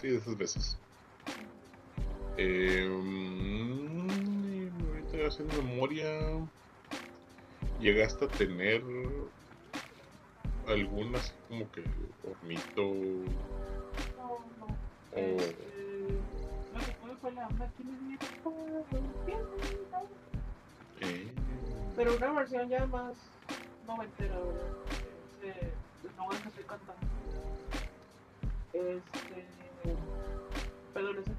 sí, 0.00 0.08
de 0.08 0.16
esas 0.16 0.36
veces. 0.36 0.78
Eh, 2.38 2.88
ahorita 4.88 5.28
haciendo 5.28 5.62
memoria. 5.62 6.08
¿Llegaste 7.78 8.24
a 8.26 8.28
tener 8.28 8.82
alguna 10.66 11.18
así 11.18 11.32
como 11.48 11.70
que 11.72 11.82
hornito? 12.22 12.82
No, 14.16 14.38
no. 14.58 14.66
o 14.66 15.18
Este, 15.18 15.54
lo 16.74 16.80
que 16.80 16.92
tuve 17.00 17.16
fue 17.20 17.32
la 17.32 17.48
máquina 17.50 17.90
de 17.92 18.18
eh, 21.00 21.32
Pero 21.96 22.16
una 22.16 22.32
versión 22.32 22.68
ya 22.68 22.86
más 22.86 23.14
noventera, 23.86 24.34
¿verdad? 24.38 24.62
Ese, 25.42 25.72
no 26.16 26.32
es 26.32 26.40
que 26.40 26.48
estoy 26.48 26.64
cantando. 26.64 27.06
Este. 28.72 29.46
Perdón, 30.94 31.16
ese 31.18 31.32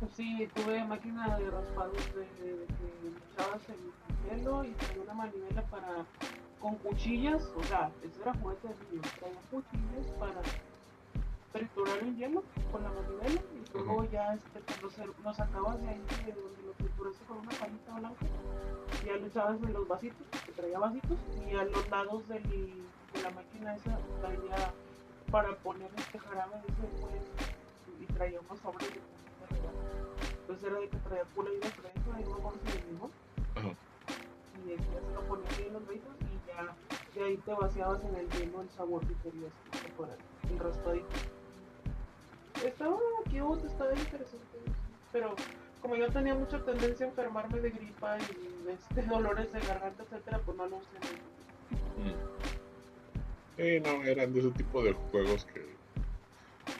pues 0.00 0.12
sí, 0.12 0.48
tuve 0.54 0.84
máquina 0.84 1.38
de 1.38 1.50
raspados 1.50 1.96
de, 2.14 2.24
que 2.36 2.54
le 3.02 3.18
echabas 3.32 3.62
el 3.68 4.38
hielo 4.38 4.64
y 4.64 4.70
traía 4.72 5.02
una 5.02 5.14
manivela 5.14 5.62
para. 5.62 6.04
con 6.60 6.76
cuchillas, 6.76 7.42
o 7.56 7.64
sea, 7.64 7.90
eso 8.02 8.22
era 8.22 8.34
juguete 8.34 8.68
de 8.68 8.74
niño, 8.90 9.02
traía 9.18 9.40
cuchillas 9.50 10.06
para 10.18 10.40
triturar 11.52 11.98
el 11.98 12.16
hielo 12.16 12.42
con 12.70 12.82
la 12.82 12.90
manivela 12.90 13.40
y 13.40 13.72
luego 13.72 14.04
ya 14.10 14.34
este, 14.34 14.60
cuando 14.60 14.90
se, 14.90 15.06
lo 15.06 15.34
sacabas 15.34 15.80
de 15.80 15.88
ahí 15.88 16.02
de 16.26 16.32
donde 16.32 16.62
lo 16.62 16.72
trituraste 16.72 17.24
con 17.24 17.38
una 17.38 17.50
palita 17.50 17.94
blanca, 17.98 18.26
ya 19.04 19.16
lo 19.16 19.26
echabas 19.26 19.62
en 19.62 19.72
los 19.72 19.88
vasitos, 19.88 20.26
que 20.44 20.52
traía 20.52 20.78
vasitos, 20.78 21.18
y 21.46 21.54
a 21.54 21.64
los 21.64 21.88
lados 21.90 22.28
del, 22.28 22.42
de 22.42 23.22
la 23.22 23.30
máquina 23.30 23.74
esa 23.74 23.98
traía 24.20 24.72
para 25.30 25.54
poner 25.56 25.90
este 25.96 26.18
jarabe 26.18 26.56
de 26.56 26.68
ese 26.68 26.86
pues, 27.00 27.22
y 28.00 28.12
traía 28.12 28.40
unos 28.40 28.58
sobres 28.60 28.90
de. 28.92 29.00
Entonces 30.40 30.70
era 30.70 30.80
de 30.80 30.88
que 30.88 30.96
traía 30.98 31.24
pula 31.24 31.50
y 31.50 31.58
de 31.58 31.68
frente, 31.68 32.00
ahí 32.14 32.24
no 32.24 32.30
me 32.30 32.36
acuerdo 32.36 32.58
si 32.64 32.72
de 32.72 32.86
limón, 32.86 33.10
ajá. 33.54 33.68
y 34.66 34.72
este, 34.72 34.94
ya 34.94 35.00
se 35.00 35.14
lo 35.14 35.20
ponía 35.28 35.48
ahí 35.58 35.66
en 35.66 35.72
los 35.74 35.86
vasitos 35.86 36.16
y 36.20 36.48
ya, 36.48 36.74
que 37.12 37.24
ahí 37.24 37.36
te 37.36 37.52
vaciabas 37.52 38.02
en 38.04 38.14
el 38.16 38.30
hielo 38.30 38.62
el 38.62 38.70
sabor 38.70 39.06
que 39.06 39.14
querías 39.16 39.52
que 39.70 39.92
fuera 39.92 40.14
el 40.50 40.58
raspadito. 40.58 41.37
Estaba 42.64 42.96
cute, 43.24 43.66
estaba 43.66 43.90
interesante, 43.94 44.58
pero 45.12 45.34
como 45.80 45.96
yo 45.96 46.08
tenía 46.08 46.34
mucha 46.34 46.62
tendencia 46.64 47.06
a 47.06 47.08
enfermarme 47.10 47.60
de 47.60 47.70
gripa 47.70 48.18
y 48.18 48.70
este, 48.70 49.02
dolores 49.08 49.52
de 49.52 49.60
garganta, 49.60 50.02
etcétera, 50.02 50.40
pues 50.44 50.56
no 50.56 50.66
lo 50.66 50.76
usé. 50.76 50.98
Mm. 51.98 53.82
no, 53.82 54.04
eran 54.04 54.32
de 54.32 54.40
ese 54.40 54.50
tipo 54.50 54.82
de 54.82 54.92
juegos 54.92 55.44
que 55.46 55.78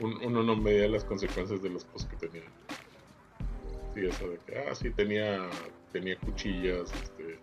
uno 0.00 0.42
no 0.42 0.56
medía 0.56 0.88
las 0.88 1.04
consecuencias 1.04 1.62
de 1.62 1.70
las 1.70 1.84
cosas 1.84 2.08
que 2.08 2.28
tenía. 2.28 2.48
Sí, 3.94 4.06
eso 4.06 4.28
de 4.28 4.38
que, 4.38 4.58
ah, 4.58 4.74
sí, 4.74 4.90
tenía, 4.90 5.48
tenía 5.92 6.18
cuchillas, 6.20 6.92
este, 6.92 7.38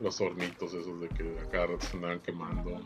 los 0.00 0.20
hornitos 0.20 0.74
esos 0.74 1.00
de 1.00 1.08
que 1.08 1.38
a 1.38 1.48
cada 1.50 1.66
rato 1.68 1.86
se 1.86 1.96
andaban 1.96 2.20
quemando. 2.20 2.80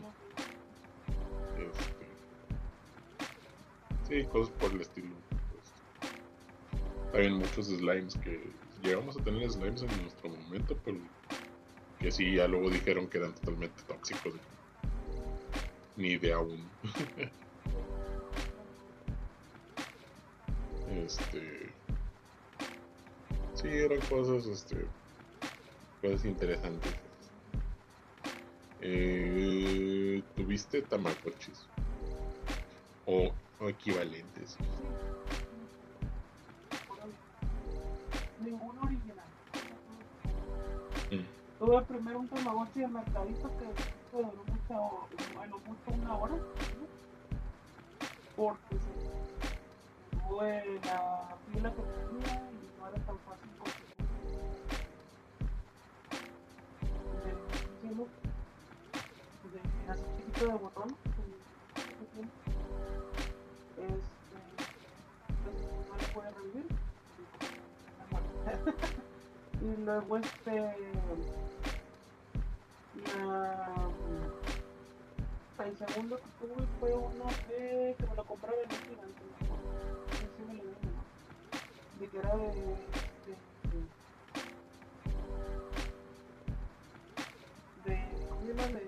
Sí, 4.09 4.25
cosas 4.25 4.53
por 4.55 4.71
el 4.71 4.81
estilo. 4.81 5.15
Hay 7.13 7.29
muchos 7.29 7.67
slimes 7.67 8.15
que 8.15 8.51
llegamos 8.81 9.17
a 9.17 9.23
tener 9.23 9.49
slimes 9.49 9.83
en 9.83 10.01
nuestro 10.01 10.29
momento, 10.29 10.77
pero 10.83 10.97
que 11.99 12.11
sí, 12.11 12.35
ya 12.35 12.47
luego 12.47 12.69
dijeron 12.69 13.07
que 13.07 13.17
eran 13.19 13.33
totalmente 13.35 13.81
tóxicos. 13.83 14.33
Ni 15.95 16.09
idea 16.11 16.37
aún. 16.37 16.69
este. 21.05 21.73
Sí, 23.53 23.67
eran 23.67 23.99
cosas, 24.01 24.45
este. 24.45 24.85
Cosas 26.01 26.25
interesantes. 26.25 26.93
Eh, 28.81 30.23
¿Tuviste 30.37 30.81
tamagotchis? 30.83 31.67
O, 33.05 33.33
o 33.59 33.69
equivalentes. 33.69 34.57
ninguno 38.39 38.81
original. 38.81 39.25
Mm. 41.11 41.25
Tuve 41.59 41.81
primero 41.83 42.19
un 42.19 42.27
Tamagotchi 42.27 42.79
de 42.79 42.87
mercadito 42.87 43.49
que 43.57 43.65
duró 44.17 44.43
mucho, 44.47 45.07
bueno, 45.35 45.59
mucho 45.65 45.91
una 46.01 46.15
hora, 46.15 46.35
porque 48.35 48.75
se 48.79 48.91
tuve 50.27 50.79
la 50.85 51.35
pila 51.51 51.73
que 51.73 51.81
tenía 51.81 52.35
y 52.49 52.79
no 52.79 52.87
era 52.87 52.97
tan 53.05 53.17
fácil 53.19 53.49
conseguir. 53.59 53.95
De, 57.25 57.31
de, 59.51 59.91
así 59.91 60.03
chiquito 60.17 60.45
de 60.47 60.53
botón, 60.53 61.08
puede 66.19 66.31
revivir 66.31 66.65
y 69.61 69.81
luego 69.85 70.17
este 70.17 70.75
el 75.65 75.77
segundo 75.77 76.15
que 76.17 76.23
tuve 76.39 76.67
fue 76.79 76.93
uno 76.93 77.25
de 77.47 77.95
que 77.97 78.05
me 78.09 78.15
lo 78.15 78.23
compraba 78.25 78.57
en 78.57 78.71
un 78.71 78.81
gigante 78.81 79.23
así 80.11 80.43
me 80.47 80.53
lo 80.55 80.63
dieron 80.63 80.95
de 81.99 82.07
que 82.07 82.17
era 82.17 82.35
de, 82.35 82.43
de, 82.43 83.35
de, 87.85 87.93
de 87.95 88.27
¿cómo 88.29 88.41
se 88.41 88.47
llama? 88.47 88.67
de 88.67 88.83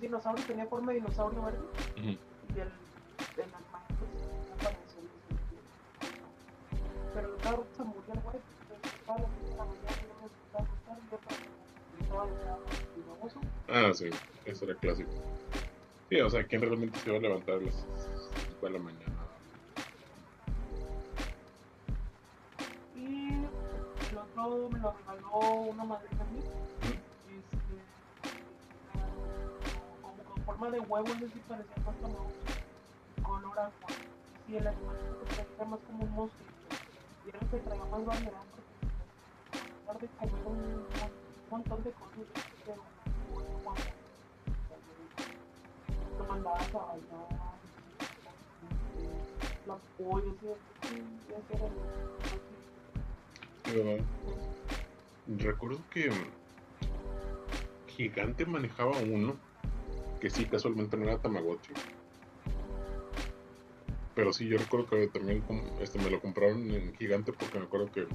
dinosaurio 0.00 0.44
tenía 0.46 0.66
forma 0.66 0.92
de 0.92 0.98
dinosaurio 1.00 1.42
verde 1.42 1.58
uh 1.58 2.00
-huh. 2.00 2.18
y 2.54 2.60
el 2.60 2.68
de 3.36 3.44
pero 7.46 7.62
el 7.62 7.66
carro 7.66 7.66
se 7.76 7.84
murió 7.84 8.14
el 8.14 8.20
güey 8.20 8.36
Ah, 13.68 13.92
sí, 13.92 14.08
eso 14.44 14.64
era 14.64 14.74
clásico. 14.76 15.10
Sí, 16.08 16.20
o 16.20 16.30
sea, 16.30 16.44
¿quién 16.44 16.62
realmente 16.62 16.98
se 17.00 17.10
va 17.10 17.18
a 17.18 17.20
levantar 17.20 17.56
a 17.56 17.60
las 17.60 17.74
5 17.74 18.66
de 18.66 18.70
la 18.70 18.78
mañana? 18.78 19.12
Y 22.94 23.28
el 24.10 24.18
otro 24.18 24.68
me 24.70 24.78
lo 24.78 24.92
regaló 24.92 25.60
una 25.70 25.84
madrina 25.84 26.24
mía. 26.32 26.42
Este, 26.82 27.58
como 30.00 30.22
con 30.24 30.44
forma 30.44 30.70
de 30.70 30.80
huevo, 30.80 31.08
es 31.08 31.20
decir, 31.20 31.42
parecía 31.48 31.76
más 31.84 31.96
como 31.96 32.26
color 33.22 33.58
agua. 33.58 33.72
Y 34.48 34.56
el 34.56 34.62
que 34.64 35.34
traía 35.34 35.70
más 35.70 35.80
como 35.80 36.04
un 36.04 36.10
monstruo. 36.12 36.55
El 37.26 37.32
que 37.50 37.58
traía 37.58 37.84
más 37.86 38.04
variedad 38.04 38.44
de 40.00 40.08
comer 40.44 40.46
un 40.46 41.50
montón 41.50 41.82
de 41.82 41.92
cosas 41.92 42.26
mandabas 46.28 46.74
a 46.74 46.78
bailar 46.78 47.28
la 49.66 49.76
pollo 49.96 50.58
recuerdo 55.38 55.78
que 55.90 56.10
Gigante 57.88 58.46
manejaba 58.46 58.98
uno 58.98 59.36
que 60.20 60.30
sí 60.30 60.44
casualmente 60.46 60.96
no 60.96 61.04
era 61.04 61.18
Tamagotchi 61.18 61.72
pero 64.16 64.32
sí 64.32 64.48
yo 64.48 64.56
recuerdo 64.56 64.86
que 64.86 65.06
también 65.08 65.44
este 65.78 65.98
me 65.98 66.08
lo 66.10 66.20
compraron 66.20 66.70
en 66.70 66.94
Gigante 66.96 67.34
porque 67.34 67.58
me 67.58 67.66
acuerdo 67.66 67.92
que 67.92 68.06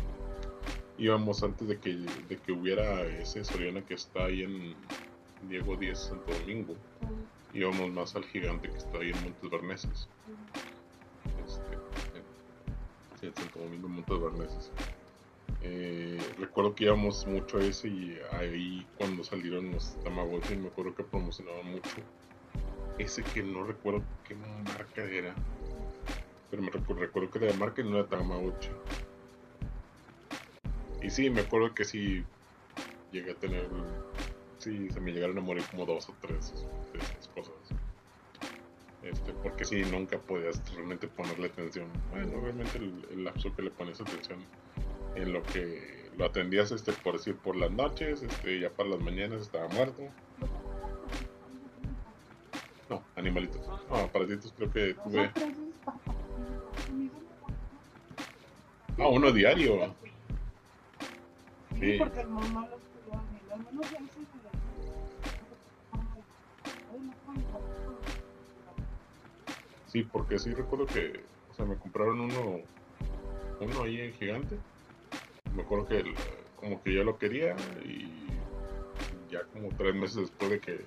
íbamos 0.98 1.44
antes 1.44 1.68
de 1.68 1.78
que, 1.78 1.94
de 1.94 2.38
que 2.38 2.52
hubiera 2.52 3.06
ese 3.06 3.44
Soriana 3.44 3.86
que 3.86 3.94
está 3.94 4.26
ahí 4.26 4.42
en 4.42 4.74
Diego 5.48 5.76
10 5.76 5.98
Santo 5.98 6.34
Domingo. 6.40 6.76
Íbamos 7.54 7.92
más 7.92 8.16
al 8.16 8.26
gigante 8.26 8.70
que 8.70 8.78
está 8.78 8.98
ahí 8.98 9.12
en 9.12 9.24
Montes 9.24 9.52
Berneses. 9.52 10.08
Este, 11.46 13.28
en 13.28 13.36
Santo 13.36 13.60
Domingo, 13.60 13.88
Montes 13.88 14.20
Berneses. 14.20 14.72
Eh, 15.62 16.20
recuerdo 16.40 16.74
que 16.74 16.86
íbamos 16.86 17.28
mucho 17.28 17.60
a 17.60 17.64
ese 17.64 17.90
y 17.90 18.18
ahí 18.32 18.88
cuando 18.98 19.24
salieron 19.24 19.72
los 19.72 19.96
Tamagotchi 20.04 20.56
me 20.56 20.70
acuerdo 20.70 20.96
que 20.96 21.04
promocionaban 21.04 21.68
mucho 21.68 21.98
ese 22.98 23.22
que 23.22 23.44
no 23.44 23.64
recuerdo 23.64 24.02
qué 24.28 24.34
marca 24.36 25.04
era 25.04 25.36
pero 26.52 26.62
me 26.62 26.70
recuerdo, 26.70 27.32
que 27.32 27.40
de 27.40 27.54
marca 27.54 27.82
no 27.82 27.98
era 27.98 28.08
Tamagotchi 28.08 28.70
y 31.02 31.10
sí, 31.10 31.30
me 31.30 31.42
acuerdo 31.42 31.74
que 31.74 31.84
sí 31.84 32.24
llegué 33.12 33.32
a 33.32 33.36
tener. 33.36 33.68
Sí, 34.60 34.90
se 34.92 35.00
me 35.00 35.12
llegaron 35.12 35.38
a 35.40 35.42
morir 35.42 35.64
como 35.72 35.86
dos 35.86 36.08
o 36.10 36.16
tres 36.22 36.54
de 36.94 37.00
esas 37.00 37.28
cosas. 37.30 37.56
Este, 39.02 39.34
porque 39.34 39.66
sí, 39.66 39.82
nunca 39.92 40.20
podías 40.20 40.62
realmente 40.76 41.08
ponerle 41.08 41.48
atención. 41.48 41.88
Bueno, 42.12 42.38
obviamente 42.38 42.78
el, 42.78 43.24
lapso 43.24 43.54
que 43.56 43.64
le 43.64 43.72
pones 43.72 44.00
atención 44.00 44.46
en 45.16 45.34
lo 45.34 45.42
que 45.42 46.12
lo 46.18 46.26
atendías, 46.26 46.72
este, 46.72 46.92
por 46.92 47.14
decir, 47.18 47.36
por 47.36 47.56
las 47.56 47.72
noches, 47.72 48.22
este, 48.22 48.60
ya 48.60 48.70
para 48.70 48.90
las 48.90 49.00
mañanas 49.00 49.42
estaba 49.42 49.68
muerto. 49.70 50.04
No, 52.90 53.04
animalitos. 53.16 53.68
No, 53.90 53.96
aparatitos 53.96 54.54
creo 54.56 54.72
que 54.72 54.94
tuve. 54.94 55.32
Ah, 58.98 59.08
uno 59.08 59.32
diario. 59.32 59.96
Sí, 61.80 61.98
porque 61.98 62.22
el 62.22 62.28
mamá 62.28 62.68
los 62.70 62.80
cuidó 62.82 63.24
Sí, 69.88 70.04
porque 70.04 70.38
sí 70.38 70.54
recuerdo 70.54 70.86
que, 70.86 71.26
o 71.50 71.54
sea, 71.54 71.66
me 71.66 71.78
compraron 71.78 72.22
uno, 72.22 72.60
uno 73.60 73.84
ahí 73.84 74.00
en 74.02 74.14
gigante. 74.14 74.60
Me 75.56 75.64
acuerdo 75.64 75.88
que 75.88 75.98
el, 75.98 76.14
como 76.56 76.82
que 76.84 76.94
yo 76.94 77.04
lo 77.04 77.18
quería 77.18 77.56
y 77.84 78.28
ya 79.30 79.44
como 79.52 79.70
tres 79.70 79.96
meses 79.96 80.18
después 80.18 80.52
de 80.52 80.60
que 80.60 80.86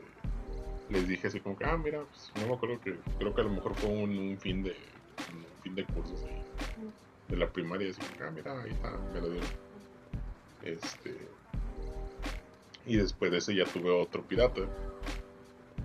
les 0.88 1.09
dije 1.09 1.26
así 1.26 1.40
como 1.40 1.57
que, 1.57 1.64
ah, 1.64 1.76
mira, 1.76 2.05
pues 2.05 2.32
no 2.36 2.46
me 2.46 2.55
acuerdo 2.55 2.80
que, 2.80 2.94
creo 3.18 3.34
que 3.34 3.40
a 3.40 3.44
lo 3.44 3.50
mejor 3.50 3.74
fue 3.74 3.90
un, 3.90 4.16
un 4.16 4.38
fin 4.38 4.62
de, 4.62 4.76
fin 5.64 5.74
de 5.74 5.84
cursos 5.86 6.22
ahí, 6.24 6.42
de 7.28 7.36
la 7.36 7.50
primaria, 7.50 7.90
ah, 8.20 8.30
me 9.12 9.20
lo 9.20 9.30
dieron. 9.30 9.48
Este. 10.62 11.16
Y 12.86 12.96
después 12.96 13.30
de 13.30 13.38
ese 13.38 13.54
ya 13.54 13.64
tuve 13.64 13.90
otro 13.90 14.22
pirata. 14.22 14.60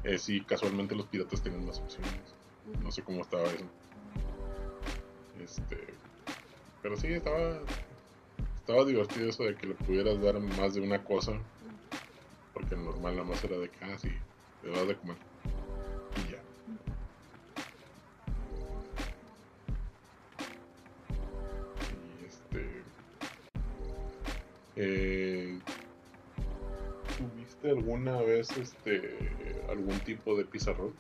Eh, 0.04 0.18
sí, 0.18 0.42
casualmente 0.42 0.96
los 0.96 1.08
piratas 1.08 1.42
tienen 1.42 1.66
más 1.66 1.80
opciones. 1.80 2.12
No 2.84 2.92
sé 2.92 3.02
cómo 3.02 3.22
estaba 3.22 3.46
eso. 3.46 3.66
Este. 5.42 5.88
Pero 6.82 6.98
sí, 6.98 7.08
estaba. 7.08 7.62
Estaba 8.56 8.86
divertido 8.86 9.30
eso 9.30 9.44
de 9.44 9.56
que 9.56 9.68
le 9.68 9.76
pudieras 9.76 10.22
dar 10.22 10.40
más 10.40 10.74
de 10.74 10.82
una 10.82 11.04
cosa. 11.04 11.34
Porque 12.54 12.76
normal 12.76 13.16
nada 13.16 13.28
más 13.28 13.44
era 13.44 13.58
de 13.58 13.70
que, 13.70 13.86
ah, 13.86 13.98
te 13.98 14.70
das 14.70 14.88
de 14.88 14.96
comer. 14.98 15.29
Eh, 24.82 25.60
¿Tuviste 27.18 27.70
alguna 27.70 28.22
vez 28.22 28.56
este 28.56 29.62
algún 29.68 30.00
tipo 30.00 30.38
de 30.38 30.46
pizarrón? 30.46 30.94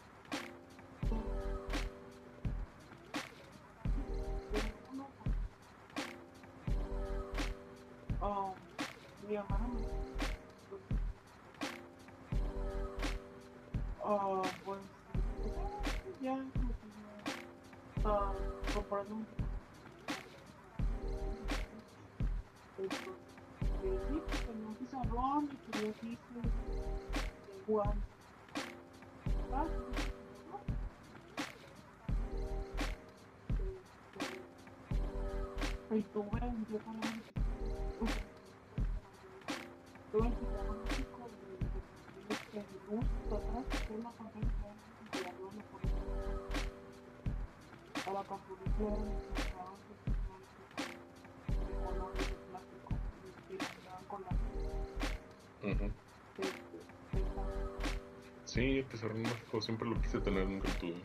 Pizarrón 58.92 59.22
mágico 59.22 59.62
siempre 59.62 59.88
lo 59.88 60.02
quise 60.02 60.20
tener, 60.20 60.48
nunca 60.48 60.68
lo 60.68 60.74
tuve. 60.76 61.02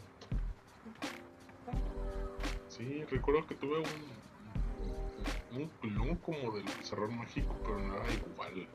Sí, 2.68 3.04
recuerdo 3.04 3.46
que 3.46 3.54
tuve 3.54 3.78
un, 5.52 5.68
clon 5.80 6.16
como 6.16 6.52
del 6.56 6.64
pizarrón 6.64 7.16
mágico, 7.16 7.54
pero 7.62 7.78
no 7.78 7.94
era 7.94 8.12
igual. 8.12 8.68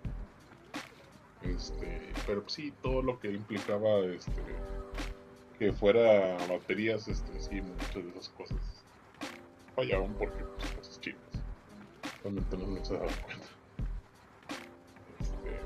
Este, 1.42 2.14
pero 2.26 2.48
sí, 2.48 2.74
todo 2.82 3.02
lo 3.02 3.20
que 3.20 3.32
implicaba 3.32 4.00
este 4.06 4.32
que 5.60 5.74
fuera 5.74 6.38
baterías, 6.48 7.10
este, 7.10 7.38
sí, 7.42 7.62
muchas 7.62 7.96
de 7.96 8.10
esas 8.12 8.30
cosas 8.30 8.58
fallaban 9.76 10.14
porque 10.14 10.42
pues, 10.42 10.72
cosas 10.72 11.02
chinas. 11.02 11.20
Realmente 12.24 12.58
no 12.58 12.68
nos 12.68 12.88
se 12.88 12.94
daban 12.94 13.14
cuenta. 13.26 13.46
Este, 15.20 15.60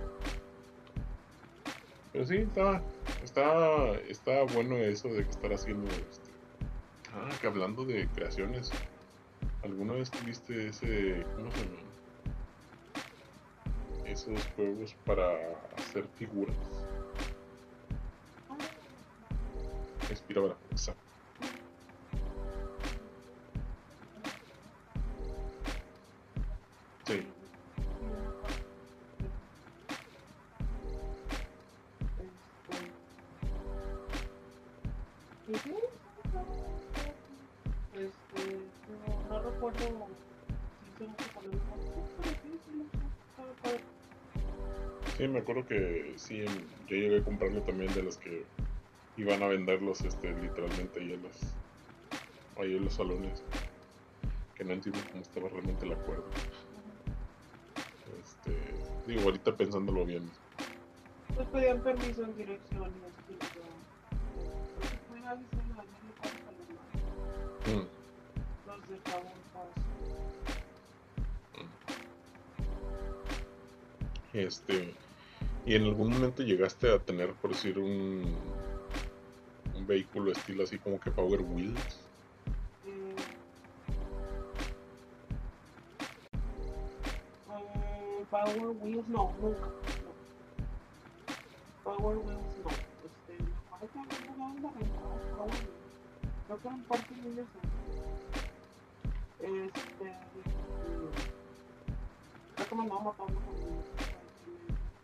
pero 2.12 2.26
sí, 2.26 2.38
está, 2.38 2.82
está, 3.24 3.94
está 4.10 4.44
bueno 4.44 4.76
eso 4.78 5.08
de 5.10 5.24
que 5.24 5.30
estar 5.30 5.54
haciendo 5.54 5.90
este, 6.12 6.34
Ah, 7.16 7.30
que 7.40 7.46
hablando 7.46 7.86
de 7.86 8.08
creaciones, 8.08 8.72
¿alguna 9.64 9.94
vez 9.94 10.10
tuviste 10.10 10.70
ese, 10.70 11.24
¿cómo 11.36 11.52
se 11.52 11.60
llama? 11.60 11.78
Esos 14.06 14.44
juegos 14.56 14.96
para 15.06 15.30
hacer 15.78 16.08
figuras. 16.18 16.56
Respira 20.10 20.42
la 20.42 20.56
Sí, 45.18 45.28
me 45.28 45.40
acuerdo 45.40 45.66
que 45.68 46.16
sí, 46.18 46.44
yo 46.88 46.96
llegué 46.96 47.18
a 47.18 47.24
comprarle 47.24 47.62
también 47.62 47.94
de 47.94 48.02
las 48.02 48.18
que 48.18 48.48
iban 49.16 49.44
a 49.44 49.48
venderlos 49.48 50.02
este, 50.02 50.34
literalmente 50.42 51.00
ahí 51.00 51.14
en 51.14 51.22
los, 51.22 51.56
ahí 52.58 52.76
en 52.76 52.84
los 52.84 52.94
salones. 52.96 53.44
Que 54.56 54.64
no 54.64 54.74
entiendo 54.74 55.00
cómo 55.12 55.22
estaba 55.22 55.50
realmente 55.50 55.86
el 55.86 55.94
acuerdo. 55.94 56.26
Este, 58.20 58.58
digo, 59.06 59.22
ahorita 59.22 59.56
pensándolo 59.56 60.04
bien, 60.06 60.32
Pues 61.36 61.48
pedían 61.50 61.82
permiso 61.82 62.24
en 62.24 62.38
dirección 62.38 62.92
Mm. 67.66 67.88
Este, 74.34 74.94
y 75.66 75.76
en 75.76 75.84
algún 75.84 76.12
momento 76.12 76.44
llegaste 76.44 76.92
a 76.92 77.00
tener, 77.00 77.34
por 77.34 77.52
decir, 77.52 77.80
un, 77.80 78.36
un 79.76 79.88
vehículo 79.88 80.32
estilo 80.32 80.64
así 80.64 80.78
como 80.80 81.00
que 81.00 81.12
Power 81.12 81.42
Wheels. 81.42 82.00
Eh, 82.86 83.16
Power 88.30 88.76
Wheels, 88.82 89.08
no, 89.08 89.34
nunca. 89.40 89.68
No. 90.04 90.14
Power 91.84 92.18
Wheels, 92.18 92.58
no. 92.64 92.83
Este, 94.10 94.28
me 94.28 94.34
acuerdo 94.34 94.34
que 94.34 94.34
había 94.34 94.34
una 94.34 94.46
banda 94.46 94.70
rentada 94.80 95.16
Power 95.38 95.52
Wheels. 95.52 95.82
Creo 96.46 96.58
que 96.60 96.68
eran 96.68 96.84
Parque 96.84 97.16
Niños. 97.16 97.48
Este, 99.40 100.06
y- 100.36 100.44
creo 102.56 102.68
que 102.70 102.76
me 102.76 102.82
andaba 102.84 103.02
matando 103.04 103.40
con 103.42 103.54
mi 103.54 103.62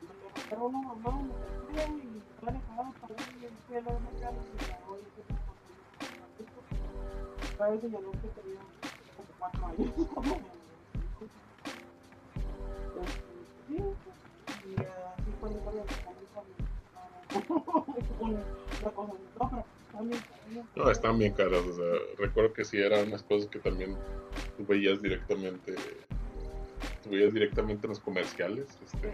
me 0.02 0.14
levantaron 0.16 0.76
una 0.76 0.82
mamá, 0.88 1.12
me 1.22 1.34
trajeron 1.34 1.98
y 2.00 2.18
estaba 2.18 2.52
dejada 2.52 2.92
para 3.02 3.14
ir 3.14 3.44
y 3.44 3.58
fui 3.68 3.76
a 3.76 3.82
la 3.82 3.90
una 3.90 4.12
cara 4.20 4.38
y 4.38 4.68
la 4.68 4.78
voy 4.88 5.00
a 5.00 5.08
hacer 5.08 5.26
una 5.30 5.40
matando 5.40 6.60
cada 7.58 7.70
vez 7.72 7.82
señaló 7.82 8.12
que 8.12 8.28
tenía 8.30 8.62
como 9.16 9.30
cuatro 9.38 9.66
años. 9.68 9.90
como 18.20 18.69
No, 20.76 20.90
están 20.90 21.18
bien 21.20 21.34
caras, 21.34 21.64
o 21.64 21.74
sea, 21.74 21.86
recuerdo 22.18 22.54
que 22.54 22.64
sí 22.64 22.78
eran 22.78 23.08
unas 23.08 23.24
cosas 23.24 23.50
que 23.50 23.60
también 23.60 23.96
tú 24.58 24.66
veías 24.66 25.02
directamente, 25.02 25.76
tú 27.04 27.10
veías 27.10 27.34
directamente 27.34 27.88
en 27.88 27.90
los 27.90 28.00
comerciales, 28.00 28.68
este, 28.84 29.14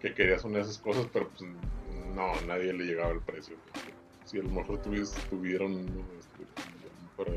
que 0.00 0.14
querías 0.14 0.44
una 0.44 0.56
de 0.56 0.62
esas 0.62 0.78
cosas, 0.78 1.06
pero 1.12 1.28
pues 1.28 1.42
no, 2.14 2.40
nadie 2.42 2.72
le 2.72 2.84
llegaba 2.84 3.12
el 3.12 3.20
precio. 3.20 3.56
Si 4.24 4.38
a 4.38 4.42
lo 4.42 4.50
mejor 4.50 4.82
tuvies, 4.82 5.14
tuvieron 5.30 5.72
este, 6.18 6.44
para, 7.16 7.32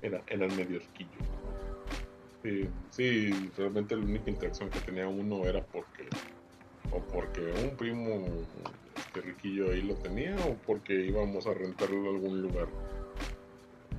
era, 0.00 0.22
era 0.28 0.48
medio 0.48 0.78
riquillo. 0.78 1.10
Sí, 2.42 2.68
sí, 2.90 3.50
realmente 3.56 3.96
la 3.96 4.04
única 4.04 4.30
interacción 4.30 4.70
que 4.70 4.80
tenía 4.80 5.08
uno 5.08 5.44
era 5.44 5.62
porque, 5.62 6.08
o 6.92 7.00
porque 7.12 7.40
un 7.40 7.76
primo 7.76 8.24
riquillo 9.20 9.70
ahí 9.70 9.82
lo 9.82 9.94
tenía, 9.96 10.36
o 10.46 10.54
porque 10.66 10.94
íbamos 10.94 11.46
a 11.46 11.54
rentarlo 11.54 11.96
en 11.96 12.16
algún 12.16 12.42
lugar. 12.42 12.68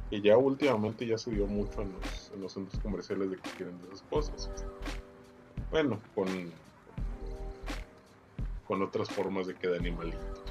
Y 0.09 0.21
ya 0.21 0.37
últimamente 0.37 1.05
ya 1.05 1.17
se 1.17 1.31
dio 1.31 1.47
mucho 1.47 1.81
en 1.81 1.91
los, 1.93 2.31
en 2.33 2.41
los 2.41 2.53
centros 2.53 2.81
comerciales 2.81 3.29
de 3.29 3.37
que 3.37 3.49
quieren 3.51 3.77
de 3.81 3.87
esas 3.87 4.01
cosas. 4.03 4.49
Bueno, 5.69 5.99
con, 6.15 6.27
con 8.65 8.81
otras 8.81 9.09
formas 9.09 9.47
de 9.47 9.55
que 9.55 9.67
de 9.67 9.77
animalitos. 9.77 10.43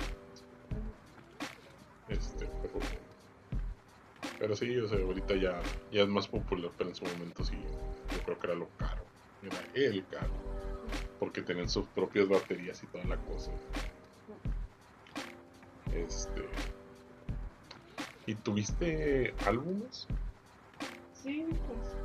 Este, 2.08 2.46
pero, 2.62 2.78
pero 4.38 4.56
sí, 4.56 4.76
o 4.76 4.88
sea, 4.88 4.98
ahorita 4.98 5.36
ya, 5.36 5.60
ya 5.90 6.02
es 6.02 6.08
más 6.08 6.28
popular, 6.28 6.70
pero 6.76 6.90
en 6.90 6.96
su 6.96 7.04
momento 7.04 7.42
sí, 7.42 7.56
yo 8.12 8.22
creo 8.24 8.38
que 8.38 8.46
era 8.46 8.56
lo 8.56 8.68
caro. 8.76 9.02
Era 9.42 9.56
el 9.74 10.06
caro. 10.06 10.32
Porque 11.18 11.42
tenían 11.42 11.68
sus 11.68 11.86
propias 11.88 12.28
baterías 12.28 12.82
y 12.82 12.86
toda 12.86 13.04
la 13.04 13.16
cosa. 13.16 13.50
Este. 15.92 16.48
¿Y 18.26 18.34
tuviste 18.34 19.34
álbumes? 19.46 20.06
Sí, 21.14 21.46
pues. 21.66 21.96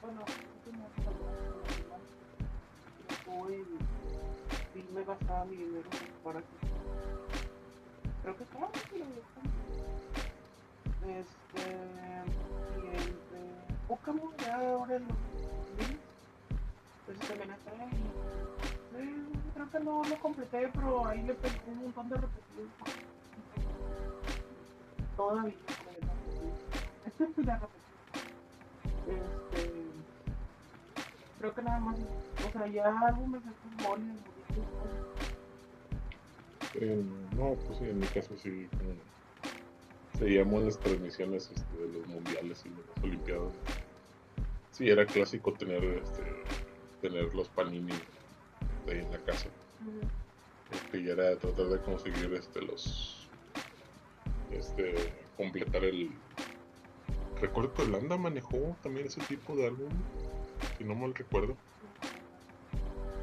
Bueno, 0.00 0.24
me 4.94 5.04
gastaba 5.04 5.44
mi 5.44 5.56
dinero 5.56 5.90
para 6.24 6.40
que. 6.40 6.46
Creo 8.22 8.36
que 8.36 8.42
estaba 8.44 8.68
Este. 11.18 11.62
Y 12.76 12.86
el 12.86 13.06
de 13.30 13.40
Pokémon, 13.86 14.32
ya 14.38 14.56
ahora 14.56 14.98
los 14.98 15.08
pues. 17.06 17.18
Sí, 17.18 17.28
creo 19.58 19.70
que 19.70 19.80
no 19.80 20.04
lo 20.04 20.20
completé, 20.20 20.70
pero 20.72 21.06
ahí 21.06 21.22
le 21.22 21.34
pegó 21.34 21.54
un 21.66 21.82
montón 21.82 22.08
de 22.08 22.16
repetidos. 22.16 22.70
Todavía, 25.16 25.54
Este 27.06 27.24
es 27.24 27.46
la. 27.46 27.60
Este. 29.08 29.72
Creo 31.40 31.54
que 31.54 31.62
nada 31.62 31.80
más. 31.80 31.98
O 32.46 32.52
sea, 32.52 32.66
ya 32.68 32.98
álbumes 33.00 33.42
de 33.44 33.50
fútbol 33.50 34.00
eh, 36.74 37.02
no, 37.36 37.54
pues 37.54 37.78
sí, 37.78 37.84
en 37.84 37.98
mi 37.98 38.06
caso 38.06 38.36
sí. 38.36 38.68
Seguíamos 40.16 40.62
las 40.64 40.78
transmisiones 40.78 41.50
este, 41.50 41.76
de 41.76 41.98
los 41.98 42.06
mundiales 42.06 42.64
y 42.64 42.68
de 42.68 42.76
las 42.76 43.04
olimpiadas. 43.04 43.52
Sí, 44.70 44.88
era 44.88 45.04
clásico 45.04 45.52
tener 45.54 45.82
este, 45.84 46.22
tener 47.00 47.34
los 47.34 47.48
panini 47.48 47.92
ahí 48.90 48.98
en 48.98 49.10
la 49.10 49.18
casa. 49.18 49.48
Este, 50.70 51.00
y 51.00 51.08
era 51.08 51.36
tratar 51.36 51.66
de 51.66 51.80
conseguir 51.80 52.32
este 52.34 52.60
los 52.60 53.28
este 54.50 54.94
completar 55.36 55.84
el 55.84 56.10
recuerdo 57.40 57.72
que 57.74 57.82
Holanda 57.82 58.16
manejó 58.16 58.76
también 58.82 59.06
ese 59.06 59.20
tipo 59.22 59.54
de 59.54 59.66
álbum 59.66 59.90
si 60.76 60.84
no 60.84 60.94
mal 60.94 61.14
recuerdo. 61.14 61.56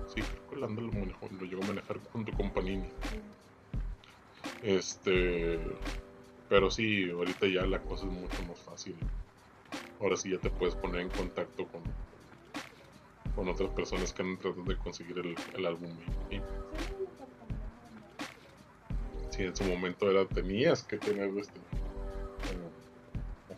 Sí 0.07 0.21
creo 0.21 0.49
que 0.49 0.55
Holanda 0.55 0.81
lo 0.81 0.91
manejó 0.91 1.29
lo 1.39 1.45
llegó 1.45 1.63
a 1.63 1.67
manejar 1.67 1.99
junto 2.11 2.31
con 2.33 2.51
Panini. 2.51 2.89
Este 4.63 5.59
pero 6.49 6.71
sí 6.71 7.09
ahorita 7.09 7.47
ya 7.47 7.65
la 7.65 7.81
cosa 7.81 8.05
es 8.05 8.11
mucho 8.11 8.43
más 8.47 8.59
fácil. 8.59 8.95
Ahora 9.99 10.15
sí 10.15 10.31
ya 10.31 10.39
te 10.39 10.49
puedes 10.49 10.75
poner 10.75 11.01
en 11.01 11.09
contacto 11.09 11.67
con 11.67 11.81
con 13.35 13.49
otras 13.49 13.69
personas 13.71 14.13
que 14.13 14.21
han 14.21 14.37
tratado 14.37 14.63
de 14.63 14.77
conseguir 14.77 15.17
el, 15.17 15.65
álbum. 15.65 15.91
Y, 16.29 16.41
en 19.37 19.53
su 19.53 19.65
momento 19.65 20.09
era 20.09 20.25
tenías 20.25 20.81
que 20.83 20.97
tener 20.97 21.29
este, 21.37 21.59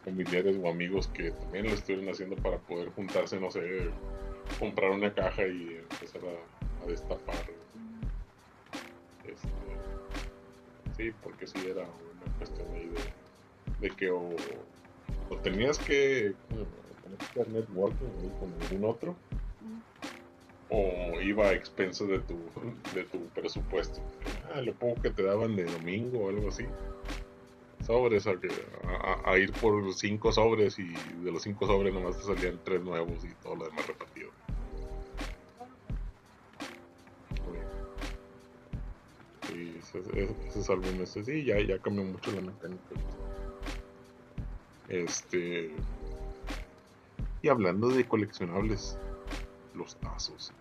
familiares 0.04 0.58
o 0.64 0.70
amigos 0.70 1.08
que 1.10 1.32
también 1.32 1.66
lo 1.66 1.74
estuvieran 1.74 2.10
haciendo 2.10 2.36
para 2.38 2.58
poder 2.58 2.90
juntarse, 2.92 3.40
no 3.40 3.52
sé, 3.52 3.90
comprar 4.58 4.92
una 4.92 5.14
caja 5.14 5.46
y 5.46 5.82
empezar 5.92 6.22
a, 6.24 6.88
destapar. 6.88 7.36
Este, 9.26 9.50
sí, 10.96 11.12
porque 11.22 11.46
sí 11.46 11.60
era 11.70 11.82
una 11.84 12.38
cuestión 12.38 12.68
ahí 12.74 12.90
de, 13.82 13.90
que 13.90 14.10
o, 14.10 14.34
tenías 15.44 15.78
que, 15.78 16.34
hacer 17.30 17.50
networking 17.50 18.30
con 18.40 18.54
algún 18.62 18.90
otro 18.90 19.16
o 20.70 21.22
iba 21.22 21.46
a 21.46 21.54
expensas 21.54 22.08
de 22.08 22.20
tu, 22.20 22.38
de 22.94 23.04
tu 23.06 23.30
presupuesto. 23.30 24.02
Ah, 24.54 24.62
lo 24.62 24.74
poco 24.74 25.02
que 25.02 25.12
te 25.12 25.24
daban 25.24 25.56
de 25.56 25.66
domingo 25.66 26.26
o 26.26 26.30
algo 26.30 26.50
así. 26.50 26.66
Sobres, 27.86 28.28
a, 28.28 28.34
a, 29.24 29.38
ir 29.38 29.52
por 29.54 29.94
cinco 29.94 30.32
sobres 30.32 30.78
y 30.78 30.92
de 31.24 31.32
los 31.32 31.44
cinco 31.44 31.68
sobres 31.68 31.94
nomás 31.94 32.18
te 32.18 32.24
salían 32.24 32.60
tres 32.66 32.82
nuevos 32.82 33.24
y 33.24 33.34
todo 33.36 33.56
lo 33.56 33.66
demás 33.66 33.88
repetido. 33.88 34.32
Sí, 39.48 39.80
esos, 39.80 40.70
álbumes, 40.70 41.10
sí, 41.10 41.46
ya, 41.46 41.60
ya 41.62 41.80
cambió 41.80 42.04
mucho 42.04 42.32
la 42.34 42.42
mecánica. 42.42 42.96
Este. 44.90 45.72
Y 47.42 47.48
hablando 47.48 47.90
de 47.90 48.06
coleccionables, 48.06 48.98
los 49.78 49.96
tazos. 49.98 50.52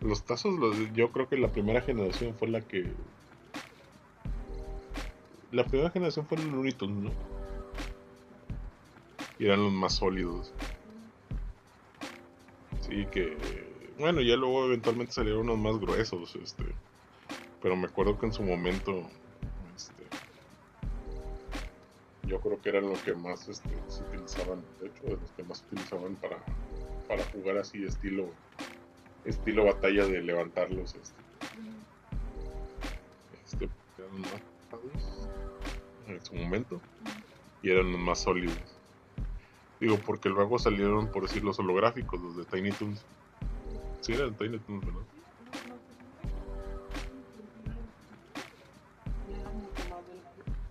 Los 0.00 0.24
tazos, 0.24 0.54
yo 0.94 1.12
creo 1.12 1.28
que 1.28 1.36
la 1.36 1.48
primera 1.48 1.80
generación 1.82 2.34
fue 2.34 2.48
la 2.48 2.62
que. 2.62 2.92
La 5.52 5.64
primera 5.64 5.90
generación 5.90 6.26
fue 6.26 6.38
los 6.38 6.46
Looney 6.46 6.74
¿no? 6.80 7.10
Y 9.38 9.46
eran 9.46 9.62
los 9.62 9.72
más 9.72 9.94
sólidos. 9.94 10.52
Sí, 12.80 13.06
que. 13.10 13.36
Bueno, 13.98 14.22
ya 14.22 14.36
luego 14.36 14.64
eventualmente 14.64 15.12
salieron 15.12 15.50
unos 15.50 15.58
más 15.58 15.78
gruesos, 15.78 16.34
este. 16.36 16.64
Pero 17.60 17.76
me 17.76 17.86
acuerdo 17.86 18.18
que 18.18 18.26
en 18.26 18.32
su 18.32 18.42
momento 18.42 19.06
yo 22.30 22.40
creo 22.40 22.60
que 22.60 22.68
eran 22.68 22.88
los 22.88 23.00
que 23.02 23.12
más 23.12 23.48
este, 23.48 23.68
se 23.88 24.04
utilizaban, 24.04 24.62
de 24.80 24.86
hecho, 24.86 25.02
de 25.02 25.16
los 25.16 25.30
que 25.32 25.42
más 25.42 25.62
utilizaban 25.62 26.14
para, 26.14 26.38
para 27.08 27.24
jugar 27.24 27.58
así 27.58 27.84
estilo 27.84 28.30
estilo 29.24 29.64
batalla 29.64 30.06
de 30.06 30.22
levantarlos 30.22 30.94
este, 30.94 31.20
este 33.44 33.68
eran 33.98 34.20
más 34.20 34.40
en 36.06 36.24
su 36.24 36.34
momento 36.34 36.80
y 37.62 37.70
eran 37.70 38.00
más 38.00 38.20
sólidos. 38.20 38.56
Digo 39.80 39.98
porque 39.98 40.28
luego 40.28 40.58
salieron 40.58 41.08
por 41.08 41.24
decir 41.24 41.42
los 41.42 41.58
holográficos 41.58 42.20
los 42.20 42.36
de 42.36 42.44
Tiny 42.44 42.70
Toons. 42.70 43.04
Sí 44.00 44.12
eran 44.12 44.34
Tiny 44.36 44.58
Toons 44.60 44.86
¿verdad? 44.86 45.02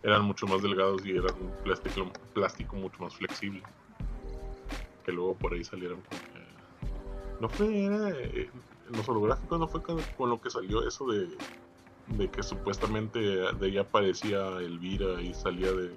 Eran 0.09 0.25
mucho 0.25 0.47
más 0.47 0.61
delgados 0.61 1.05
y 1.05 1.11
eran 1.11 1.33
un 1.39 1.51
plástico, 1.63 2.11
plástico 2.33 2.75
mucho 2.75 3.03
más 3.03 3.15
flexible. 3.15 3.61
Que 5.05 5.11
luego 5.11 5.35
por 5.35 5.53
ahí 5.53 5.63
salieron 5.63 6.01
con 6.01 6.19
No 7.39 7.49
fue, 7.49 7.67
eh, 7.67 8.49
en 8.89 8.97
los 8.97 9.07
holográficos 9.07 9.59
no 9.59 9.67
fue 9.67 9.81
con, 9.81 10.29
lo 10.29 10.41
que 10.41 10.49
salió 10.49 10.87
eso 10.87 11.05
de, 11.07 11.27
de 12.17 12.29
que 12.29 12.43
supuestamente 12.43 13.19
de 13.19 13.65
ahí 13.65 13.77
aparecía 13.77 14.47
Elvira 14.57 15.21
y 15.21 15.33
salía 15.33 15.71
de, 15.71 15.91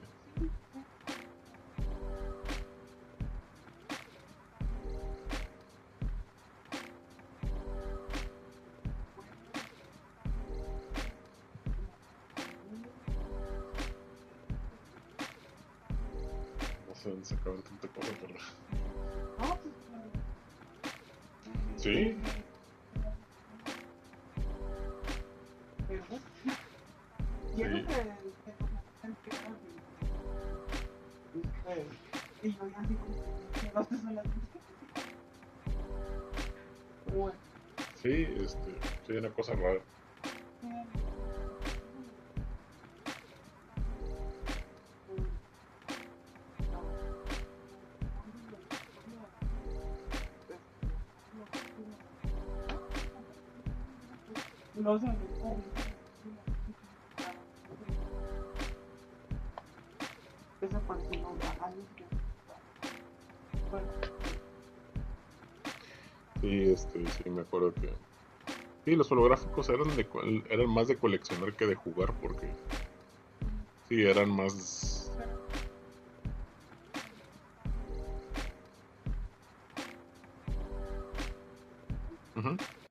me 67.43 67.49
acuerdo 67.49 67.75
que. 67.75 67.93
Sí, 68.85 68.97
los 68.97 69.11
holográficos 69.13 69.69
eran, 69.69 69.95
de, 69.97 70.07
eran 70.51 70.69
más 70.69 70.89
de 70.89 70.97
coleccionar 70.97 71.55
que 71.55 71.67
de 71.67 71.75
jugar, 71.75 72.13
porque. 72.21 72.49
Sí, 73.89 74.03
eran 74.03 74.31
más. 74.31 75.13
Uh. 82.35 82.82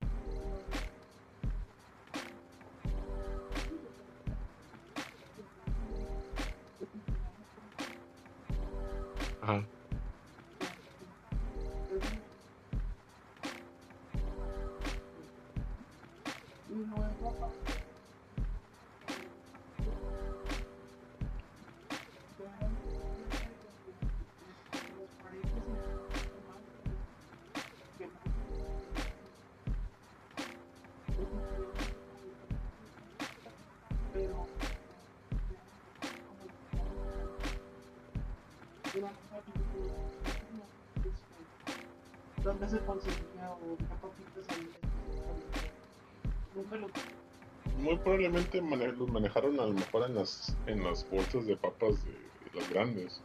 Probablemente 48.04 48.62
mane- 48.62 48.94
los 48.94 49.10
manejaron 49.10 49.60
a 49.60 49.66
lo 49.66 49.74
mejor 49.74 50.10
en 50.10 50.16
las, 50.16 50.56
en 50.68 50.84
las 50.84 51.10
bolsas 51.10 51.46
de 51.46 51.56
papas 51.58 52.04
de, 52.06 52.32
las 52.54 52.70
grandes. 52.70 53.22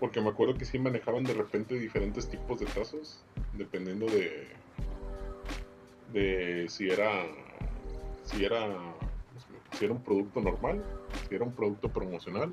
Porque 0.00 0.20
me 0.20 0.30
acuerdo 0.30 0.56
que 0.58 0.64
sí 0.64 0.78
manejaban 0.78 1.24
de 1.24 1.34
repente 1.34 1.78
diferentes 1.78 2.28
tipos 2.28 2.58
de 2.60 2.66
tazos, 2.66 3.24
dependiendo 3.52 4.06
de, 4.06 4.48
de 6.12 6.68
si 6.68 6.88
era, 6.88 7.24
si 8.24 8.44
era, 8.44 8.76
si 9.72 9.84
era 9.84 9.94
un 9.94 10.02
producto 10.02 10.40
normal, 10.40 10.82
si 11.28 11.34
era 11.34 11.44
un 11.44 11.54
producto 11.54 11.88
promocional, 11.88 12.52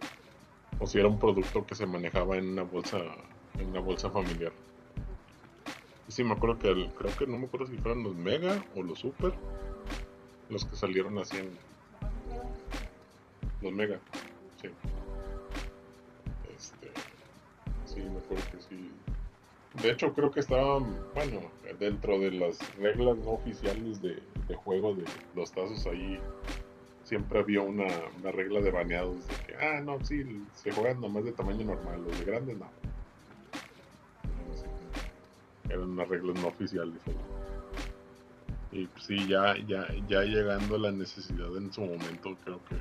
o 0.79 0.85
si 0.85 0.99
era 0.99 1.07
un 1.07 1.19
producto 1.19 1.65
que 1.65 1.75
se 1.75 1.85
manejaba 1.85 2.37
en 2.37 2.49
una 2.49 2.63
bolsa, 2.63 2.99
en 3.57 3.69
una 3.69 3.79
bolsa 3.79 4.09
familiar. 4.11 4.53
Y 6.07 6.11
sí 6.11 6.23
me 6.23 6.33
acuerdo 6.33 6.59
que 6.59 6.69
el- 6.69 6.89
creo 6.93 7.15
que 7.17 7.25
no 7.27 7.37
me 7.37 7.45
acuerdo 7.47 7.67
si 7.67 7.77
fueron 7.77 8.03
los 8.03 8.15
Mega 8.15 8.63
o 8.75 8.83
los 8.83 8.99
Super, 8.99 9.33
los 10.51 10.65
que 10.65 10.75
salieron 10.75 11.17
así 11.17 11.37
en 11.37 11.49
los 13.61 13.71
Mega, 13.73 13.99
sí. 14.61 14.67
Este, 16.55 16.91
sí, 17.85 18.01
me 18.01 18.35
que 18.35 18.61
sí. 18.61 18.91
De 19.81 19.91
hecho, 19.91 20.13
creo 20.13 20.31
que 20.31 20.41
estaban, 20.41 20.97
bueno, 21.13 21.41
dentro 21.79 22.19
de 22.19 22.31
las 22.31 22.75
reglas 22.77 23.17
no 23.19 23.31
oficiales 23.31 24.01
de, 24.01 24.21
juego 24.65 24.93
de 24.93 25.05
los 25.33 25.51
tazos 25.51 25.87
ahí, 25.87 26.19
siempre 27.05 27.39
había 27.39 27.61
una, 27.61 27.87
una 28.19 28.31
regla 28.31 28.59
de 28.59 28.71
baneados 28.71 29.25
de 29.27 29.35
que, 29.45 29.55
ah, 29.55 29.79
no, 29.79 30.03
sí, 30.03 30.43
se 30.55 30.71
juegan 30.71 30.99
nomás 30.99 31.23
de 31.23 31.31
tamaño 31.31 31.65
normal, 31.65 32.03
los 32.03 32.19
de 32.19 32.25
grandes 32.25 32.57
no. 32.57 32.67
Eran 35.69 35.91
unas 35.91 36.09
reglas 36.09 36.41
no 36.41 36.49
oficiales 36.49 36.99
ahí. 37.07 37.40
Y 38.71 38.87
pues, 38.87 39.05
sí, 39.05 39.27
ya, 39.27 39.55
ya, 39.67 39.87
ya 40.07 40.21
llegando 40.21 40.77
la 40.77 40.91
necesidad 40.91 41.55
en 41.57 41.71
su 41.73 41.81
momento, 41.81 42.37
creo 42.43 42.63
que 42.65 42.75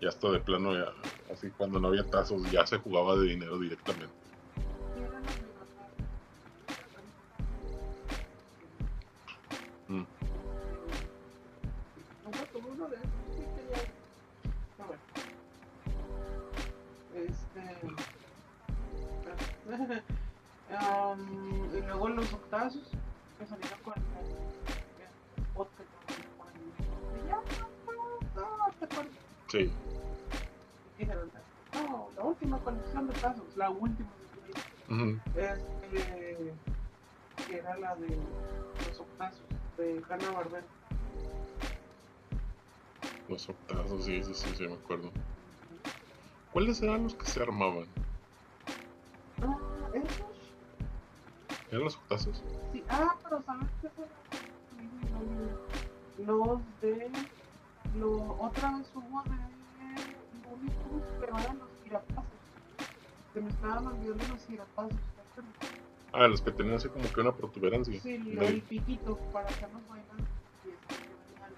ya 0.00 0.08
hasta 0.08 0.30
de 0.30 0.40
plano, 0.40 0.74
ya, 0.74 0.92
así 1.32 1.48
cuando 1.50 1.80
no 1.80 1.88
había 1.88 2.04
tazos, 2.04 2.50
ya 2.50 2.66
se 2.66 2.78
jugaba 2.78 3.16
de 3.16 3.28
dinero 3.28 3.58
directamente. 3.58 4.21
Sí, 29.52 29.70
no, 31.74 32.08
la 32.16 32.22
última 32.24 32.58
colección 32.60 33.06
de 33.06 33.12
tazos, 33.20 33.54
la 33.54 33.68
última 33.68 34.10
vida. 34.16 34.58
ujú, 34.88 35.20
Este, 35.36 36.54
que 37.46 37.56
era 37.58 37.76
la 37.76 37.94
de 37.96 38.16
los 38.86 38.98
octazos 38.98 39.42
de 39.76 40.02
Hanna 40.08 40.30
Barbera. 40.30 40.64
los 43.28 43.46
octazos, 43.46 44.06
sí, 44.06 44.22
sí, 44.22 44.34
sí, 44.34 44.48
sí, 44.56 44.66
me 44.66 44.72
acuerdo. 44.72 45.12
¿Cuáles 46.50 46.80
eran 46.80 47.02
los 47.02 47.14
que 47.14 47.26
se 47.26 47.42
armaban? 47.42 47.88
Ah, 49.42 49.58
esos 49.92 50.54
¿Eran 51.68 51.84
los 51.84 51.96
octazos? 51.96 52.42
sí. 52.72 52.82
Ah, 52.88 53.18
pero 53.22 53.42
¿sabes 53.42 53.68
qué 53.82 53.90
son? 53.90 54.08
Los 56.26 56.80
de. 56.80 57.12
Lo, 57.98 58.38
otra 58.40 58.78
vez 58.78 58.90
hubo 58.94 59.22
de 59.24 59.41
Pero 61.20 61.38
eran 61.38 61.58
los 61.58 61.68
giratazos. 61.84 62.24
Se 63.34 63.40
me 63.40 63.48
estaban 63.50 63.86
olvidando 63.86 64.24
los 64.28 64.44
giratazos. 64.46 64.90
¿te 64.90 65.20
acuerdas? 65.40 65.54
Ah, 66.12 66.28
los 66.28 66.42
que 66.42 66.52
tenían 66.52 66.76
así 66.76 66.88
como 66.88 67.10
que 67.10 67.20
una 67.20 67.32
protuberancia. 67.32 67.98
Sí, 68.00 68.18
de 68.18 68.34
lo- 68.34 68.42
ahí. 68.42 68.48
el 68.48 68.62
piquito 68.62 69.16
para 69.32 69.48
hacernos 69.48 69.80
bailar. 69.88 70.16
Este, 70.66 70.94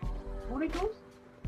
los 0.01 0.51
Looney 0.51 0.69
Tunes 0.69 0.93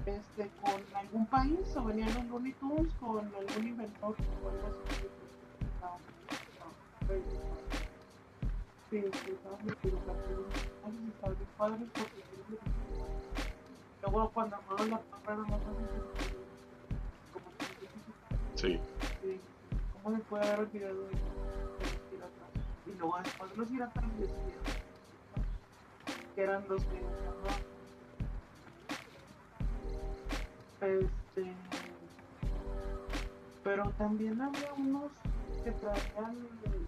este, 0.06 0.50
con 0.60 0.96
algún 0.96 1.26
país 1.26 1.76
o 1.76 1.84
venían 1.84 2.12
los 2.14 2.24
Looney 2.26 2.52
Tunes 2.54 2.92
con 3.00 3.18
algún 3.18 3.66
inventor 3.68 4.14
o 4.44 4.48
algo 4.48 4.66
así. 4.66 5.06
Sí, 8.90 9.02
sí, 9.02 9.30
estaba 9.30 9.56
muy 9.62 9.74
chido, 9.82 9.98
cartoon. 10.06 10.46
Ay, 10.84 10.92
sí, 10.92 11.08
estaba 11.12 11.32
bien 11.34 11.48
padre 11.58 11.86
porque. 11.94 12.24
Luego 14.02 14.30
cuando 14.30 14.56
armaban 14.56 14.90
la 14.90 14.98
papa 15.00 15.32
era 15.32 15.42
más 15.42 15.60
fácil. 15.62 15.86
Sí, 18.56 18.80
sí. 19.20 19.40
¿Cómo 20.02 20.16
se 20.16 20.24
puede 20.24 20.46
haber 20.46 20.60
olvidado 20.60 21.04
de? 21.04 21.12
Y 22.86 22.94
luego 22.94 23.18
después 23.22 23.50
de 23.50 23.56
los 23.56 23.68
piratas 23.68 24.04
que 26.34 26.42
eran 26.42 26.64
los 26.68 26.82
que 26.84 26.96
este 30.80 31.56
pero 33.64 33.90
también 33.98 34.40
había 34.40 34.72
unos 34.74 35.12
que 35.64 35.72
traían 35.72 36.36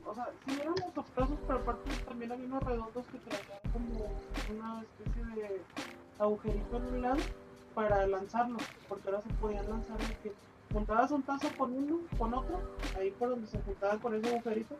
o 0.06 0.14
sea 0.14 0.28
sí 0.46 0.58
eran 0.60 0.74
los 0.74 0.96
octazos 0.96 1.38
pero 1.46 1.58
aparte 1.58 1.90
también 2.06 2.32
había 2.32 2.46
unos 2.46 2.62
redondos 2.62 3.04
que 3.06 3.18
traían 3.18 3.60
como 3.72 4.10
una 4.50 4.82
especie 4.82 5.24
de 5.24 5.62
agujerito 6.18 6.76
en 6.76 6.84
un 6.94 7.02
lado 7.02 7.20
para 7.74 8.06
lanzarlos 8.06 8.62
porque 8.88 9.08
ahora 9.08 9.22
se 9.22 9.28
podían 9.34 9.68
lanzar 9.68 9.98
de 9.98 10.14
que 10.22 10.47
juntabas 10.72 11.10
un 11.10 11.22
tazo 11.22 11.48
con 11.56 11.72
uno 11.72 12.00
con 12.18 12.34
otro 12.34 12.60
ahí 12.98 13.10
por 13.12 13.30
donde 13.30 13.46
se 13.46 13.60
juntaba 13.62 13.98
con 13.98 14.14
ese 14.14 14.28
agujerito 14.28 14.76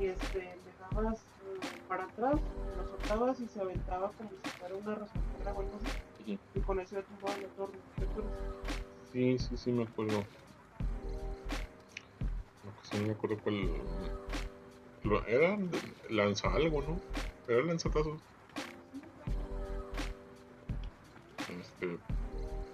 y 0.00 0.06
este 0.06 0.38
le 0.38 0.72
dabas 0.78 1.18
eh, 1.18 1.60
para 1.88 2.04
atrás 2.04 2.40
lo 2.76 2.88
soltabas 2.88 3.40
y 3.40 3.48
se 3.48 3.60
aventaba 3.60 4.10
como 4.12 4.30
si 4.30 4.50
fuera 4.58 4.74
una 4.74 4.94
resortera 4.94 5.52
o 5.54 5.60
algo 5.60 5.72
así 5.76 6.38
y 6.54 6.60
con 6.60 6.80
eso 6.80 6.96
ya 6.96 7.02
tumbaba 7.02 7.36
la 7.36 7.48
torre 7.48 7.78
¿te 7.98 8.04
acuerdas? 8.04 8.32
sí, 9.14 9.38
sí, 9.38 9.56
sí, 9.56 9.72
me 9.72 9.84
acuerdo. 9.84 10.24
Que 12.62 12.88
sí 12.90 12.98
no 12.98 13.06
me 13.06 13.12
acuerdo 13.12 13.38
cuál. 13.38 13.70
Lo, 15.04 15.24
era 15.26 15.56
lanza 16.10 16.52
algo, 16.52 16.82
¿no? 16.82 16.98
Era 17.46 17.62
lanzatazos. 17.62 18.20
Este. 21.60 21.98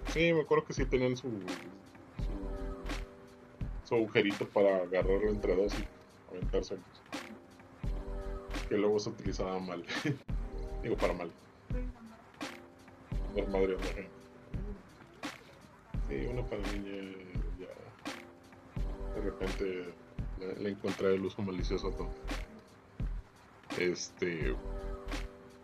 Sí, 0.07 0.33
me 0.33 0.41
acuerdo 0.41 0.65
que 0.65 0.73
sí 0.73 0.85
tenían 0.85 1.15
su. 1.15 1.27
Su, 3.91 3.95
agujerito 3.95 4.47
para 4.47 4.77
agarrarlo 4.77 5.29
entre 5.29 5.55
dos 5.55 5.73
y 5.73 5.85
aventarse. 6.31 6.77
Que 8.69 8.77
luego 8.77 8.99
se 8.99 9.09
utilizaba 9.09 9.59
mal. 9.59 9.83
Digo, 10.83 10.95
para 10.95 11.13
mal. 11.13 11.29
Desmadre 13.35 13.75
a 13.75 13.79
la 13.79 13.85
gente. 13.85 14.09
Sí, 16.09 16.25
una 16.29 16.43
pandilla 16.45 17.17
ya 17.59 19.15
de 19.15 19.21
repente 19.21 19.93
le, 20.59 20.69
encontré 20.69 21.15
el 21.15 21.25
uso 21.25 21.41
malicioso 21.41 21.89
a 21.89 21.91
todo. 21.91 22.09
Este. 23.77 24.55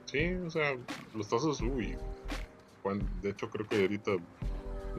Sí, 0.05 0.33
o 0.35 0.49
sea, 0.49 0.77
los 1.13 1.27
tazos, 1.27 1.61
uy. 1.61 1.97
de 3.21 3.29
hecho, 3.29 3.49
creo 3.49 3.67
que 3.67 3.81
ahorita 3.81 4.11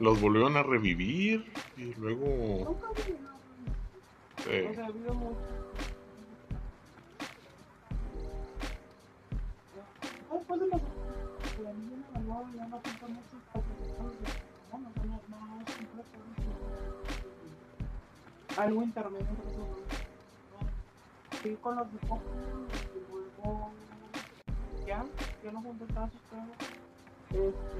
los 0.01 0.21
volvieron 0.21 0.57
a 0.57 0.63
revivir 0.63 1.45
y 1.77 1.93
luego. 1.95 2.77
Eh, 4.47 4.73
fue 18.47 18.63
algo 18.65 18.83
intermedio 18.83 19.25
entre 19.29 19.51
esos 19.51 19.57
dos. 19.57 19.77
¿no? 20.51 21.39
Sí, 21.41 21.57
con 21.61 21.75
los 21.75 21.93
de 21.93 21.99
Pokémon, 21.99 22.67
y 22.95 23.11
luego. 23.11 23.71
Ya, 24.85 25.05
ya 25.43 25.51
no 25.51 25.61
junté 25.61 25.85
tazos, 25.93 26.19
pero. 26.29 27.47
Este. 27.47 27.79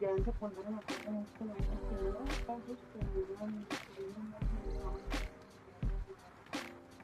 Ya 0.00 0.10
en 0.10 0.24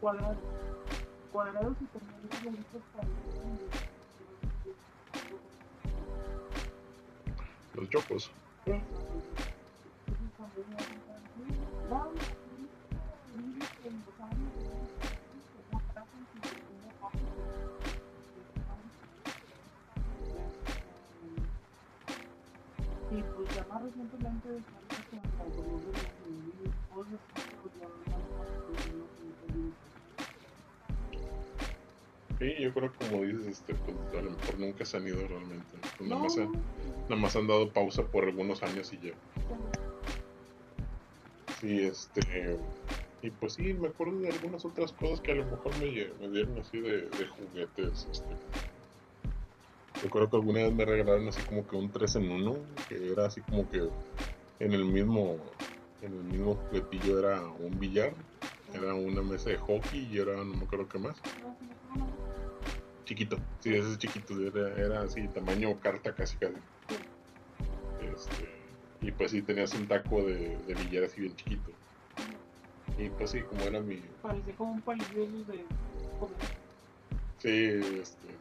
cuadrados. 0.00 0.36
Cuadrados 1.32 1.76
los 7.74 7.88
chocos. 7.90 8.30
Sí, 32.38 32.54
yo 32.60 32.74
creo 32.74 32.92
que 32.92 33.06
como 33.06 33.22
dices, 33.22 33.46
este, 33.46 33.74
pues 33.74 33.96
a 34.12 34.22
lo 34.22 34.30
mejor 34.32 34.58
nunca 34.58 34.84
se 34.84 34.96
han 34.96 35.06
ido 35.06 35.26
realmente. 35.26 35.78
Pues, 35.96 36.08
nada, 36.10 36.16
No, 36.16 36.24
más 36.24 36.36
han, 36.38 36.52
nada 37.08 37.16
más 37.16 37.36
han 37.36 37.46
dado 37.46 37.70
pausa 37.70 38.02
por 38.02 38.24
algunos 38.24 38.62
años 38.62 38.92
y 38.92 38.98
ya. 38.98 39.12
Sí, 41.60 41.80
este. 41.82 42.58
Y 43.22 43.30
pues 43.30 43.54
sí, 43.54 43.72
me 43.72 43.88
acuerdo 43.88 44.18
de 44.18 44.28
algunas 44.28 44.64
otras 44.64 44.92
cosas 44.92 45.20
que 45.20 45.32
a 45.32 45.36
lo 45.36 45.46
mejor 45.46 45.72
me, 45.78 45.86
me 46.20 46.28
dieron 46.28 46.58
así 46.58 46.78
de, 46.80 47.08
de 47.08 47.26
juguetes. 47.26 48.08
Este. 48.10 48.63
Creo 50.10 50.30
que 50.30 50.36
alguna 50.36 50.62
vez 50.62 50.72
me 50.72 50.84
regalaron 50.84 51.28
así 51.28 51.40
como 51.42 51.66
que 51.66 51.76
un 51.76 51.90
3 51.90 52.16
en 52.16 52.30
1, 52.30 52.56
que 52.88 53.12
era 53.12 53.26
así 53.26 53.40
como 53.40 53.68
que 53.68 53.88
en 54.60 54.72
el 54.72 54.84
mismo 54.84 55.38
en 56.02 56.12
el 56.12 56.24
mismo 56.24 56.54
juguetillo 56.54 57.18
era 57.18 57.42
un 57.42 57.78
billar, 57.78 58.14
era 58.72 58.94
una 58.94 59.22
mesa 59.22 59.50
de 59.50 59.56
hockey 59.56 60.08
y 60.10 60.18
era 60.18 60.36
no 60.36 60.44
me 60.44 60.64
acuerdo 60.64 60.88
qué 60.88 60.98
más. 60.98 61.16
Chiquito, 63.04 63.38
sí, 63.60 63.74
ese 63.74 63.92
es 63.92 63.98
chiquito, 63.98 64.34
era, 64.40 64.74
era 64.74 65.02
así, 65.02 65.26
tamaño 65.28 65.78
carta 65.80 66.14
casi 66.14 66.36
casi. 66.36 66.54
Este, 68.00 68.48
y 69.00 69.10
pues 69.12 69.30
sí, 69.30 69.42
tenías 69.42 69.74
un 69.74 69.86
taco 69.86 70.22
de, 70.22 70.56
de 70.58 70.74
billar 70.74 71.04
así 71.04 71.20
bien 71.20 71.36
chiquito. 71.36 71.70
Y 72.98 73.08
pues 73.10 73.30
sí, 73.30 73.42
como 73.42 73.62
era 73.62 73.80
mi... 73.80 74.02
Parecía 74.22 74.54
como 74.54 74.72
un 74.72 74.82
palillo 74.82 75.26
de. 75.46 75.64
Sí, 77.38 77.98
este... 78.00 78.33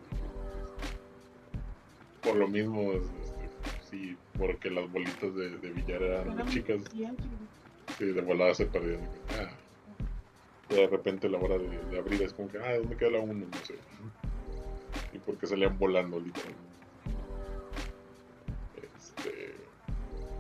Por 2.24 2.36
lo 2.36 2.48
mismo, 2.48 2.94
este, 2.94 3.50
sí, 3.90 4.18
porque 4.38 4.70
las 4.70 4.90
bolitas 4.92 5.36
de, 5.36 5.58
de 5.58 5.70
billar 5.72 6.02
eran 6.02 6.36
muy 6.36 6.46
chicas, 6.48 6.82
sí, 7.98 8.06
de 8.06 8.22
volada 8.22 8.54
se 8.54 8.66
perdían. 8.66 9.02
Ah. 9.32 9.50
Y 10.70 10.76
de 10.76 10.88
repente 10.88 11.28
a 11.28 11.30
la 11.30 11.40
hora 11.40 11.58
de, 11.58 11.78
de 11.92 12.00
abrir 12.00 12.22
es 12.22 12.34
como 12.34 12.50
que, 12.50 12.58
ah, 12.58 12.78
¿dónde 12.78 12.96
queda 12.96 13.12
la 13.12 13.20
1? 13.20 13.34
No 13.34 13.66
sé. 13.66 13.76
Y 15.12 15.20
porque 15.20 15.46
salían 15.46 15.78
volando 15.78 16.20
literalmente. 16.20 16.64
Este, 18.96 19.56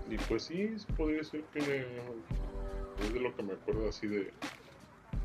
y 0.10 0.18
pues 0.30 0.44
sí, 0.44 0.76
podría 0.96 1.24
ser 1.24 1.42
que 1.54 1.60
es 1.60 3.14
de 3.14 3.20
lo 3.20 3.36
que 3.36 3.44
me 3.44 3.54
acuerdo 3.54 3.90
así 3.90 4.08
de, 4.08 4.32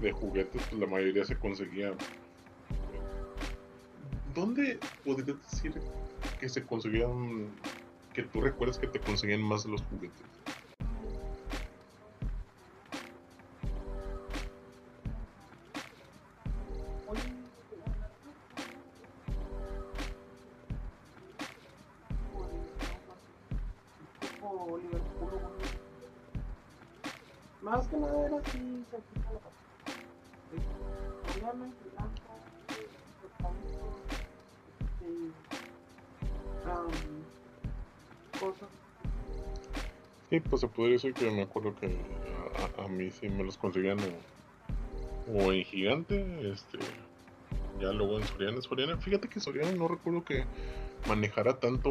de 0.00 0.12
juguetes, 0.12 0.62
pues 0.68 0.80
la 0.80 0.86
mayoría 0.86 1.24
se 1.24 1.38
conseguían. 1.38 1.94
¿Dónde 4.34 4.78
podrías 5.04 5.38
decir 5.50 5.74
que 6.38 6.48
se 6.48 6.64
conseguían, 6.64 7.50
que 8.12 8.22
tú 8.22 8.40
recuerdas 8.40 8.78
que 8.78 8.86
te 8.86 9.00
conseguían 9.00 9.42
más 9.42 9.64
los 9.66 9.82
juguetes? 9.82 10.37
Pues 40.78 40.90
podría 40.92 41.10
decir 41.10 41.14
que 41.14 41.28
me 41.28 41.42
acuerdo 41.42 41.74
que 41.74 41.86
a, 42.78 42.84
a- 42.84 42.88
mí 42.88 43.10
sí 43.10 43.28
me 43.28 43.42
los 43.42 43.56
conseguían 43.58 43.98
o, 44.04 44.22
o 45.26 45.52
en 45.52 45.64
Gigante, 45.64 46.52
este, 46.52 46.78
ya 47.80 47.90
luego 47.90 48.20
en 48.20 48.24
Soriana. 48.28 48.62
Soriana, 48.62 48.96
fíjate 48.96 49.28
que 49.28 49.40
Soriana 49.40 49.72
no 49.72 49.88
recuerdo 49.88 50.22
que 50.24 50.44
manejara 51.04 51.58
tanto, 51.58 51.90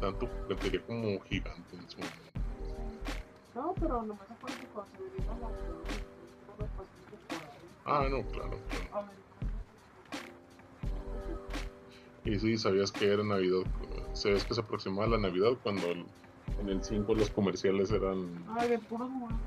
tanto 0.00 0.26
juguetería 0.28 0.80
como 0.86 1.20
Gigante 1.24 1.76
en 1.76 1.90
su 1.90 1.98
momento. 2.00 2.40
No, 3.54 3.74
pero 3.78 4.02
nomás 4.02 4.30
acuerdo 4.30 4.56
que 4.58 4.66
cuando 4.68 4.98
se 4.98 5.20
pasillos 6.56 7.20
por 7.28 7.36
ahí. 7.36 7.68
Ah, 7.84 8.08
no, 8.10 8.26
claro, 8.30 8.58
claro. 8.70 8.88
Aumentando. 8.92 9.52
Y 12.24 12.38
sí, 12.38 12.56
sabías 12.56 12.92
que 12.92 13.12
era 13.12 13.22
Navidad, 13.22 13.66
sabías 14.14 14.42
que 14.46 14.54
se 14.54 14.60
aproximaba 14.62 15.06
la 15.06 15.18
Navidad 15.18 15.58
cuando 15.62 15.88
el- 15.88 16.06
en 16.60 16.68
el 16.68 16.82
5 16.82 17.14
los 17.14 17.30
comerciales 17.30 17.90
eran 17.90 18.28
Ay, 18.56 18.68
de 18.70 18.78
puros 18.78 19.08
monos. 19.10 19.38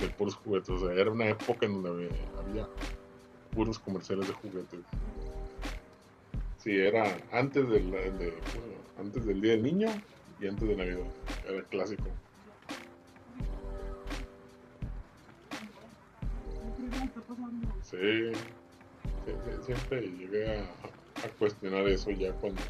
de 0.00 0.08
puros 0.08 0.34
juguetes, 0.36 0.70
o 0.70 0.78
sea, 0.78 0.92
era 0.94 1.10
una 1.10 1.28
época 1.28 1.66
en 1.66 1.82
donde 1.82 1.90
había, 1.90 2.10
había 2.38 2.68
puros 3.54 3.78
comerciales 3.78 4.26
de 4.28 4.32
juguetes. 4.34 4.80
Sí, 6.58 6.76
era 6.76 7.16
antes 7.32 7.68
del, 7.68 7.90
de, 7.90 8.10
bueno, 8.54 8.74
antes 8.98 9.24
del 9.24 9.40
Día 9.40 9.52
del 9.52 9.62
Niño 9.62 9.88
y 10.40 10.46
antes 10.46 10.68
de 10.68 10.76
Navidad, 10.76 11.06
era 11.46 11.58
el 11.58 11.64
clásico. 11.66 12.04
Sí, 17.82 18.32
sí, 18.32 19.32
sí, 19.44 19.64
siempre 19.64 20.02
llegué 20.02 20.58
a, 20.58 20.62
a 20.62 21.28
cuestionar 21.38 21.86
eso 21.88 22.10
ya 22.10 22.32
cuando 22.34 22.60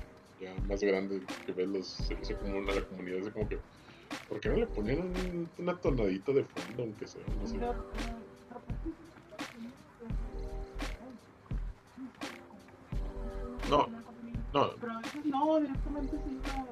ya 0.40 0.54
más 0.66 0.80
grande 0.80 1.22
que 1.44 1.52
ves 1.52 1.68
los 1.68 2.08
común 2.40 2.68
a 2.68 2.74
la 2.74 2.82
comunidad, 2.82 3.18
es 3.18 3.30
como 3.30 3.48
que, 3.48 3.58
¿por 4.28 4.40
qué 4.40 4.48
no 4.48 4.56
le 4.56 4.66
ponían 4.66 5.00
un- 5.00 5.50
una 5.58 5.78
tonadita 5.78 6.32
de 6.32 6.44
fondo 6.44 6.82
aunque 6.82 7.06
sea? 7.06 7.22
No 7.38 7.46
sé. 7.46 7.58
No, 13.68 13.86
no, 14.52 14.74
Pero 14.80 14.92
a 14.92 14.98
veces 15.00 15.24
no, 15.26 15.60
directamente 15.60 16.16
se 16.18 16.30
iba 16.30 16.66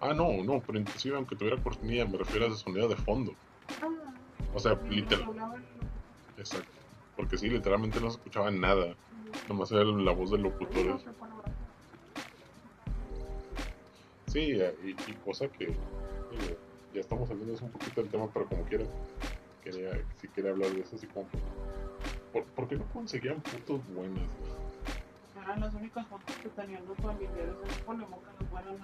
ah 0.00 0.14
no, 0.14 0.44
no, 0.44 0.62
pero 0.62 0.78
inclusive 0.78 1.16
aunque 1.16 1.36
tuviera 1.36 1.60
cortinilla 1.62 2.06
me 2.06 2.18
refiero 2.18 2.44
a 2.46 2.48
ese 2.48 2.58
sonido 2.58 2.88
de 2.88 2.96
fondo. 2.96 3.32
O 4.52 4.58
sea, 4.58 4.78
literal, 4.88 5.26
exacto. 6.36 6.80
Porque 7.16 7.36
sí, 7.38 7.48
literalmente 7.48 8.00
no 8.00 8.10
se 8.10 8.16
escuchaba 8.18 8.50
nada. 8.50 8.96
Nomás 9.48 9.70
era 9.72 9.84
la 9.84 10.12
voz 10.12 10.30
del 10.30 10.42
locutor. 10.42 11.00
Sí, 14.26 14.52
eh, 14.52 14.74
y, 14.84 14.90
y 14.90 15.14
cosa 15.24 15.48
que, 15.48 15.66
digo, 15.66 15.76
ya 16.92 17.00
estamos 17.00 17.28
saliendo 17.28 17.54
un 17.64 17.72
poquito 17.72 18.02
del 18.02 18.10
tema, 18.10 18.30
pero 18.32 18.46
como 18.46 18.62
quiera, 18.64 18.84
quería, 19.62 19.90
si 20.20 20.28
quería 20.28 20.50
hablar 20.50 20.70
de 20.70 20.80
eso, 20.80 20.96
así 20.96 21.06
como 21.06 21.26
¿por, 22.32 22.44
por 22.44 22.68
qué 22.68 22.76
no 22.76 22.84
conseguían 22.92 23.42
fotos 23.42 23.80
buenas? 23.94 24.28
Eran 25.42 25.60
las 25.60 25.74
únicas 25.74 26.06
fotos 26.08 26.36
que 26.42 26.48
tenían 26.50 26.84
los 26.86 26.96
familiares. 26.98 27.54
Se 27.68 27.74
supone 27.74 28.04
que 28.04 28.10
los 28.10 28.50
fueran 28.50 28.78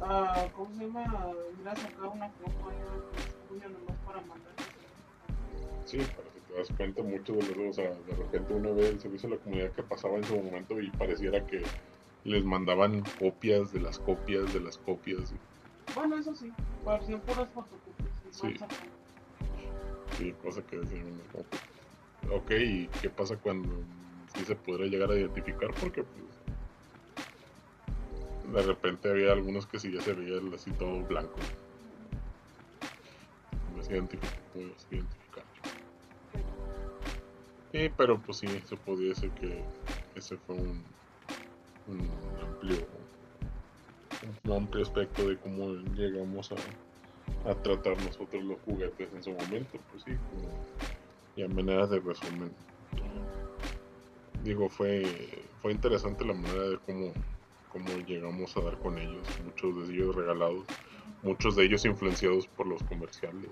a, 0.00 0.42
a, 0.44 0.52
¿cómo 0.52 0.74
se 0.74 0.86
llama? 0.86 1.32
Ir 1.60 1.68
a 1.68 1.76
sacar 1.76 2.06
una 2.06 2.28
foto 2.30 2.70
ahí 2.70 2.80
al 2.88 3.02
estudio 3.18 3.68
nomás 3.68 3.96
para 4.06 4.20
mandarles. 4.22 4.66
Sí, 5.84 5.98
para 6.16 6.27
das 6.58 6.70
cuenta 6.76 7.02
mucho 7.02 7.34
de 7.34 7.54
los, 7.54 7.70
o 7.70 7.72
sea, 7.72 7.90
de 7.90 8.14
repente 8.14 8.52
uno 8.52 8.74
ve 8.74 8.88
el 8.88 9.00
servicio 9.00 9.28
a 9.28 9.32
la 9.32 9.38
comunidad 9.38 9.72
que 9.72 9.82
pasaba 9.82 10.16
en 10.16 10.24
su 10.24 10.36
momento 10.36 10.80
y 10.80 10.90
pareciera 10.90 11.46
que 11.46 11.62
les 12.24 12.44
mandaban 12.44 13.02
copias 13.18 13.72
de 13.72 13.80
las 13.80 13.98
copias 13.98 14.52
de 14.52 14.60
las 14.60 14.76
copias. 14.78 15.34
Bueno, 15.94 16.18
eso 16.18 16.34
sí, 16.34 16.52
parecían 16.84 17.20
puras 17.20 17.48
fotocopias. 17.50 18.08
Sí. 18.30 18.54
Sí, 20.16 20.32
cosa 20.42 20.62
que 20.62 20.80
que, 20.80 22.28
ok, 22.30 22.50
¿y 22.50 22.86
qué 23.00 23.08
pasa 23.08 23.36
cuando 23.36 23.84
sí 24.34 24.44
se 24.44 24.56
podrá 24.56 24.86
llegar 24.86 25.10
a 25.10 25.16
identificar? 25.16 25.72
Porque 25.74 26.02
pues 26.02 26.24
de 28.52 28.62
repente 28.62 29.10
había 29.10 29.32
algunos 29.32 29.66
que 29.66 29.78
sí 29.78 29.92
ya 29.92 30.00
se 30.00 30.12
veía 30.12 30.40
así 30.54 30.70
todo 30.72 31.02
blanco. 31.04 31.36
No 33.76 33.82
se 33.82 33.92
identificó, 33.92 34.34
puedo 34.52 34.66
identificar. 34.66 35.17
Sí, 37.72 37.90
pero 37.96 38.20
pues 38.22 38.38
sí, 38.38 38.46
se 38.64 38.76
podría 38.76 39.10
decir 39.10 39.30
que 39.32 39.62
ese 40.14 40.36
fue 40.38 40.56
un, 40.56 40.84
amplio 42.42 42.86
un 44.44 44.52
amplio 44.52 44.82
aspecto 44.82 45.28
de 45.28 45.36
cómo 45.38 45.74
llegamos 45.94 46.50
a, 46.52 46.56
tratar 47.62 47.96
nosotros 48.02 48.42
los 48.44 48.58
juguetes 48.62 49.12
en 49.12 49.22
su 49.22 49.30
momento, 49.30 49.78
pues 49.90 50.02
sí, 50.02 50.12
como 50.30 50.48
y 51.36 51.42
a 51.42 51.48
manera 51.48 51.86
de 51.86 52.00
resumen. 52.00 52.52
Digo, 54.42 54.68
fue, 54.68 55.48
fue 55.60 55.72
interesante 55.72 56.24
la 56.24 56.34
manera 56.34 56.70
de 56.70 56.78
cómo, 56.78 57.12
cómo 57.68 57.88
llegamos 58.06 58.56
a 58.56 58.60
dar 58.60 58.78
con 58.80 58.98
ellos, 58.98 59.26
muchos 59.44 59.88
de 59.88 59.94
ellos 59.94 60.16
regalados, 60.16 60.66
muchos 61.22 61.54
de 61.54 61.64
ellos 61.64 61.84
influenciados 61.84 62.48
por 62.48 62.66
los 62.66 62.82
comerciales. 62.84 63.50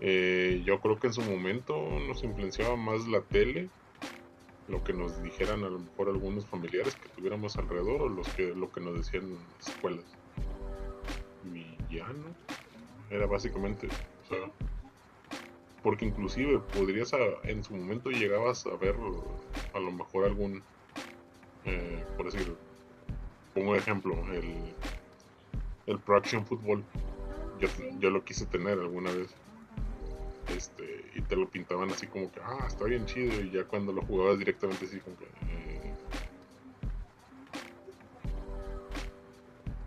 Eh, 0.00 0.62
yo 0.64 0.80
creo 0.80 0.98
que 0.98 1.08
en 1.08 1.12
su 1.12 1.22
momento 1.22 1.76
nos 2.06 2.22
influenciaba 2.22 2.76
más 2.76 3.06
la 3.06 3.20
tele, 3.22 3.68
lo 4.68 4.82
que 4.84 4.92
nos 4.92 5.22
dijeran 5.22 5.64
a 5.64 5.68
lo 5.68 5.78
mejor 5.78 6.08
algunos 6.08 6.46
familiares 6.46 6.94
que 6.96 7.08
tuviéramos 7.10 7.56
alrededor 7.56 8.02
o 8.02 8.08
los 8.08 8.28
que, 8.30 8.54
lo 8.54 8.70
que 8.72 8.80
nos 8.80 8.94
decían 8.96 9.24
en 9.24 9.38
las 9.58 9.68
escuelas. 9.68 10.04
Villano 11.44 12.34
era 13.10 13.26
básicamente, 13.26 13.86
o 13.86 14.28
sea, 14.28 14.50
porque 15.82 16.06
inclusive 16.06 16.58
podrías 16.72 17.12
en 17.44 17.62
su 17.62 17.74
momento 17.74 18.10
llegabas 18.10 18.66
a 18.66 18.76
ver 18.76 18.96
a 19.74 19.80
lo 19.80 19.92
mejor 19.92 20.24
algún 20.24 20.62
eh, 21.66 22.04
por 22.16 22.30
decir 22.30 22.54
pongo 23.54 23.76
ejemplo 23.76 24.16
el 24.32 24.54
el 25.86 25.98
Pro 25.98 26.16
Action 26.16 26.46
Football. 26.46 26.84
Yo, 27.60 27.68
yo, 27.98 28.10
lo 28.10 28.24
quise 28.24 28.46
tener 28.46 28.78
alguna 28.78 29.12
vez 29.12 29.34
este 30.48 31.10
y 31.14 31.22
te 31.22 31.36
lo 31.36 31.48
pintaban 31.48 31.90
así 31.90 32.06
como 32.06 32.30
que 32.30 32.40
ah 32.42 32.64
está 32.66 32.84
bien 32.84 33.06
chido 33.06 33.40
y 33.40 33.50
ya 33.50 33.64
cuando 33.64 33.92
lo 33.92 34.02
jugabas 34.02 34.38
directamente 34.38 34.84
así 34.84 35.00
como 35.00 35.16
que 35.16 35.24
eh, 35.24 35.94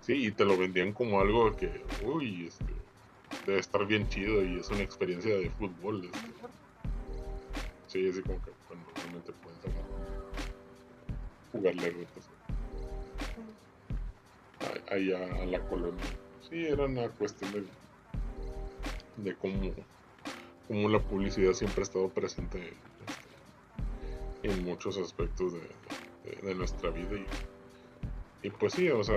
sí 0.01 0.27
y 0.27 0.31
te 0.31 0.45
lo 0.45 0.57
vendían 0.57 0.93
como 0.93 1.19
algo 1.19 1.55
que 1.55 1.83
uy 2.03 2.47
este 2.47 2.77
debe 3.47 3.59
estar 3.59 3.85
bien 3.85 4.07
chido 4.09 4.43
y 4.43 4.59
es 4.59 4.69
una 4.69 4.83
experiencia 4.83 5.35
de 5.37 5.49
fútbol. 5.51 6.03
Este. 6.05 6.19
Sí, 7.87 8.09
así 8.09 8.21
como 8.21 8.41
que 8.43 8.51
cuando 8.67 8.91
realmente 8.95 9.31
puedes 9.41 9.59
jugarle 11.53 11.89
retos 11.89 12.29
allá 14.91 15.41
a 15.41 15.45
la 15.45 15.59
colonia. 15.69 16.03
Sí, 16.49 16.65
era 16.65 16.85
una 16.85 17.09
cuestión 17.09 17.51
de, 17.53 17.65
de 19.17 19.35
cómo, 19.35 19.73
cómo 20.67 20.89
la 20.89 20.99
publicidad 20.99 21.53
siempre 21.53 21.81
ha 21.81 21.83
estado 21.83 22.09
presente 22.09 22.73
en 24.43 24.63
muchos 24.63 24.97
aspectos 24.97 25.53
de, 25.53 26.55
nuestra 26.55 26.89
vida 26.89 27.17
y, 28.43 28.49
pues 28.49 28.73
sí, 28.73 28.89
o 28.89 29.03
sea, 29.03 29.15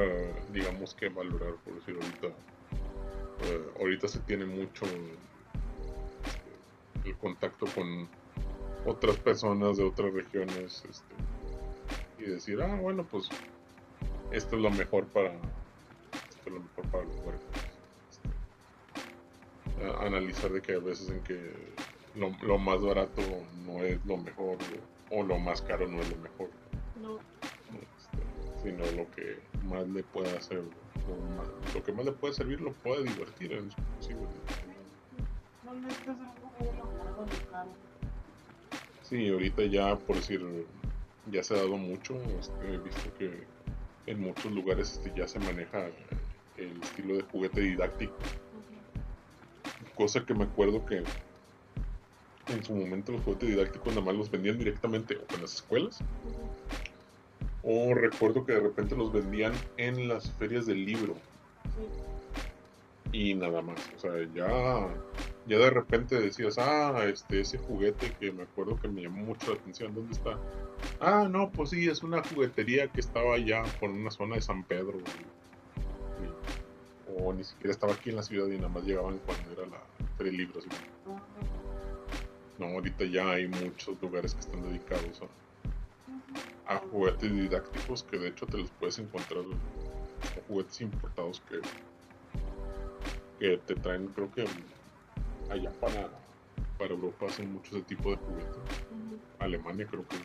digamos 0.52 0.94
que 0.94 1.08
valorar, 1.08 1.54
por 1.64 1.74
decir 1.74 1.96
ahorita, 1.96 2.26
eh, 2.28 3.70
ahorita 3.80 4.08
se 4.08 4.20
tiene 4.20 4.44
mucho 4.46 4.86
el 7.04 7.16
contacto 7.16 7.66
con 7.74 8.08
otras 8.86 9.16
personas 9.16 9.76
de 9.76 9.84
otras 9.84 10.12
regiones 10.12 10.84
este, 10.88 11.14
y 12.18 12.30
decir, 12.30 12.62
ah, 12.62 12.76
bueno, 12.80 13.04
pues 13.04 13.28
esto 14.30 14.56
es 14.56 14.62
lo 14.62 14.70
mejor 14.70 15.06
para 15.06 15.32
esto 15.32 16.46
es 16.46 16.52
lo 16.52 16.60
mejor 16.60 16.86
para 16.90 17.04
los 17.04 17.16
cuerpos. 17.16 17.69
Este, 19.80 20.06
analizar 20.06 20.52
de 20.52 20.60
que 20.60 20.74
a 20.74 20.78
veces 20.78 21.08
en 21.08 21.20
que 21.20 21.52
lo, 22.14 22.58
más 22.58 22.80
barato 22.82 23.22
no 23.64 23.82
es 23.82 24.04
lo 24.04 24.16
mejor 24.18 24.58
o, 25.10 25.22
lo 25.22 25.38
más 25.38 25.62
caro 25.62 25.88
no 25.88 26.00
es 26.00 26.10
lo 26.10 26.16
mejor. 26.16 26.50
No. 27.00 27.18
sino 28.62 28.84
lo 28.92 29.10
que 29.12 29.38
más 29.64 29.88
le 29.88 30.02
puede 30.02 30.36
hacer 30.36 30.62
lo, 31.74 31.82
que 31.82 31.92
más 31.92 32.04
le 32.04 32.12
puede 32.12 32.34
servir 32.34 32.60
lo 32.60 32.72
puede 32.74 33.04
divertir 33.04 33.52
en 33.52 33.70
su 33.70 33.78
Sí, 39.02 39.28
ahorita 39.28 39.64
ya, 39.64 39.96
por 39.96 40.16
decir, 40.16 40.40
ya 41.30 41.42
se 41.42 41.54
ha 41.54 41.58
dado 41.58 41.76
mucho. 41.76 42.14
Este, 42.38 42.74
he 42.74 42.78
visto 42.78 43.12
que 43.18 43.44
en 44.06 44.20
muchos 44.20 44.52
lugares 44.52 44.92
este, 44.92 45.12
ya 45.16 45.26
se 45.26 45.40
maneja 45.40 45.86
el 46.56 46.80
estilo 46.82 47.16
de 47.16 47.22
juguete 47.22 47.60
didáctico. 47.60 48.14
Cosa 50.00 50.24
que 50.24 50.32
me 50.32 50.44
acuerdo 50.44 50.86
que 50.86 51.02
en 52.48 52.64
su 52.64 52.74
momento 52.74 53.12
los 53.12 53.20
juguetes 53.20 53.50
didácticos 53.50 53.92
nada 53.92 54.06
más 54.06 54.14
los 54.14 54.30
vendían 54.30 54.56
directamente 54.56 55.18
o 55.18 55.34
en 55.34 55.42
las 55.42 55.56
escuelas 55.56 56.02
o 57.62 57.92
recuerdo 57.92 58.46
que 58.46 58.54
de 58.54 58.60
repente 58.60 58.96
los 58.96 59.12
vendían 59.12 59.52
en 59.76 60.08
las 60.08 60.30
ferias 60.38 60.64
del 60.64 60.86
libro. 60.86 61.16
Y 63.12 63.34
nada 63.34 63.60
más. 63.60 63.78
O 63.94 64.00
sea, 64.00 64.12
ya, 64.34 64.88
ya 65.46 65.58
de 65.58 65.68
repente 65.68 66.18
decías, 66.18 66.56
ah, 66.56 67.04
este, 67.04 67.40
ese 67.40 67.58
juguete 67.58 68.10
que 68.18 68.32
me 68.32 68.44
acuerdo 68.44 68.80
que 68.80 68.88
me 68.88 69.02
llamó 69.02 69.22
mucho 69.26 69.52
la 69.52 69.60
atención, 69.60 69.94
¿dónde 69.94 70.14
está? 70.14 70.38
Ah, 70.98 71.28
no, 71.30 71.50
pues 71.50 71.68
sí, 71.68 71.86
es 71.86 72.02
una 72.02 72.22
juguetería 72.24 72.88
que 72.88 73.00
estaba 73.00 73.34
allá 73.34 73.64
por 73.78 73.90
una 73.90 74.10
zona 74.10 74.36
de 74.36 74.40
San 74.40 74.64
Pedro. 74.64 74.96
O 77.22 77.32
ni 77.32 77.44
siquiera 77.44 77.72
estaba 77.72 77.92
aquí 77.92 78.10
en 78.10 78.16
la 78.16 78.22
ciudad 78.22 78.48
y 78.48 78.56
nada 78.56 78.68
más 78.68 78.84
llegaban 78.84 79.18
cuando 79.18 79.52
era 79.52 79.66
la 79.66 79.82
feria 80.16 80.32
del 80.32 80.36
libro. 80.36 80.60
No, 82.58 82.66
ahorita 82.66 83.04
ya 83.04 83.30
hay 83.30 83.48
muchos 83.48 84.00
lugares 84.02 84.34
que 84.34 84.40
están 84.40 84.62
dedicados 84.62 85.22
a 85.22 85.26
a 86.70 86.76
juguetes 86.76 87.32
didácticos 87.32 88.04
que 88.04 88.16
de 88.16 88.28
hecho 88.28 88.46
te 88.46 88.58
los 88.58 88.70
puedes 88.70 88.96
encontrar 89.00 89.42
juguetes 90.46 90.80
importados 90.80 91.42
que, 91.48 91.60
que 93.40 93.56
te 93.56 93.74
traen 93.74 94.06
creo 94.08 94.30
que 94.30 94.44
allá 95.50 95.72
para, 95.80 96.08
para 96.78 96.94
Europa 96.94 97.26
hacen 97.26 97.52
mucho 97.52 97.76
ese 97.76 97.84
tipo 97.86 98.10
de 98.10 98.16
juguetes. 98.18 98.56
Alemania 99.40 99.84
creo 99.90 100.06
que 100.06 100.14
es 100.14 100.22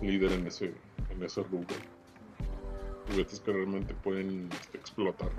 un 0.00 0.06
líder 0.08 0.32
en 0.32 0.48
ese 0.48 0.74
en 1.10 1.22
ese 1.22 1.44
rubro. 1.44 1.76
Juguetes 3.08 3.38
que 3.38 3.52
realmente 3.52 3.94
pueden 3.94 4.48
este, 4.50 4.78
explotar 4.78 5.30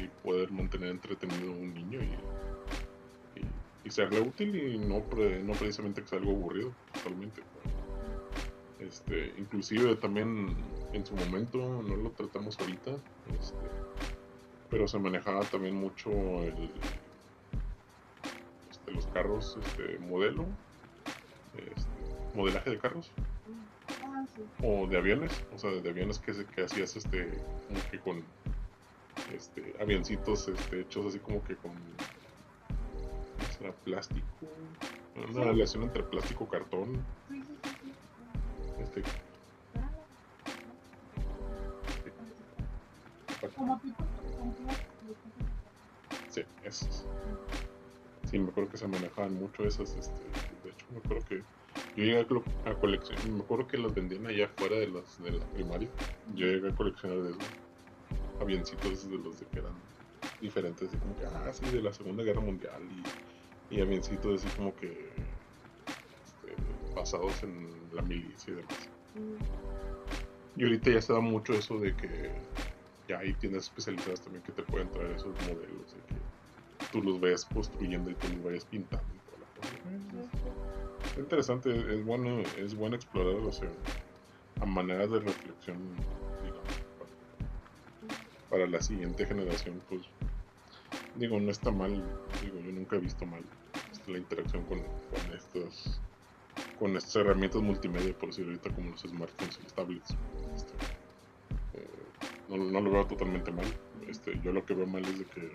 y 0.00 0.08
poder 0.22 0.50
mantener 0.50 0.90
entretenido 0.90 1.52
a 1.52 1.56
un 1.56 1.74
niño 1.74 2.00
y, 2.00 3.88
y, 3.88 3.90
serle 3.90 4.20
útil 4.20 4.54
y 4.54 4.78
no, 4.78 5.02
no 5.44 5.52
precisamente 5.52 6.02
que 6.02 6.08
sea 6.08 6.18
algo 6.18 6.32
aburrido 6.32 6.72
totalmente 6.94 7.42
este, 8.86 9.32
inclusive 9.38 9.96
también 9.96 10.54
en 10.92 11.06
su 11.06 11.14
momento, 11.14 11.82
no 11.82 11.96
lo 11.96 12.10
tratamos 12.10 12.58
ahorita, 12.58 12.90
este, 13.38 13.56
pero 14.70 14.88
se 14.88 14.98
manejaba 14.98 15.40
también 15.42 15.76
mucho 15.76 16.10
el, 16.10 16.70
este, 18.70 18.90
los 18.92 19.06
carros 19.08 19.58
este, 19.64 19.98
modelo, 19.98 20.46
este, 21.56 22.36
modelaje 22.36 22.70
de 22.70 22.78
carros. 22.78 23.10
O 24.62 24.86
de 24.86 24.96
aviones, 24.96 25.44
o 25.54 25.58
sea, 25.58 25.70
de 25.70 25.88
aviones 25.88 26.18
que, 26.18 26.32
que 26.46 26.64
hacías 26.64 26.96
este, 26.96 27.28
como 27.68 27.90
que 27.90 27.98
con 27.98 28.24
este, 29.34 29.74
avioncitos 29.80 30.48
este, 30.48 30.80
hechos 30.80 31.06
así 31.06 31.18
como 31.18 31.42
que 31.44 31.56
con 31.56 31.72
será 33.58 33.72
plástico, 33.72 34.26
una 35.30 35.44
relación 35.44 35.82
entre 35.82 36.02
plástico 36.02 36.44
y 36.48 36.52
cartón. 36.52 37.04
Este. 38.80 39.02
Sí, 46.30 46.42
esos. 46.64 47.04
Sí, 48.30 48.38
me 48.38 48.48
acuerdo 48.48 48.70
que 48.70 48.78
se 48.78 48.88
manejaban 48.88 49.34
mucho 49.34 49.64
esas. 49.64 49.94
Este, 49.94 50.20
de 50.64 50.70
hecho, 50.70 50.86
me 50.90 50.98
acuerdo 50.98 51.24
que 51.28 51.42
yo 51.96 52.04
llegué 52.04 52.20
a, 52.20 52.74
coleccionar. 52.74 53.28
Me 53.28 53.42
acuerdo 53.42 53.66
que 53.66 53.76
las 53.76 53.94
vendían 53.94 54.26
allá 54.26 54.46
afuera 54.46 54.76
de, 54.76 54.88
las, 54.88 55.22
de 55.22 55.32
la 55.32 55.44
primaria. 55.46 55.88
Yo 56.34 56.46
llegué 56.46 56.70
a 56.70 56.74
coleccionar 56.74 57.18
de 57.18 57.30
esos 57.30 57.61
avioncitos 58.42 59.08
de 59.10 59.18
los 59.18 59.40
de 59.40 59.46
que 59.46 59.58
eran 59.60 59.74
diferentes, 60.40 60.88
así 60.88 60.96
como 60.98 61.16
que, 61.16 61.24
ah, 61.26 61.52
sí, 61.52 61.64
de 61.70 61.82
la 61.82 61.92
Segunda 61.92 62.22
Guerra 62.22 62.40
Mundial 62.40 62.82
y, 63.70 63.76
y 63.76 63.80
avioncitos 63.80 64.44
así 64.44 64.56
como 64.56 64.74
que 64.76 65.10
basados 66.94 67.42
en 67.42 67.68
la 67.92 68.02
milicia 68.02 68.52
y 68.52 68.56
demás. 68.56 68.88
Mm. 69.14 70.60
Y 70.60 70.64
ahorita 70.64 70.90
ya 70.90 71.00
se 71.00 71.12
da 71.12 71.20
mucho 71.20 71.54
eso 71.54 71.78
de 71.78 71.94
que 71.96 72.30
ya 73.08 73.18
hay 73.18 73.32
tiendas 73.34 73.64
especializadas 73.64 74.20
también 74.20 74.42
que 74.44 74.52
te 74.52 74.62
pueden 74.62 74.90
traer 74.90 75.12
esos 75.12 75.34
modelos, 75.42 75.94
de 75.94 76.00
que 76.08 76.90
tú 76.92 77.02
los 77.02 77.20
vayas 77.20 77.44
construyendo 77.46 78.10
y 78.10 78.14
tú 78.14 78.28
los 78.28 78.44
vayas 78.44 78.64
pintando 78.66 79.06
y 79.14 79.18
toda 79.30 79.38
la 79.40 79.46
cosa. 79.54 81.12
Es 81.12 81.18
interesante, 81.18 81.94
es 81.94 82.04
bueno, 82.04 82.42
es 82.58 82.74
bueno 82.74 82.96
explorar, 82.96 83.36
o 83.36 83.52
sea, 83.52 83.70
a 84.60 84.66
maneras 84.66 85.10
de 85.10 85.20
reflexión, 85.20 85.78
para, 88.52 88.66
la 88.66 88.82
siguiente 88.82 89.24
generación, 89.24 89.80
pues, 89.88 90.02
digo, 91.16 91.40
no 91.40 91.50
está 91.50 91.70
mal, 91.70 92.04
digo, 92.42 92.60
yo 92.60 92.72
nunca 92.72 92.96
he 92.96 93.00
visto 93.00 93.24
mal 93.24 93.42
la 94.06 94.18
interacción 94.18 94.62
con, 94.64 94.80
con 94.80 95.36
estos 95.36 96.00
con 96.78 96.96
estas 96.96 97.16
herramientas 97.16 97.62
multimedia, 97.62 98.12
por 98.12 98.30
decirlo 98.30 98.50
ahorita, 98.50 98.74
como 98.74 98.90
los 98.90 99.00
smartphones 99.00 99.58
y 99.58 99.62
los 99.62 99.72
tablets. 99.72 100.16
Este, 100.54 100.72
eh, 101.74 101.86
no, 102.48 102.80
lo 102.80 102.90
veo 102.90 103.06
totalmente 103.06 103.52
mal. 103.52 103.66
Este, 104.08 104.38
yo 104.42 104.52
lo 104.52 104.66
que 104.66 104.74
veo 104.74 104.86
mal 104.86 105.04
es 105.04 105.18
de 105.18 105.24
que 105.26 105.52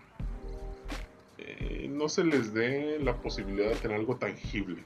eh, 1.38 1.88
no 1.90 2.10
se 2.10 2.24
les 2.24 2.54
dé 2.54 2.98
la 3.00 3.16
posibilidad 3.18 3.70
de 3.70 3.76
tener 3.76 3.98
algo 3.98 4.16
tangible. 4.16 4.84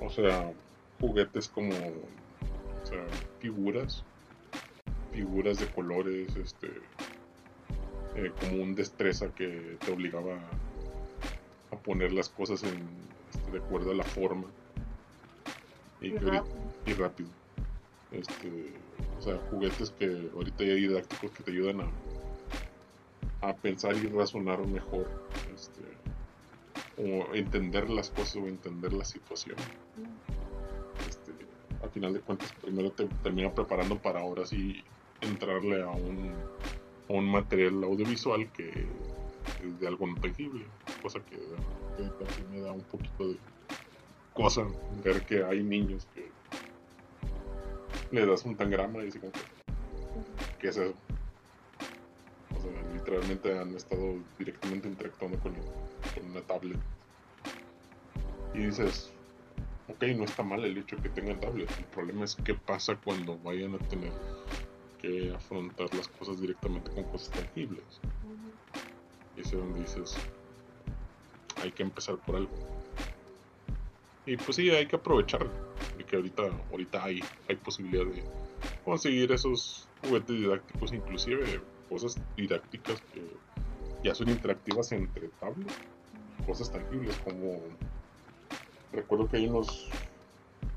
O 0.00 0.08
sea, 0.08 0.52
juguetes 1.00 1.48
como 1.48 1.74
o 1.74 2.86
sea, 2.86 3.04
figuras 3.40 4.04
figuras 5.12 5.58
de 5.58 5.66
colores, 5.66 6.34
este, 6.36 6.68
eh, 8.16 8.32
como 8.40 8.62
un 8.62 8.74
destreza 8.74 9.34
que 9.34 9.76
te 9.84 9.92
obligaba 9.92 10.36
a, 11.70 11.76
poner 11.76 12.12
las 12.12 12.28
cosas 12.28 12.62
en, 12.62 12.86
este, 13.32 13.50
de 13.50 13.58
acuerdo 13.58 13.90
a 13.90 13.94
la 13.94 14.04
forma 14.04 14.46
y, 16.00 16.10
rápido. 16.16 17.28
Este, 18.10 18.72
o 19.18 19.22
sea, 19.22 19.38
juguetes 19.50 19.90
que 19.90 20.30
ahorita 20.34 20.64
hay 20.64 20.82
didácticos 20.82 21.30
que 21.30 21.42
te 21.42 21.50
ayudan 21.50 21.80
a, 21.80 23.48
a 23.48 23.54
pensar 23.54 23.96
y 23.96 24.06
razonar 24.08 24.66
mejor. 24.66 25.08
Este, 25.54 25.82
o 26.96 27.34
entender 27.34 27.88
las 27.88 28.10
cosas 28.10 28.36
o 28.36 28.46
entender 28.46 28.92
la 28.92 29.04
situación. 29.04 29.56
Este, 31.08 31.32
al 31.82 31.90
final 31.90 32.12
de 32.12 32.20
cuentas, 32.20 32.52
primero 32.60 32.90
te 32.90 33.06
termina 33.22 33.52
preparando 33.52 33.98
para 33.98 34.20
ahora 34.20 34.46
sí 34.46 34.82
entrarle 35.22 35.82
a 35.82 35.90
un, 35.90 36.32
un 37.08 37.30
material 37.30 37.82
audiovisual 37.84 38.50
que 38.52 38.68
es 39.64 39.80
de 39.80 39.88
algo 39.88 40.06
no 40.06 40.16
tangible, 40.20 40.64
cosa 41.00 41.20
que, 41.24 41.36
que 41.36 42.44
me 42.50 42.60
da 42.60 42.72
un 42.72 42.82
poquito 42.82 43.28
de 43.28 43.38
cosa 44.34 44.66
ver 45.04 45.22
que 45.26 45.44
hay 45.44 45.62
niños 45.62 46.06
que 46.14 46.30
le 48.10 48.26
das 48.26 48.44
un 48.44 48.56
tangrama 48.56 49.02
y 49.02 49.06
dicen 49.06 49.20
como 49.20 49.32
que, 49.32 49.40
¿qué 50.58 50.68
es 50.68 50.76
eso? 50.76 50.94
O 52.56 52.60
sea, 52.60 52.92
literalmente 52.92 53.58
han 53.58 53.74
estado 53.74 54.16
directamente 54.38 54.88
interactuando 54.88 55.38
con, 55.38 55.54
con 55.54 56.30
una 56.30 56.40
tablet. 56.42 56.78
Y 58.54 58.66
dices, 58.66 59.10
ok, 59.88 60.02
no 60.16 60.24
está 60.24 60.42
mal 60.42 60.64
el 60.64 60.76
hecho 60.76 60.96
de 60.96 61.02
que 61.02 61.08
tengan 61.08 61.40
tablet. 61.40 61.70
El 61.78 61.84
problema 61.86 62.24
es 62.24 62.36
qué 62.36 62.54
pasa 62.54 62.96
cuando 62.96 63.38
vayan 63.38 63.74
a 63.74 63.78
tener 63.78 64.12
afrontar 65.34 65.92
las 65.94 66.08
cosas 66.08 66.40
directamente 66.40 66.90
con 66.90 67.04
cosas 67.04 67.30
tangibles. 67.30 68.00
Y 69.36 69.40
es 69.40 69.50
donde 69.50 69.80
dices, 69.80 70.16
hay 71.62 71.72
que 71.72 71.82
empezar 71.82 72.16
por 72.18 72.36
algo. 72.36 72.52
Y 74.26 74.36
pues 74.36 74.56
sí, 74.56 74.70
hay 74.70 74.86
que 74.86 74.96
aprovechar 74.96 75.46
de 75.96 76.04
que 76.04 76.16
ahorita, 76.16 76.42
ahorita 76.70 77.04
hay, 77.04 77.20
hay 77.48 77.56
posibilidad 77.56 78.04
de 78.04 78.22
conseguir 78.84 79.32
esos 79.32 79.88
juguetes 80.02 80.36
didácticos, 80.36 80.92
inclusive 80.92 81.60
cosas 81.88 82.16
didácticas 82.36 83.02
que 83.12 83.22
ya 84.02 84.14
son 84.14 84.28
interactivas 84.28 84.92
entre 84.92 85.28
tablets, 85.40 85.74
cosas 86.46 86.70
tangibles 86.72 87.16
como 87.18 87.60
recuerdo 88.92 89.28
que 89.28 89.36
hay 89.38 89.46
unos 89.46 89.88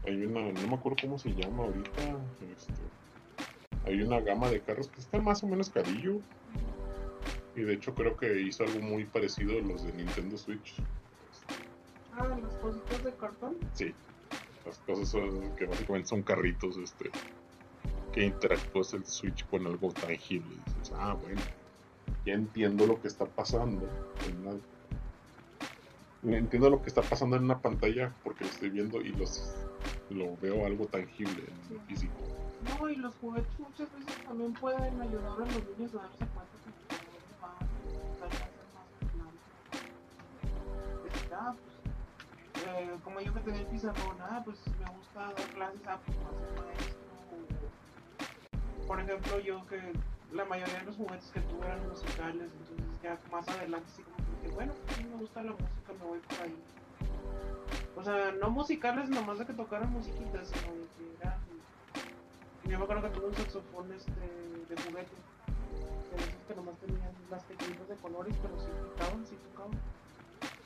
hay 0.06 0.24
una 0.24 0.52
no 0.52 0.68
me 0.68 0.76
acuerdo 0.76 0.98
cómo 1.02 1.18
se 1.18 1.34
llama 1.34 1.64
ahorita 1.64 2.02
este, 2.52 2.74
hay 3.86 4.02
una 4.02 4.20
gama 4.20 4.50
de 4.50 4.62
carros 4.62 4.88
que 4.88 5.02
están 5.02 5.24
más 5.24 5.44
o 5.44 5.48
menos 5.48 5.70
carillo. 5.70 6.20
Y 7.56 7.62
de 7.62 7.74
hecho 7.74 7.94
creo 7.96 8.18
que 8.18 8.42
hizo 8.42 8.64
algo 8.64 8.80
muy 8.80 9.06
parecido 9.06 9.58
a 9.58 9.62
los 9.62 9.84
de 9.86 9.94
Nintendo 9.94 10.38
Switch. 10.38 10.76
Ah 12.14 12.28
las 12.42 12.56
cositas 12.56 13.04
de 13.04 13.14
cartón. 13.14 13.58
Sí 13.74 13.94
las 14.66 14.80
cosas 14.80 15.10
son, 15.10 15.56
que 15.56 15.66
básicamente 15.66 16.10
son 16.10 16.24
carritos 16.24 16.78
este 16.78 17.12
que 18.14 18.26
interactúas 18.26 18.94
el 18.94 19.06
Switch 19.06 19.46
con 19.48 19.68
algo 19.68 19.92
tangible. 19.92 20.56
Y 20.56 20.80
dices 20.80 20.94
ah 20.98 21.14
bueno 21.14 21.42
ya 22.26 22.34
entiendo 22.34 22.88
lo 22.88 23.02
que 23.02 23.08
está 23.08 23.26
pasando 23.26 23.88
entiendo 26.24 26.70
lo 26.70 26.82
que 26.82 26.88
está 26.88 27.02
pasando 27.02 27.36
en 27.36 27.44
una 27.44 27.60
pantalla 27.60 28.14
porque 28.24 28.46
lo 28.46 28.50
estoy 28.50 28.70
viendo 28.70 29.02
y 29.02 29.10
los 29.10 29.54
lo 30.10 30.36
veo 30.38 30.66
algo 30.66 30.86
tangible 30.86 31.44
en 31.70 31.82
físico. 31.88 32.14
No, 32.66 32.90
y 32.90 32.96
los 32.96 33.16
juguetes 33.16 33.60
muchas 33.60 33.92
veces 33.94 34.24
también 34.24 34.54
pueden 34.54 35.02
ayudar 35.02 35.34
a 35.34 35.46
los 35.46 35.78
niños 35.78 35.94
a 35.96 35.98
darse 35.98 36.26
cuenta 36.28 36.58
que 36.64 36.70
el 36.70 37.44
va 37.44 37.48
a 37.48 38.28
hacer 38.28 38.50
más 38.74 39.34
ah, 41.34 41.54
pues, 42.54 42.66
eh, 42.66 42.98
como 43.04 43.20
yo 43.22 43.34
me 43.34 43.42
tenía 43.42 43.62
el 43.62 43.68
pizarrón, 43.68 44.18
ah, 44.22 44.42
pues 44.44 44.60
me 44.80 44.86
gusta 44.98 45.20
dar 45.20 45.34
clases, 45.54 45.82
pues 46.06 46.18
a 46.18 46.34
ser 46.40 46.50
maestro. 46.66 47.06
Por 48.88 49.00
ejemplo, 49.00 49.40
yo 49.40 49.66
que 49.68 49.94
la 50.32 50.46
mayoría 50.46 50.80
de 50.80 50.86
los 50.86 50.96
juguetes 50.96 51.32
que 51.34 51.42
tuve 51.42 51.66
eran 51.66 51.88
musicales, 51.88 52.52
entonces 52.60 53.02
ya 53.02 53.20
más 53.32 53.48
adelante 53.48 53.90
sí 53.96 54.04
como 54.04 54.42
que 54.42 54.50
bueno, 54.50 54.74
pues 54.86 55.06
me 55.06 55.16
gusta 55.18 55.44
la 55.44 55.52
música, 55.52 55.94
me 56.00 56.06
voy 56.06 56.20
por 56.20 56.42
ahí. 56.42 56.56
O 57.96 58.04
sea, 58.04 58.32
no 58.34 58.50
musicales 58.50 59.10
nomás 59.10 59.40
de 59.40 59.46
que 59.46 59.54
tocaran 59.54 59.92
musiquitas, 59.92 60.50
sino 60.50 60.74
de 60.74 60.88
que 60.98 61.16
eran... 61.22 61.45
Yo 62.68 62.80
me 62.80 62.84
acuerdo 62.84 63.04
que 63.04 63.10
tuve 63.10 63.28
un 63.28 63.36
saxofón 63.36 63.94
este, 63.94 64.12
de 64.12 64.82
juguete, 64.82 65.16
de 66.12 66.48
que 66.48 66.56
nomás 66.56 66.76
tenían 66.80 67.12
las 67.30 67.44
pequeñitas 67.44 67.88
de 67.88 67.96
colores, 67.96 68.36
pero 68.42 68.60
sí 68.60 68.68
tocaban, 68.90 69.26
sí 69.28 69.38
tocaban. 69.52 69.80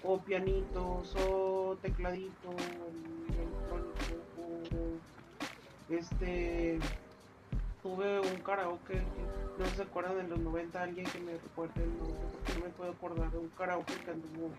O 0.03 0.17
pianitos, 0.17 1.15
o 1.27 1.77
tecladito, 1.81 2.51
electrónico, 3.27 4.41
o 4.41 5.93
este 5.93 6.79
tuve 7.83 8.19
un 8.19 8.41
karaoke 8.43 8.93
que 8.93 9.03
no 9.57 9.65
se 9.75 9.81
acuerdan 9.81 10.19
en 10.19 10.29
los 10.29 10.39
90 10.39 10.81
alguien 10.81 11.05
que 11.05 11.19
me 11.19 11.33
recuerde 11.33 11.83
el 11.83 11.97
nombre 11.97 12.27
porque 12.31 12.53
no 12.53 12.65
me 12.65 12.71
puedo 12.71 12.91
acordar 12.91 13.31
de 13.31 13.37
un 13.39 13.49
karaoke 13.49 13.93
que 14.05 14.11
anduvo 14.11 14.51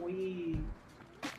muy 0.00 0.60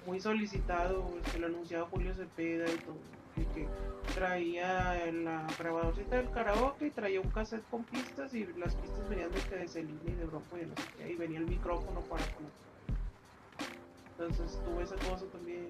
muy 0.05 0.19
solicitado 0.19 1.03
se 1.31 1.39
lo 1.39 1.47
anunciaba 1.47 1.87
Julio 1.89 2.13
Cepeda 2.13 2.65
y 2.71 2.77
todo 2.77 2.95
que 3.35 3.67
traía 4.13 5.11
la 5.11 5.47
grabadorcita 5.57 6.17
del 6.17 6.29
karaoke 6.31 6.87
y 6.87 6.91
traía 6.91 7.21
un 7.21 7.29
cassette 7.29 7.67
con 7.69 7.83
pistas 7.83 8.33
y 8.33 8.45
las 8.57 8.75
pistas 8.75 9.09
venían 9.09 9.31
de 9.31 9.39
que 9.41 9.55
de 9.55 9.67
Celina 9.67 9.99
y 10.05 10.11
de 10.11 10.25
Bronco 10.25 10.57
y 10.57 10.65
no 10.65 10.75
sé 10.75 10.83
qué 10.97 11.11
y 11.11 11.15
venía 11.15 11.39
el 11.39 11.47
micrófono 11.47 12.01
para 12.01 12.23
conectar 12.25 12.63
entonces 14.11 14.61
tuve 14.65 14.83
esa 14.83 14.95
cosa 15.09 15.25
también 15.31 15.69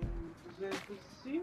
entonces 0.53 0.83
pues 0.87 0.99
sí 1.23 1.41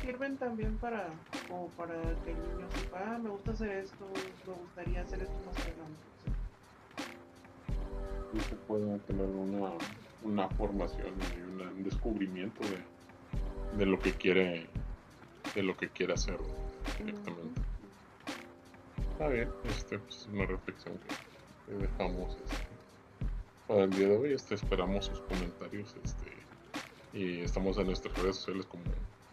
sirven 0.00 0.36
también 0.36 0.76
para 0.78 1.08
como 1.48 1.68
para 1.70 1.94
que 2.24 2.30
el 2.30 2.36
niño 2.36 2.66
sepa, 2.76 3.02
ah, 3.06 3.18
me 3.18 3.30
gusta 3.30 3.52
hacer 3.52 3.70
esto, 3.70 4.06
me 4.46 4.52
gustaría 4.54 5.02
hacer 5.02 5.22
esto 5.22 5.34
más 5.46 5.56
adelante. 5.56 6.02
Y 8.34 8.40
se 8.40 8.54
puede 8.54 8.98
tener 9.00 9.26
una, 9.26 9.72
una 10.22 10.48
formación 10.50 11.12
y 11.36 11.40
un 11.40 11.84
descubrimiento 11.84 12.62
de, 12.64 13.78
de, 13.78 13.86
lo 13.86 13.98
que 13.98 14.12
quiere 14.12 14.66
de 15.54 15.62
lo 15.62 15.76
que 15.76 15.88
quiere 15.88 16.14
hacer 16.14 16.38
directamente. 16.98 17.60
Está 19.12 19.28
bien, 19.28 19.50
este 19.68 19.98
pues, 19.98 20.16
es 20.16 20.26
una 20.26 20.46
reflexión 20.46 20.98
que, 20.98 21.74
dejamos 21.74 22.36
este, 22.44 22.66
para 23.66 23.84
el 23.84 23.90
día 23.90 24.08
de 24.08 24.16
hoy. 24.16 24.32
Este, 24.32 24.54
esperamos 24.54 25.06
sus 25.06 25.20
comentarios 25.20 25.94
este, 26.04 26.32
y 27.12 27.40
estamos 27.40 27.78
en 27.78 27.86
nuestras 27.86 28.16
redes 28.18 28.36
sociales 28.36 28.66
como 28.66 28.82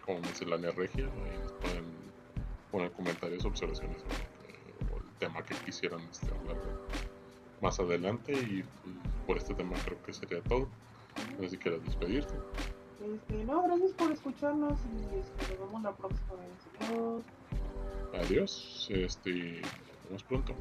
como 0.09 0.21
miscelánea 0.21 0.71
regia, 0.71 1.05
ahí 1.05 1.37
nos 1.43 1.51
pueden 1.51 1.85
poner 2.71 2.91
comentarios, 2.93 3.45
observaciones 3.45 3.97
o, 4.91 4.97
el 4.97 5.03
tema 5.19 5.43
que 5.43 5.53
quisieran 5.53 6.01
este, 6.09 6.25
hablar 6.33 6.57
más 7.61 7.79
adelante 7.79 8.33
y 8.33 8.63
pues, 8.63 8.95
por 9.27 9.37
este 9.37 9.53
tema 9.53 9.75
creo 9.85 10.01
que 10.01 10.13
sería 10.13 10.41
todo. 10.41 10.67
No 11.37 11.43
sé 11.43 11.49
si 11.51 11.57
quieres 11.57 11.85
despedirte. 11.85 12.33
Este, 13.01 13.43
no, 13.45 13.63
gracias 13.63 13.91
por 13.93 14.11
escucharnos 14.11 14.73
y 14.73 15.19
este, 15.19 15.53
nos 15.53 15.59
vemos 15.59 15.83
la 15.83 15.95
próxima 15.95 16.33
vez. 16.35 16.51
Adiós. 16.89 17.23
Adiós, 18.13 18.87
este, 18.89 19.61
nos 19.61 20.03
vemos 20.03 20.23
pronto. 20.23 20.55